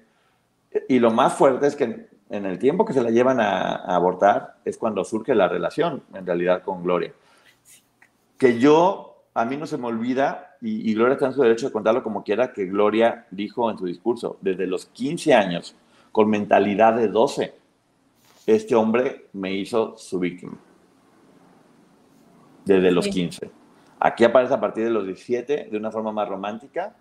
Y 0.89 1.01
lo 1.01 1.11
más 1.11 1.35
fuerte 1.35 1.67
es 1.67 1.75
que 1.75 2.07
en 2.29 2.47
el 2.47 2.61
tiempo 2.61 2.85
que 2.85 2.93
se 2.93 3.03
la 3.03 3.11
llevan 3.11 3.41
a, 3.41 3.75
abortar 3.93 4.55
es 4.65 4.79
cuando 4.79 5.05
surge 5.05 5.35
la 5.35 5.49
relación, 5.49 6.05
en 6.15 6.25
realidad, 6.25 6.63
con 6.63 6.85
Gloria. 6.85 7.13
Que 8.41 8.59
yo, 8.59 9.23
a 9.35 9.45
mí 9.45 9.57
no 9.57 9.67
se 9.69 9.79
me 9.79 9.87
olvida, 9.87 10.57
y, 10.61 10.91
y, 10.91 10.95
Gloria 10.95 11.15
está 11.15 11.27
en 11.27 11.35
su 11.35 11.43
derecho 11.43 11.67
de 11.67 11.73
contarlo 11.73 12.03
como 12.03 12.25
quiera, 12.25 12.53
que 12.53 12.67
Gloria 12.67 13.27
dijo 13.31 13.71
en 13.71 13.79
su 13.79 13.87
discurso, 13.87 14.39
desde 14.41 14.67
los 14.67 14.87
15 14.87 15.33
años, 15.35 15.77
con 16.11 16.29
mentalidad 16.29 16.95
de 16.95 17.07
12, 17.07 17.55
este 18.47 18.75
hombre 18.75 19.29
me 19.33 19.53
hizo 19.53 19.97
su 19.97 20.19
víctima. 20.19 20.59
Desde 22.65 22.91
los 22.91 23.07
15. 23.07 23.51
Aquí 23.99 24.25
aparece 24.25 24.55
a 24.55 24.61
partir 24.61 24.85
de 24.85 24.91
los 24.91 25.05
17 25.07 25.69
de 25.71 25.77
una 25.77 25.91
forma 25.91 26.11
más 26.11 26.29
romántica 26.29 26.97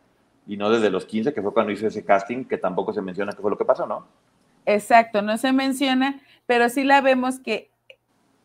y 0.46 0.58
no 0.58 0.70
desde 0.70 0.90
los 0.90 1.06
15, 1.06 1.34
que 1.34 1.42
fue 1.42 1.54
cuando 1.54 1.72
hizo 1.72 1.88
ese 1.88 2.04
casting, 2.04 2.46
que 2.46 2.58
tampoco 2.58 2.94
se 2.94 3.02
menciona 3.02 3.32
qué 3.32 3.42
fue 3.42 3.52
lo 3.52 3.58
que 3.58 3.66
pasó, 3.66 3.86
¿no? 3.86 4.06
Exacto, 4.66 5.22
no 5.22 5.38
se 5.38 5.54
menciona, 5.54 6.22
pero 6.46 6.70
sí 6.70 6.84
la 6.84 7.02
vemos 7.02 7.40
que 7.40 7.69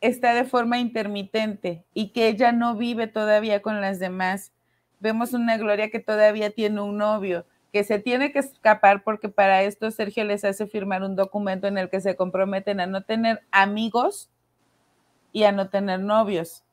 está 0.05 0.35
de 0.35 0.45
forma 0.45 0.79
intermitente 0.79 1.85
y 1.95 2.11
que 2.11 2.29
ella 2.29 2.53
no 2.53 2.77
vive 2.77 3.07
todavía 3.07 3.63
con 3.63 3.81
las 3.81 3.99
demás. 3.99 4.53
Vemos 5.01 5.33
una 5.33 5.57
Gloria 5.57 5.91
que 5.91 5.99
todavía 5.99 6.51
tiene 6.51 6.83
un 6.83 6.99
novio, 6.99 7.47
que 7.73 7.85
se 7.85 7.99
tiene 7.99 8.31
que 8.31 8.41
escapar 8.41 9.03
porque 9.03 9.31
para 9.31 9.63
esto 9.63 9.91
Sergio 9.91 10.25
les 10.25 10.45
hace 10.45 10.67
firmar 10.67 11.03
un 11.03 11.17
documento 11.17 11.69
en 11.69 11.79
el 11.79 11.89
que 11.89 12.03
se 12.03 12.17
comprometen 12.17 12.81
a 12.81 12.87
no 12.87 13.03
tener 13.03 13.41
amigos 13.51 14.31
y 15.33 15.45
a 15.45 15.53
no 15.53 15.71
tener 15.71 16.01
novios. 16.01 16.65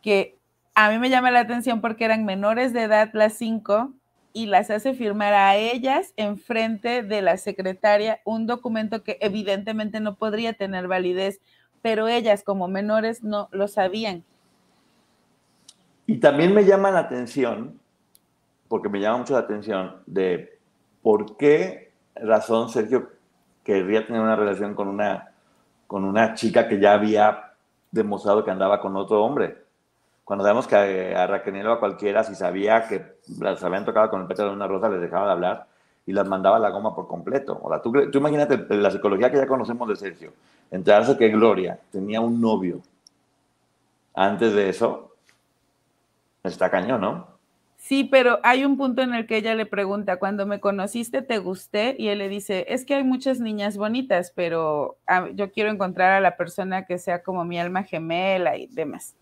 Que 0.00 0.38
a 0.74 0.90
mí 0.90 0.98
me 0.98 1.10
llama 1.10 1.32
la 1.32 1.40
atención 1.40 1.80
porque 1.80 2.04
eran 2.04 2.24
menores 2.24 2.72
de 2.72 2.82
edad 2.82 3.10
las 3.14 3.32
cinco 3.32 3.92
y 4.32 4.46
las 4.46 4.70
hace 4.70 4.94
firmar 4.94 5.34
a 5.34 5.56
ellas 5.56 6.14
en 6.16 6.38
frente 6.38 7.02
de 7.02 7.20
la 7.20 7.36
secretaria 7.36 8.20
un 8.24 8.46
documento 8.46 9.02
que 9.02 9.18
evidentemente 9.20 10.00
no 10.00 10.16
podría 10.16 10.54
tener 10.54 10.88
validez, 10.88 11.40
pero 11.82 12.08
ellas 12.08 12.42
como 12.44 12.68
menores 12.68 13.22
no 13.22 13.48
lo 13.50 13.68
sabían. 13.68 14.24
Y 16.06 16.18
también 16.18 16.54
me 16.54 16.64
llama 16.64 16.90
la 16.90 17.00
atención 17.00 17.80
porque 18.68 18.88
me 18.88 19.00
llama 19.00 19.18
mucho 19.18 19.34
la 19.34 19.40
atención 19.40 19.96
de 20.06 20.58
por 21.02 21.36
qué 21.36 21.92
razón 22.14 22.70
Sergio 22.70 23.10
querría 23.64 24.06
tener 24.06 24.22
una 24.22 24.36
relación 24.36 24.74
con 24.74 24.88
una, 24.88 25.32
con 25.86 26.04
una 26.04 26.34
chica 26.34 26.68
que 26.68 26.80
ya 26.80 26.94
había 26.94 27.52
demostrado 27.90 28.44
que 28.44 28.50
andaba 28.50 28.80
con 28.80 28.96
otro 28.96 29.22
hombre. 29.22 29.58
Cuando 30.24 30.44
vemos 30.44 30.66
que 30.66 31.14
a, 31.14 31.26
Raquel 31.26 31.66
o 31.66 31.72
a 31.72 31.80
cualquiera, 31.80 32.24
si 32.24 32.34
sabía 32.34 32.88
que 32.88 33.18
las 33.38 33.62
habían 33.62 33.84
tocado 33.84 34.08
con 34.08 34.22
el 34.22 34.26
pétalo 34.26 34.50
de 34.50 34.56
una 34.56 34.68
rosa, 34.68 34.88
les 34.88 35.00
dejaba 35.00 35.26
de 35.26 35.32
hablar 35.32 35.66
y 36.06 36.12
las 36.12 36.26
mandaba 36.26 36.56
a 36.56 36.60
la 36.60 36.70
goma 36.70 36.94
por 36.94 37.06
completo. 37.06 37.58
O 37.62 37.68
sea, 37.68 37.80
tú, 37.80 37.92
tú 38.10 38.18
imagínate 38.18 38.66
la 38.76 38.90
psicología 38.90 39.30
que 39.30 39.36
ya 39.36 39.46
conocemos 39.46 39.88
de 39.88 39.96
Sergio. 39.96 40.32
Enterarse 40.70 41.16
que 41.16 41.28
Gloria 41.28 41.78
tenía 41.90 42.20
un 42.20 42.40
novio 42.40 42.80
antes 44.14 44.52
de 44.54 44.68
eso, 44.68 45.14
está 46.42 46.70
cañón, 46.70 47.00
¿no? 47.00 47.32
Sí, 47.76 48.04
pero 48.04 48.38
hay 48.44 48.64
un 48.64 48.76
punto 48.76 49.02
en 49.02 49.12
el 49.12 49.26
que 49.26 49.38
ella 49.38 49.56
le 49.56 49.66
pregunta, 49.66 50.18
cuando 50.18 50.46
me 50.46 50.60
conociste, 50.60 51.20
¿te 51.20 51.38
gusté? 51.38 51.96
Y 51.98 52.08
él 52.08 52.18
le 52.18 52.28
dice, 52.28 52.64
es 52.68 52.84
que 52.84 52.94
hay 52.94 53.02
muchas 53.02 53.40
niñas 53.40 53.76
bonitas, 53.76 54.32
pero 54.36 54.98
ah, 55.08 55.28
yo 55.34 55.50
quiero 55.50 55.68
encontrar 55.68 56.12
a 56.12 56.20
la 56.20 56.36
persona 56.36 56.86
que 56.86 56.98
sea 56.98 57.24
como 57.24 57.44
mi 57.44 57.58
alma 57.58 57.82
gemela 57.82 58.56
y 58.56 58.68
demás. 58.68 59.16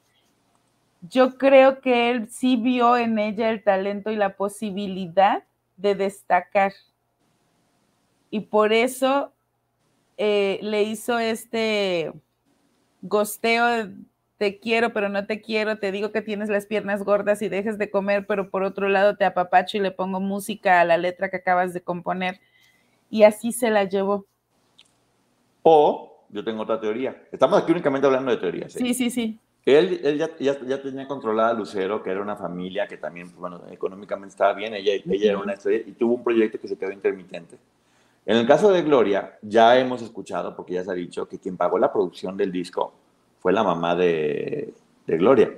Yo 1.09 1.39
creo 1.39 1.81
que 1.81 2.11
él 2.11 2.28
sí 2.28 2.57
vio 2.57 2.99
en 2.99 3.18
ella 3.18 3.49
el 3.49 3.62
talento 3.62 4.11
y 4.11 4.16
la 4.16 4.37
posibilidad 4.37 5.43
de 5.81 5.95
destacar. 5.95 6.72
Y 8.31 8.41
por 8.41 8.72
eso 8.72 9.33
eh, 10.16 10.59
le 10.62 10.83
hizo 10.83 11.18
este 11.18 12.12
gosteo 13.03 13.89
te 14.41 14.59
quiero, 14.59 14.95
pero 14.95 15.11
no 15.11 15.26
te 15.26 15.43
quiero, 15.43 15.76
te 15.78 15.93
digo 15.93 16.12
que 16.12 16.22
tienes 16.22 16.49
las 16.49 16.64
piernas 16.64 17.05
gordas 17.05 17.43
y 17.43 17.51
dejes 17.51 17.76
de 17.76 17.91
comer, 17.91 18.26
pero 18.26 18.49
por 18.49 18.62
otro 18.62 18.89
lado 18.89 19.14
te 19.14 19.26
apapacho 19.26 19.76
y 19.76 19.81
le 19.81 19.91
pongo 19.91 20.18
música 20.18 20.81
a 20.81 20.85
la 20.87 20.97
letra 20.97 21.28
que 21.28 21.37
acabas 21.37 21.74
de 21.74 21.83
componer. 21.83 22.41
Y 23.11 23.24
así 23.24 23.53
se 23.53 23.68
la 23.68 23.85
llevó. 23.85 24.24
O, 25.62 26.24
yo 26.31 26.43
tengo 26.43 26.62
otra 26.62 26.81
teoría. 26.81 27.22
Estamos 27.31 27.62
aquí 27.62 27.72
únicamente 27.72 28.07
hablando 28.07 28.31
de 28.31 28.39
teorías. 28.39 28.72
Sí, 28.72 28.95
sí, 28.95 29.11
sí. 29.11 29.39
Él, 29.67 30.01
él 30.03 30.19
ya, 30.19 30.31
ya, 30.39 30.83
tenía 30.83 31.07
controlada 31.07 31.51
a 31.51 31.55
Lucero, 31.55 32.03
que 32.03 32.11
era 32.11 32.23
una 32.23 32.37
familia 32.37 32.87
que 32.87 32.97
también, 32.97 33.31
bueno, 33.37 33.61
económicamente 33.71 34.33
estaba 34.33 34.55
bien, 34.55 34.75
ella, 34.75 34.93
ella 34.95 35.31
era 35.31 35.39
una 35.39 35.53
estrella 35.53 35.85
y 35.87 35.93
tuvo 35.93 36.15
un 36.15 36.25
proyecto 36.25 36.59
que 36.59 36.69
se 36.69 36.79
quedó 36.79 36.91
intermitente. 36.91 37.59
En 38.25 38.37
el 38.37 38.47
caso 38.47 38.71
de 38.71 38.83
Gloria, 38.83 39.39
ya 39.43 39.79
hemos 39.79 40.03
escuchado, 40.03 40.55
porque 40.57 40.75
ya 40.75 40.85
se 40.85 40.91
ha 40.91 40.95
dicho, 40.95 41.29
que 41.29 41.39
quien 41.39 41.57
pagó 41.57 41.79
la 41.79 41.93
producción 41.93 42.37
del 42.37 42.53
disco 42.53 42.93
fue 43.39 43.53
la 43.53 43.63
mamá 43.63 43.95
de, 43.95 44.73
Gloria. 45.07 45.53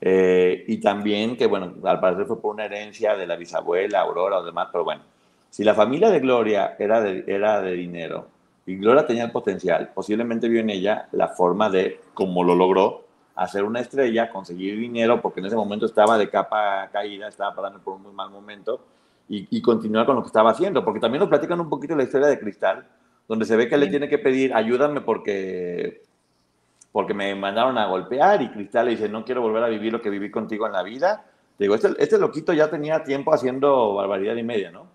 Eh, 0.00 0.64
y 0.66 0.78
también 0.78 1.36
que, 1.36 1.46
bueno, 1.46 1.74
al 1.84 2.00
parecer 2.00 2.26
fue 2.26 2.40
por 2.40 2.54
una 2.54 2.64
herencia 2.64 3.16
de 3.16 3.26
la 3.26 3.36
bisabuela, 3.36 4.00
Aurora 4.00 4.38
o 4.38 4.44
demás, 4.44 4.68
pero 4.72 4.84
bueno, 4.84 5.02
si 5.48 5.62
la 5.62 5.74
familia 5.74 6.10
de 6.10 6.20
Gloria 6.20 6.74
era 6.78 7.00
de, 7.00 7.24
era 7.26 7.62
de 7.62 7.72
dinero 7.72 8.26
y 8.66 8.76
Gloria 8.76 9.06
tenía 9.06 9.24
el 9.24 9.30
potencial, 9.30 9.92
posiblemente 9.94 10.48
vio 10.48 10.60
en 10.60 10.70
ella 10.70 11.08
la 11.12 11.28
forma 11.28 11.70
de, 11.70 12.00
como 12.12 12.42
lo 12.42 12.54
logró, 12.54 13.03
hacer 13.34 13.64
una 13.64 13.80
estrella, 13.80 14.30
conseguir 14.30 14.78
dinero, 14.78 15.20
porque 15.20 15.40
en 15.40 15.46
ese 15.46 15.56
momento 15.56 15.86
estaba 15.86 16.16
de 16.18 16.30
capa 16.30 16.88
caída, 16.92 17.28
estaba 17.28 17.54
pasando 17.54 17.80
por 17.80 17.94
un 17.94 18.02
muy 18.02 18.12
mal 18.12 18.30
momento, 18.30 18.84
y, 19.28 19.46
y 19.50 19.62
continuar 19.62 20.06
con 20.06 20.16
lo 20.16 20.22
que 20.22 20.28
estaba 20.28 20.50
haciendo, 20.50 20.84
porque 20.84 21.00
también 21.00 21.20
nos 21.20 21.28
platican 21.28 21.60
un 21.60 21.68
poquito 21.68 21.96
la 21.96 22.04
historia 22.04 22.28
de 22.28 22.38
Cristal, 22.38 22.86
donde 23.26 23.44
se 23.44 23.56
ve 23.56 23.68
que 23.68 23.76
le 23.76 23.88
tiene 23.88 24.08
que 24.08 24.18
pedir, 24.18 24.54
ayúdame 24.54 25.00
porque 25.00 26.02
porque 26.94 27.12
me 27.12 27.34
mandaron 27.34 27.76
a 27.76 27.86
golpear 27.86 28.40
y 28.40 28.50
Cristal 28.50 28.84
le 28.84 28.92
dice, 28.92 29.08
no 29.08 29.24
quiero 29.24 29.42
volver 29.42 29.64
a 29.64 29.68
vivir 29.68 29.92
lo 29.92 30.00
que 30.00 30.10
viví 30.10 30.30
contigo 30.30 30.64
en 30.68 30.74
la 30.74 30.84
vida. 30.84 31.24
digo, 31.58 31.74
este, 31.74 31.88
este 31.98 32.18
loquito 32.18 32.52
ya 32.52 32.70
tenía 32.70 33.02
tiempo 33.02 33.34
haciendo 33.34 33.94
barbaridad 33.94 34.36
y 34.36 34.44
media, 34.44 34.70
¿no? 34.70 34.86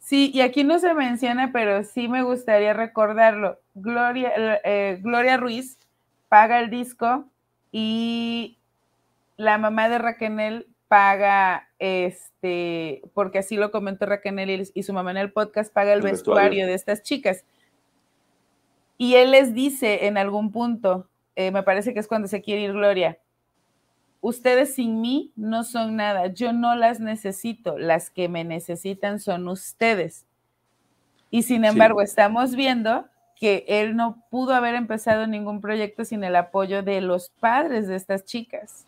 Sí, 0.00 0.32
y 0.34 0.40
aquí 0.40 0.64
no 0.64 0.80
se 0.80 0.92
menciona, 0.92 1.52
pero 1.52 1.84
sí 1.84 2.08
me 2.08 2.24
gustaría 2.24 2.72
recordarlo. 2.72 3.60
Gloria, 3.74 4.32
eh, 4.64 4.98
Gloria 5.00 5.36
Ruiz 5.36 5.78
paga 6.28 6.58
el 6.58 6.68
disco 6.68 7.26
y 7.72 8.58
la 9.36 9.58
mamá 9.58 9.88
de 9.88 9.98
Raquel 9.98 10.66
paga, 10.88 11.68
este, 11.78 13.02
porque 13.12 13.38
así 13.38 13.56
lo 13.56 13.70
comentó 13.70 14.06
Raquel 14.06 14.70
y 14.72 14.82
su 14.82 14.92
mamá 14.92 15.10
en 15.10 15.16
el 15.16 15.32
podcast, 15.32 15.72
paga 15.72 15.92
el, 15.92 16.02
vestuario 16.02 16.66
de 16.66 16.74
estas 16.74 17.02
chicas. 17.02 17.44
Y 18.98 19.14
él 19.14 19.32
les 19.32 19.52
dice 19.52 20.06
en 20.06 20.16
algún 20.16 20.52
punto, 20.52 21.08
eh, 21.34 21.50
me 21.50 21.62
parece 21.62 21.92
que 21.92 22.00
es 22.00 22.08
cuando 22.08 22.28
se 22.28 22.40
quiere 22.40 22.62
ir 22.62 22.72
Gloria. 22.72 23.18
Ustedes 24.20 24.74
sin 24.74 25.00
mí 25.00 25.32
no 25.36 25.62
son 25.62 25.96
nada, 25.96 26.28
yo 26.28 26.52
no 26.52 26.74
las 26.74 26.98
necesito, 26.98 27.78
las 27.78 28.10
que 28.10 28.28
me 28.28 28.44
necesitan 28.44 29.20
son 29.20 29.46
ustedes. 29.48 30.24
Y 31.30 31.42
sin 31.42 31.64
embargo, 31.64 32.00
estamos 32.00 32.54
viendo 32.54 33.06
que 33.38 33.64
él 33.68 33.96
no 33.96 34.22
pudo 34.30 34.54
haber 34.54 34.74
empezado 34.74 35.26
ningún 35.26 35.60
proyecto 35.60 36.04
sin 36.04 36.24
el 36.24 36.36
apoyo 36.36 36.82
de 36.82 37.00
los 37.00 37.30
padres 37.40 37.86
de 37.86 37.96
estas 37.96 38.24
chicas. 38.24 38.86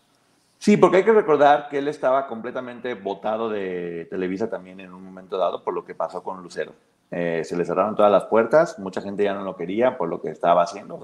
Sí, 0.57 0.75
porque 0.75 0.97
hay 0.97 1.03
que 1.03 1.13
recordar 1.13 1.69
que 1.69 1.77
él 1.77 1.87
estaba 1.87 2.27
completamente 2.27 2.93
votado 2.93 3.49
de 3.49 4.07
Televisa 4.09 4.49
también 4.49 4.81
en 4.81 4.93
un 4.93 5.03
momento 5.03 5.37
dado 5.37 5.63
por 5.63 5.73
lo 5.73 5.85
que 5.85 5.95
pasó 5.95 6.21
con 6.21 6.43
Lucero. 6.43 6.73
Eh, 7.11 7.43
se 7.45 7.55
le 7.55 7.65
cerraron 7.65 7.95
todas 7.95 8.11
las 8.11 8.25
puertas, 8.25 8.77
mucha 8.77 9.01
gente 9.01 9.23
ya 9.23 9.33
no 9.33 9.43
lo 9.43 9.55
quería 9.55 9.97
por 9.97 10.09
lo 10.09 10.21
que 10.21 10.29
estaba 10.29 10.61
haciendo, 10.61 10.99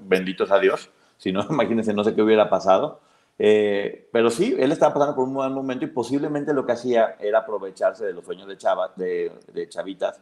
benditos 0.00 0.50
a 0.50 0.58
Dios, 0.58 0.90
si 1.16 1.32
no, 1.32 1.46
imagínense, 1.50 1.94
no 1.94 2.04
sé 2.04 2.14
qué 2.14 2.22
hubiera 2.22 2.50
pasado. 2.50 3.00
Eh, 3.38 4.08
pero 4.12 4.30
sí, 4.30 4.56
él 4.58 4.72
estaba 4.72 4.92
pasando 4.94 5.14
por 5.14 5.24
un 5.24 5.34
buen 5.34 5.52
momento 5.52 5.84
y 5.84 5.88
posiblemente 5.88 6.52
lo 6.52 6.66
que 6.66 6.72
hacía 6.72 7.16
era 7.20 7.38
aprovecharse 7.40 8.04
de 8.04 8.12
los 8.12 8.24
sueños 8.24 8.48
de, 8.48 8.58
chava, 8.58 8.90
de, 8.96 9.30
chavitas 9.68 10.20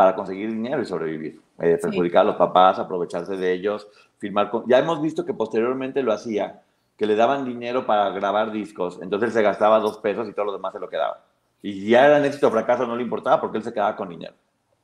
para 0.00 0.14
conseguir 0.14 0.50
dinero 0.50 0.80
y 0.80 0.86
sobrevivir, 0.86 1.42
eh, 1.58 1.76
perjudicar 1.76 2.22
a 2.22 2.24
los 2.24 2.36
papás, 2.36 2.78
aprovecharse 2.78 3.36
de 3.36 3.52
ellos, 3.52 3.86
firmar 4.16 4.50
Ya 4.66 4.78
hemos 4.78 5.02
visto 5.02 5.26
que 5.26 5.34
posteriormente 5.34 6.02
lo 6.02 6.14
hacía, 6.14 6.62
que 6.96 7.04
le 7.04 7.16
daban 7.16 7.44
dinero 7.44 7.84
para 7.84 8.08
grabar 8.08 8.50
discos, 8.50 8.98
entonces 9.02 9.34
se 9.34 9.42
gastaba 9.42 9.78
dos 9.78 9.98
pesos 9.98 10.26
y 10.26 10.32
todo 10.32 10.46
lo 10.46 10.52
demás 10.54 10.72
se 10.72 10.80
lo 10.80 10.88
quedaba. 10.88 11.22
Y 11.60 11.86
ya 11.86 12.06
era 12.06 12.26
éxito 12.26 12.48
o 12.48 12.50
fracaso, 12.50 12.86
no 12.86 12.96
le 12.96 13.02
importaba 13.02 13.42
porque 13.42 13.58
él 13.58 13.62
se 13.62 13.74
quedaba 13.74 13.94
con 13.94 14.08
dinero. 14.08 14.32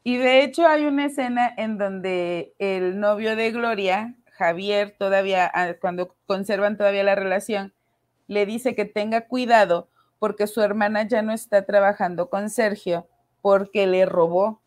Y 0.05 0.19
de 0.19 0.45
hecho 0.45 0.67
hay 0.67 0.85
una 0.85 1.07
escena 1.07 1.51
en 1.57 1.79
donde 1.79 2.53
el 2.59 3.01
novio 3.01 3.37
de 3.37 3.53
Gloria, 3.53 4.17
Javier, 4.33 4.97
todavía, 4.99 5.51
ah, 5.55 5.73
cuando 5.81 6.15
conservan 6.27 6.77
todavía 6.77 7.05
la 7.05 7.15
relación, 7.15 7.73
le 8.27 8.45
dice 8.45 8.75
que 8.75 8.85
tenga 8.85 9.23
cuidado 9.29 9.89
porque 10.19 10.47
su 10.47 10.61
hermana 10.61 11.09
ya 11.09 11.23
no 11.23 11.33
está 11.33 11.65
trabajando 11.65 12.29
con 12.29 12.51
Sergio 12.51 13.07
porque 13.41 13.87
le 13.87 14.05
robó. 14.05 14.61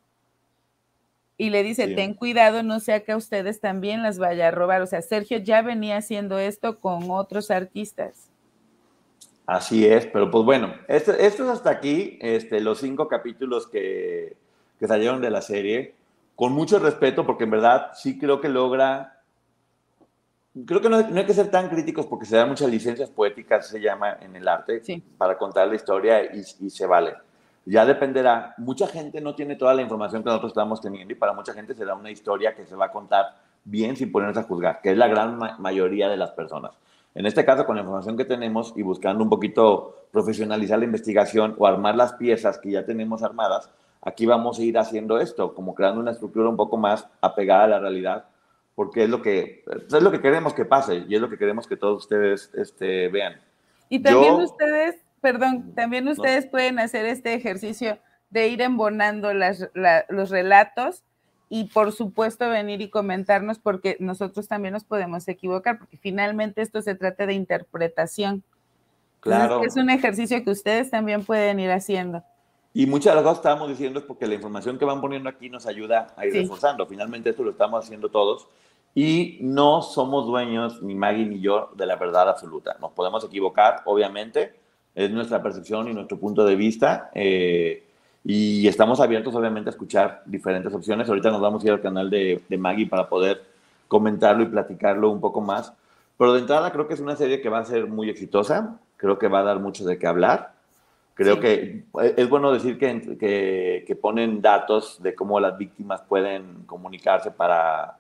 Y 1.40 1.50
le 1.50 1.64
dice, 1.64 1.88
ten 1.96 2.14
cuidado, 2.14 2.62
no 2.62 2.80
sea 2.80 3.04
que 3.04 3.14
a 3.14 3.18
ustedes 3.18 3.62
también 3.62 4.04
las 4.04 4.20
vaya 4.20 4.50
a 4.50 4.52
robar. 4.52 4.82
O 4.82 4.86
sea, 4.86 5.02
Sergio 5.02 5.40
ya 5.40 5.62
venía 5.62 5.98
haciendo 5.98 6.38
esto 6.38 6.80
con 6.80 7.10
otros 7.10 7.50
artistas. 7.50 8.30
Así 9.48 9.88
es, 9.88 10.06
pero 10.06 10.30
pues 10.30 10.46
bueno, 10.46 10.76
esto, 10.88 11.14
esto 11.14 11.46
es 11.46 11.50
hasta 11.50 11.72
aquí, 11.72 12.20
este, 12.22 12.60
los 12.60 12.80
cinco 12.80 13.08
capítulos 13.08 13.68
que, 13.68 14.36
que 14.80 14.88
salieron 14.88 15.22
de 15.22 15.32
la 15.32 15.42
serie, 15.42 15.96
con 16.36 16.52
mucho 16.52 16.78
respeto, 16.78 17.26
porque 17.26 17.46
en 17.46 17.52
verdad 17.52 17.92
sí 17.96 18.20
creo 18.20 18.42
que 18.42 18.50
logra 18.50 19.20
creo 20.66 20.82
que 20.82 20.90
no, 20.90 20.98
hay 20.98 21.26
que 21.26 21.34
ser 21.34 21.50
tan 21.52 21.70
críticos 21.70 22.06
porque 22.06 22.26
se 22.26 22.36
dan 22.36 22.50
muchas 22.50 22.70
licencias 22.70 23.10
poéticas, 23.10 23.68
se 23.68 23.80
llama 23.80 24.18
en 24.22 24.36
el 24.36 24.48
arte, 24.48 24.82
para 25.18 25.38
contar 25.38 25.68
la 25.68 25.76
historia 25.76 26.36
y, 26.36 26.44
se 26.44 26.86
vale. 26.86 27.14
Ya 27.66 27.86
dependerá. 27.86 28.54
Mucha 28.58 28.88
gente 28.88 29.22
no 29.22 29.36
tiene 29.36 29.56
toda 29.56 29.74
la 29.74 29.82
información 29.82 30.24
que 30.24 30.30
nosotros 30.30 30.52
estamos 30.52 30.82
teniendo 30.82 31.14
y 31.14 31.16
para 31.16 31.34
mucha 31.34 31.54
gente 31.54 31.74
será 31.74 31.94
una 31.94 32.12
historia 32.12 32.56
que 32.56 32.66
se 32.66 32.76
va 32.76 32.86
a 32.86 32.92
contar 32.92 33.26
bien 33.64 33.96
sin 33.96 34.12
ponerse 34.12 34.40
a 34.40 34.44
juzgar, 34.44 34.82
que 34.82 34.92
es 34.92 34.98
la 34.98 35.08
gran 35.08 35.38
mayoría 35.60 36.10
de 36.10 36.18
las 36.18 36.32
personas. 36.32 36.72
En 37.16 37.26
este 37.26 37.44
caso, 37.44 37.66
con 37.66 37.76
la 37.76 37.82
información 37.82 38.18
que 38.18 38.26
tenemos 38.26 38.74
y 38.76 38.82
buscando 38.82 39.24
un 39.24 39.30
poquito 39.30 40.08
profesionalizar 40.12 40.80
la 40.80 40.86
investigación 40.86 41.56
o 41.58 41.68
armar 41.68 41.96
las 41.96 42.14
piezas 42.14 42.58
que 42.58 42.72
ya 42.72 42.86
tenemos 42.86 43.24
armadas, 43.24 43.70
aquí 44.02 44.26
vamos 44.26 44.60
a 44.60 44.64
ir 44.64 44.78
haciendo 44.78 45.20
esto, 45.20 45.54
como 45.54 45.76
creando 45.76 46.00
una 46.00 46.12
estructura 46.12 46.50
un 46.50 46.56
poco 46.56 46.78
más 46.78 47.08
apegada 47.22 47.66
a 47.66 47.68
la 47.68 47.80
realidad 47.80 48.26
porque 48.80 49.04
es 49.04 49.10
lo 49.10 49.22
que, 49.22 49.66
es 49.68 50.02
lo 50.02 50.10
que 50.10 50.22
queremos 50.22 50.54
que 50.54 50.64
pase 50.64 51.04
y 51.06 51.14
es 51.14 51.20
lo 51.20 51.30
que 51.30 51.38
queremos 51.38 51.68
que 51.68 51.76
todos 51.76 51.98
ustedes 51.98 52.50
este, 52.54 53.10
vean. 53.10 53.36
Y 53.90 54.02
también 54.02 54.36
ustedes, 54.36 54.96
perdón, 55.22 55.74
también 55.76 56.08
ustedes 56.08 56.48
pueden 56.48 56.80
hacer 56.80 57.06
este 57.06 57.34
ejercicio 57.34 58.00
de 58.30 58.48
ir 58.48 58.62
embonando 58.62 59.34
las, 59.34 59.70
los 60.10 60.30
relatos 60.30 61.04
y 61.50 61.66
por 61.66 61.92
supuesto 61.92 62.48
venir 62.48 62.82
y 62.82 62.90
comentarnos 62.90 63.58
porque 63.58 63.98
nosotros 64.00 64.48
también 64.48 64.74
nos 64.74 64.84
podemos 64.84 65.28
equivocar, 65.28 65.80
porque 65.80 65.98
finalmente 65.98 66.62
esto 66.62 66.82
se 66.82 66.96
trata 66.96 67.26
de 67.26 67.34
interpretación. 67.34 68.44
Claro. 69.20 69.64
es 69.66 69.76
un 69.76 69.90
ejercicio 69.90 70.42
que 70.46 70.52
ustedes 70.52 70.90
también 70.90 71.26
pueden 71.26 71.60
ir 71.60 71.72
haciendo. 71.72 72.24
Y 72.74 72.86
muchas 72.86 73.12
de 73.12 73.16
las 73.16 73.24
cosas 73.24 73.40
que 73.40 73.42
estábamos 73.50 73.70
diciendo 73.70 74.00
es 74.00 74.06
porque 74.06 74.28
la 74.28 74.36
información 74.36 74.78
que 74.78 74.86
van 74.86 75.02
poniendo 75.02 75.28
aquí 75.28 75.50
nos 75.50 75.66
ayuda 75.66 76.14
a 76.16 76.26
ir 76.26 76.34
reforzando. 76.34 76.86
Finalmente 76.86 77.32
esto 77.32 77.44
lo 77.44 77.52
estamos 77.52 77.84
haciendo 77.84 78.10
todos 78.10 78.48
y 78.96 79.40
no 79.42 79.82
somos 79.82 80.26
dueños, 80.26 80.82
ni 80.82 80.96
Maggie 80.96 81.26
ni 81.26 81.40
yo, 81.40 81.72
de 81.76 81.86
la 81.86 81.96
verdad 81.96 82.30
absoluta. 82.30 82.78
Nos 82.80 82.92
podemos 82.92 83.24
equivocar, 83.24 83.82
obviamente, 83.86 84.60
es 84.96 85.12
nuestra 85.12 85.42
percepción 85.42 85.88
y 85.88 85.94
nuestro 85.94 86.18
punto 86.18 86.46
de 86.46 86.56
vista. 86.56 87.10
Eh, 87.14 87.84
y 88.24 88.68
estamos 88.68 89.00
abiertos, 89.00 89.34
obviamente, 89.36 89.70
a 89.70 89.72
escuchar 89.72 90.24
diferentes 90.26 90.74
opciones. 90.74 91.08
Ahorita 91.08 91.32
nos 91.32 91.42
vamos 91.42 91.64
a 91.64 91.68
ir 91.68 91.74
al 91.74 91.82
canal 91.82 92.10
de, 92.10 92.42
de, 92.48 92.58
Maggie 92.58 92.88
para 92.88 93.08
poder 93.08 93.44
comentarlo 93.88 94.44
y 94.44 94.48
platicarlo 94.48 95.10
un 95.10 95.22
poco 95.22 95.42
más. 95.42 95.74
Pero 96.18 96.34
de 96.34 96.42
entrada 96.42 96.72
creo 96.72 96.88
que 96.88 96.94
es 96.96 97.00
una 97.00 97.16
serie 97.16 97.42
que 97.42 97.50
va 97.50 97.60
a 97.60 97.66
ser 97.66 97.88
muy 97.88 98.10
exitosa, 98.10 98.78
creo 98.98 99.18
que 99.18 99.30
va 99.30 99.40
a 99.40 99.44
dar 99.44 99.60
mucho 99.60 99.86
de 99.86 99.98
qué 99.98 100.06
hablar. 100.06 100.54
Creo 101.20 101.42
que 101.42 101.84
es 102.16 102.30
bueno 102.30 102.50
decir 102.50 102.78
que, 102.78 103.18
que, 103.20 103.84
que, 103.86 103.96
ponen 103.98 104.42
datos 104.42 105.04
de 105.04 105.14
cómo 105.16 105.38
las 105.42 105.58
víctimas 105.58 106.02
pueden 106.08 106.64
comunicarse 106.66 107.30
para, 107.30 107.98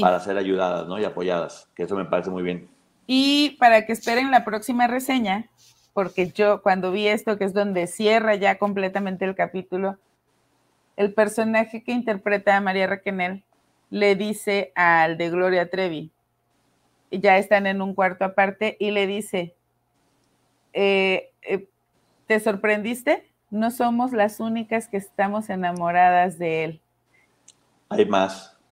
para 0.00 0.20
ser 0.20 0.38
ayudadas 0.38 0.86
¿no? 0.86 0.98
y 0.98 1.04
apoyadas, 1.04 1.68
que 1.74 1.82
eso 1.82 1.94
me 1.94 2.06
parece 2.06 2.30
muy 2.30 2.42
bien. 2.42 2.66
Y 3.06 3.50
para 3.58 3.84
que 3.84 3.92
esperen 3.92 4.30
la 4.30 4.46
próxima 4.46 4.86
reseña, 4.86 5.50
porque 5.94 6.30
yo 6.32 6.60
cuando 6.60 6.90
vi 6.90 7.06
esto, 7.06 7.38
que 7.38 7.44
es 7.44 7.54
donde 7.54 7.86
cierra 7.86 8.34
ya 8.34 8.58
completamente 8.58 9.24
el 9.24 9.34
capítulo, 9.34 9.96
el 10.96 11.14
personaje 11.14 11.82
que 11.82 11.92
interpreta 11.92 12.56
a 12.56 12.60
María 12.60 12.88
Raquenel 12.88 13.42
le 13.90 14.16
dice 14.16 14.72
al 14.74 15.16
de 15.16 15.30
Gloria 15.30 15.70
Trevi, 15.70 16.10
ya 17.10 17.38
están 17.38 17.66
en 17.66 17.80
un 17.80 17.94
cuarto 17.94 18.24
aparte, 18.24 18.76
y 18.80 18.90
le 18.90 19.06
dice, 19.06 19.54
eh, 20.72 21.30
eh, 21.42 21.68
¿te 22.26 22.40
sorprendiste? 22.40 23.30
No 23.50 23.70
somos 23.70 24.12
las 24.12 24.40
únicas 24.40 24.88
que 24.88 24.96
estamos 24.96 25.48
enamoradas 25.48 26.38
de 26.38 26.64
él. 26.64 26.80
Hay 27.88 28.04
más. 28.06 28.53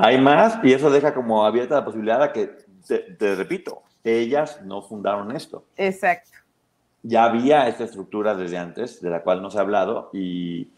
Hay 0.00 0.20
más 0.20 0.60
y 0.62 0.72
eso 0.72 0.90
deja 0.90 1.12
como 1.12 1.44
abierta 1.44 1.74
la 1.74 1.84
posibilidad 1.84 2.20
de 2.20 2.32
que, 2.32 3.16
te, 3.18 3.34
repito, 3.34 3.82
ellas 4.04 4.62
no 4.64 4.80
fundaron 4.80 5.34
esto. 5.34 5.64
Exacto. 5.76 6.30
Ya 7.02 7.24
había 7.24 7.66
esta 7.66 7.82
estructura 7.82 8.36
desde 8.36 8.58
antes, 8.58 9.02
de 9.02 9.10
la 9.10 9.22
cual 9.22 9.42
no 9.42 9.50
se 9.50 9.58
ha 9.58 9.62
hablado, 9.62 10.10
y, 10.12 10.68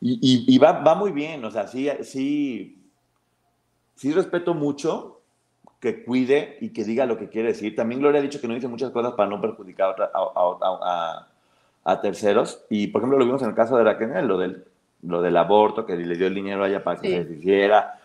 y, 0.00 0.58
va, 0.58 0.72
va, 0.72 0.94
muy 0.94 1.10
bien, 1.10 1.44
o 1.44 1.50
sea, 1.50 1.66
sí, 1.66 1.90
sí, 2.02 2.80
sí 3.96 4.12
respeto 4.12 4.54
mucho 4.54 5.22
que 5.80 6.04
cuide 6.04 6.56
y 6.60 6.68
que 6.68 6.84
diga 6.84 7.04
lo 7.04 7.18
que 7.18 7.28
quiere 7.28 7.48
decir. 7.48 7.74
También 7.74 8.00
Gloria 8.00 8.20
ha 8.20 8.22
dicho 8.22 8.40
que 8.40 8.46
no 8.46 8.54
dice 8.54 8.68
muchas 8.68 8.92
cosas 8.92 9.14
para 9.14 9.28
no 9.28 9.40
perjudicar 9.40 10.12
a, 10.14 11.26
a, 11.84 12.00
terceros, 12.00 12.64
y 12.70 12.86
por 12.86 13.00
ejemplo 13.00 13.18
lo 13.18 13.24
vimos 13.24 13.42
en 13.42 13.48
el 13.48 13.54
caso 13.56 13.76
de 13.76 13.82
Raquel, 13.82 14.24
lo 14.28 14.38
del, 14.38 14.64
lo 15.02 15.20
del 15.20 15.36
aborto, 15.36 15.84
que 15.84 15.96
le 15.96 16.16
dio 16.16 16.28
el 16.28 16.34
dinero 16.34 16.62
a 16.62 16.68
ella 16.68 16.84
para 16.84 17.00
que 17.00 17.24
se 17.24 17.32
hiciera 17.32 17.97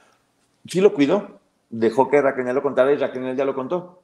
sí 0.66 0.82
lo 0.82 0.94
cuidó, 0.94 1.40
dejó 1.70 2.10
que 2.10 2.22
Raquel 2.22 2.54
lo 2.54 2.62
contara 2.62 2.92
y 2.92 2.98
Raquel 2.98 3.36
ya 3.36 3.46
lo 3.46 3.56
contó. 3.56 4.02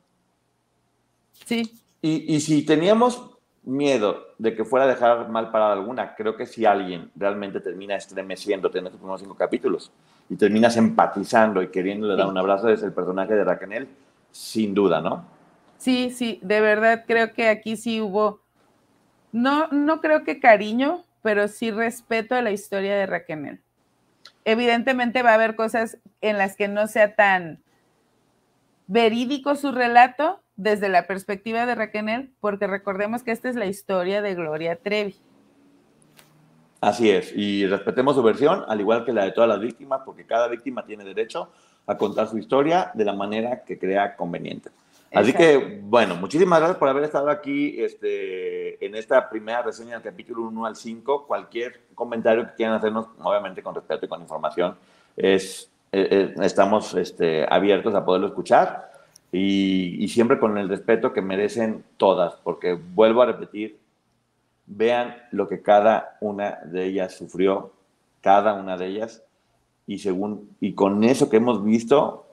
Sí. 1.45 1.72
Y, 2.01 2.36
y, 2.36 2.39
si 2.41 2.66
teníamos 2.66 3.38
miedo 3.64 4.28
de 4.38 4.55
que 4.55 4.66
fuera 4.66 4.86
a 4.86 4.89
dejar 4.89 5.30
mal 5.30 5.51
parada 5.51 5.74
alguna, 5.74 6.16
creo 6.16 6.36
que 6.36 6.45
si 6.45 6.66
alguien 6.66 7.12
realmente 7.16 7.60
termina 7.60 7.95
estremeciendo 7.95 8.70
en 8.74 8.86
estos 8.86 8.99
primeros 8.99 9.22
cinco 9.22 9.36
capítulos 9.36 9.91
y 10.30 10.36
terminas 10.36 10.78
empatizando 10.78 11.62
y 11.62 11.70
queriéndole 11.70 12.16
dar 12.16 12.28
un 12.28 12.38
abrazo, 12.38 12.70
es 12.70 12.84
el 12.84 12.93
personaje 12.93 13.34
de 13.34 13.43
Raquel, 13.43 13.88
sin 14.32 14.74
duda, 14.74 15.01
¿no? 15.01 15.26
Sí, 15.78 16.12
sí, 16.12 16.39
de 16.41 16.62
verdad 16.62 17.05
creo 17.07 17.34
que 17.34 17.47
aquí 17.49 17.78
sí 17.78 18.01
hubo, 18.01 18.41
no, 19.32 19.68
no 19.70 20.01
creo 20.01 20.24
que 20.24 20.39
cariño, 20.39 21.03
pero 21.22 21.47
sí 21.47 21.72
respeto 21.72 22.36
a 22.36 22.41
la 22.41 22.51
historia 22.51 22.95
de 22.95 23.05
Raquel 23.05 23.60
evidentemente 24.46 25.24
va 25.24 25.32
a 25.32 25.36
haber 25.36 25.56
cosas 25.56 25.98
en 26.22 26.38
las 26.38 26.56
que 26.56 26.68
no 26.68 26.88
sea 26.88 27.16
tan 27.16 27.62
verídico 28.88 29.56
su 29.56 29.72
relato 29.72 30.42
desde 30.56 30.90
la 30.90 31.08
perspectiva 31.08 31.66
de 31.66 31.76
Raquel, 31.76 32.32
porque 32.42 32.68
recordemos 32.68 33.24
que 33.24 33.32
esta 33.32 33.50
es 33.50 33.56
la 33.56 33.66
historia 33.66 34.22
de 34.22 34.36
Gloria 34.36 34.76
Trevi. 34.76 35.16
Así 36.82 37.10
es, 37.10 37.34
y 37.36 37.68
respetemos 37.68 38.16
su 38.16 38.24
versión, 38.24 38.64
al 38.68 38.80
igual 38.80 39.06
que 39.06 39.14
la 39.14 39.26
de 39.26 39.32
todas 39.32 39.50
las 39.50 39.60
víctimas, 39.60 40.02
porque 40.06 40.26
cada 40.26 40.48
víctima 40.48 40.86
tiene 40.86 41.04
derecho 41.04 41.52
a 41.86 41.98
contar 41.98 42.28
su 42.28 42.38
historia 42.38 42.92
de 42.94 43.06
la 43.06 43.14
manera 43.14 43.64
que 43.64 43.78
crea 43.78 44.16
conveniente. 44.16 44.70
Así 45.14 45.34
que, 45.34 45.82
bueno, 45.84 46.16
muchísimas 46.16 46.60
gracias 46.60 46.78
por 46.78 46.88
haber 46.88 47.03
estado 47.03 47.30
aquí 47.30 47.76
este, 47.82 48.84
en 48.86 48.95
esta 48.95 49.28
primera 49.30 49.64
reseña 49.64 49.93
del 49.93 50.03
capítulo 50.03 50.43
1 50.43 50.66
al 50.66 50.76
5. 50.76 51.26
Cualquier 51.26 51.82
comentario 51.95 52.45
que 52.45 52.53
quieran 52.53 52.76
hacernos, 52.76 53.07
obviamente 53.20 53.64
con 53.64 53.74
respeto 53.74 54.05
y 54.05 54.10
con 54.10 54.22
información, 54.22 54.76
es, 55.18 55.72
eh, 55.91 56.07
eh, 56.12 56.36
estamos 56.43 56.93
este, 56.93 57.45
abiertos 57.49 57.95
a 57.95 58.05
poderlo 58.05 58.28
escuchar. 58.28 58.91
Y, 59.32 60.03
y 60.03 60.07
siempre 60.10 60.39
con 60.39 60.57
el 60.57 60.70
respeto 60.70 61.14
que 61.14 61.22
merecen 61.22 61.84
todas, 61.97 62.36
porque 62.43 62.74
vuelvo 62.74 63.22
a 63.22 63.28
repetir, 63.28 63.80
vean 64.66 65.18
lo 65.32 65.47
que 65.47 65.62
cada 65.62 66.18
una 66.22 66.60
de 66.66 66.86
ellas 66.86 67.16
sufrió, 67.16 67.72
cada 68.22 68.53
una 68.53 68.78
de 68.78 68.88
ellas, 68.88 69.24
y, 69.88 69.97
según, 69.99 70.55
y 70.60 70.74
con 70.74 71.03
eso 71.03 71.30
que 71.30 71.38
hemos 71.38 71.64
visto, 71.64 72.28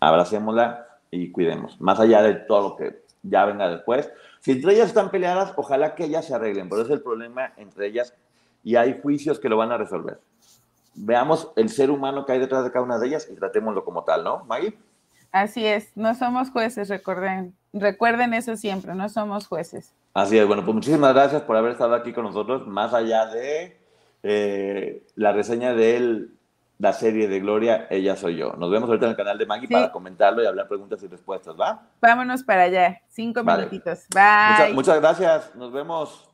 abracémosla 0.00 0.85
y 1.10 1.30
cuidemos, 1.30 1.80
más 1.80 2.00
allá 2.00 2.22
de 2.22 2.34
todo 2.34 2.70
lo 2.70 2.76
que 2.76 3.02
ya 3.22 3.44
venga 3.44 3.68
después. 3.68 4.10
Si 4.40 4.52
entre 4.52 4.74
ellas 4.74 4.88
están 4.88 5.10
peleadas, 5.10 5.52
ojalá 5.56 5.94
que 5.94 6.04
ellas 6.04 6.26
se 6.26 6.34
arreglen, 6.34 6.68
pero 6.68 6.82
es 6.82 6.90
el 6.90 7.02
problema 7.02 7.52
entre 7.56 7.86
ellas 7.86 8.14
y 8.62 8.76
hay 8.76 9.00
juicios 9.00 9.38
que 9.38 9.48
lo 9.48 9.56
van 9.56 9.72
a 9.72 9.78
resolver. 9.78 10.20
Veamos 10.94 11.52
el 11.56 11.68
ser 11.68 11.90
humano 11.90 12.24
que 12.24 12.32
hay 12.32 12.38
detrás 12.38 12.64
de 12.64 12.70
cada 12.70 12.84
una 12.84 12.98
de 12.98 13.06
ellas 13.08 13.28
y 13.30 13.34
tratémoslo 13.34 13.84
como 13.84 14.04
tal, 14.04 14.24
¿no, 14.24 14.44
Maggie? 14.44 14.76
Así 15.32 15.66
es, 15.66 15.94
no 15.96 16.14
somos 16.14 16.50
jueces, 16.50 16.88
recuerden, 16.88 17.54
recuerden 17.72 18.32
eso 18.32 18.56
siempre, 18.56 18.94
no 18.94 19.08
somos 19.08 19.46
jueces. 19.46 19.92
Así 20.14 20.38
es, 20.38 20.46
bueno, 20.46 20.64
pues 20.64 20.74
muchísimas 20.74 21.12
gracias 21.12 21.42
por 21.42 21.56
haber 21.56 21.72
estado 21.72 21.94
aquí 21.94 22.12
con 22.12 22.24
nosotros, 22.24 22.66
más 22.66 22.94
allá 22.94 23.26
de 23.26 23.76
eh, 24.22 25.02
la 25.14 25.32
reseña 25.32 25.74
del 25.74 26.35
la 26.78 26.92
serie 26.92 27.28
de 27.28 27.40
Gloria, 27.40 27.86
Ella 27.90 28.16
Soy 28.16 28.36
Yo. 28.36 28.52
Nos 28.54 28.70
vemos 28.70 28.88
ahorita 28.88 29.06
en 29.06 29.10
el 29.10 29.16
canal 29.16 29.38
de 29.38 29.46
Maggie 29.46 29.68
para 29.68 29.90
comentarlo 29.90 30.42
y 30.42 30.46
hablar 30.46 30.68
preguntas 30.68 31.02
y 31.02 31.08
respuestas, 31.08 31.54
¿va? 31.58 31.82
Vámonos 32.00 32.42
para 32.42 32.64
allá. 32.64 33.00
Cinco 33.08 33.42
minutitos. 33.42 34.06
Bye. 34.14 34.74
muchas 34.74 35.00
gracias. 35.00 35.54
Nos 35.54 35.72
vemos. 35.72 36.28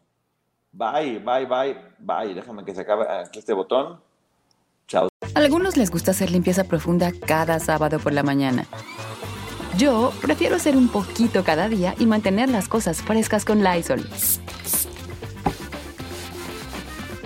Bye, 0.73 1.19
bye, 1.19 1.47
bye, 1.47 1.77
bye. 1.99 2.35
Déjame 2.35 2.65
que 2.65 2.75
se 2.75 2.81
acabe 2.81 3.07
aquí 3.09 3.39
este 3.39 3.53
botón. 3.53 4.01
Chao. 4.89 5.09
A 5.35 5.39
algunos 5.39 5.77
les 5.77 5.91
gusta 5.91 6.11
hacer 6.11 6.31
limpieza 6.31 6.65
profunda 6.65 7.13
cada 7.27 7.59
sábado 7.61 7.99
por 7.99 8.13
la 8.13 8.23
mañana. 8.23 8.67
Yo 9.79 10.13
prefiero 10.21 10.57
hacer 10.57 10.77
un 10.77 10.89
poquito 10.89 11.45
cada 11.45 11.69
día 11.69 11.95
y 11.99 12.07
mantener 12.07 12.49
las 12.49 12.69
cosas 12.69 13.01
frescas 13.01 13.45
con 13.45 13.63
Lysol. 13.63 14.07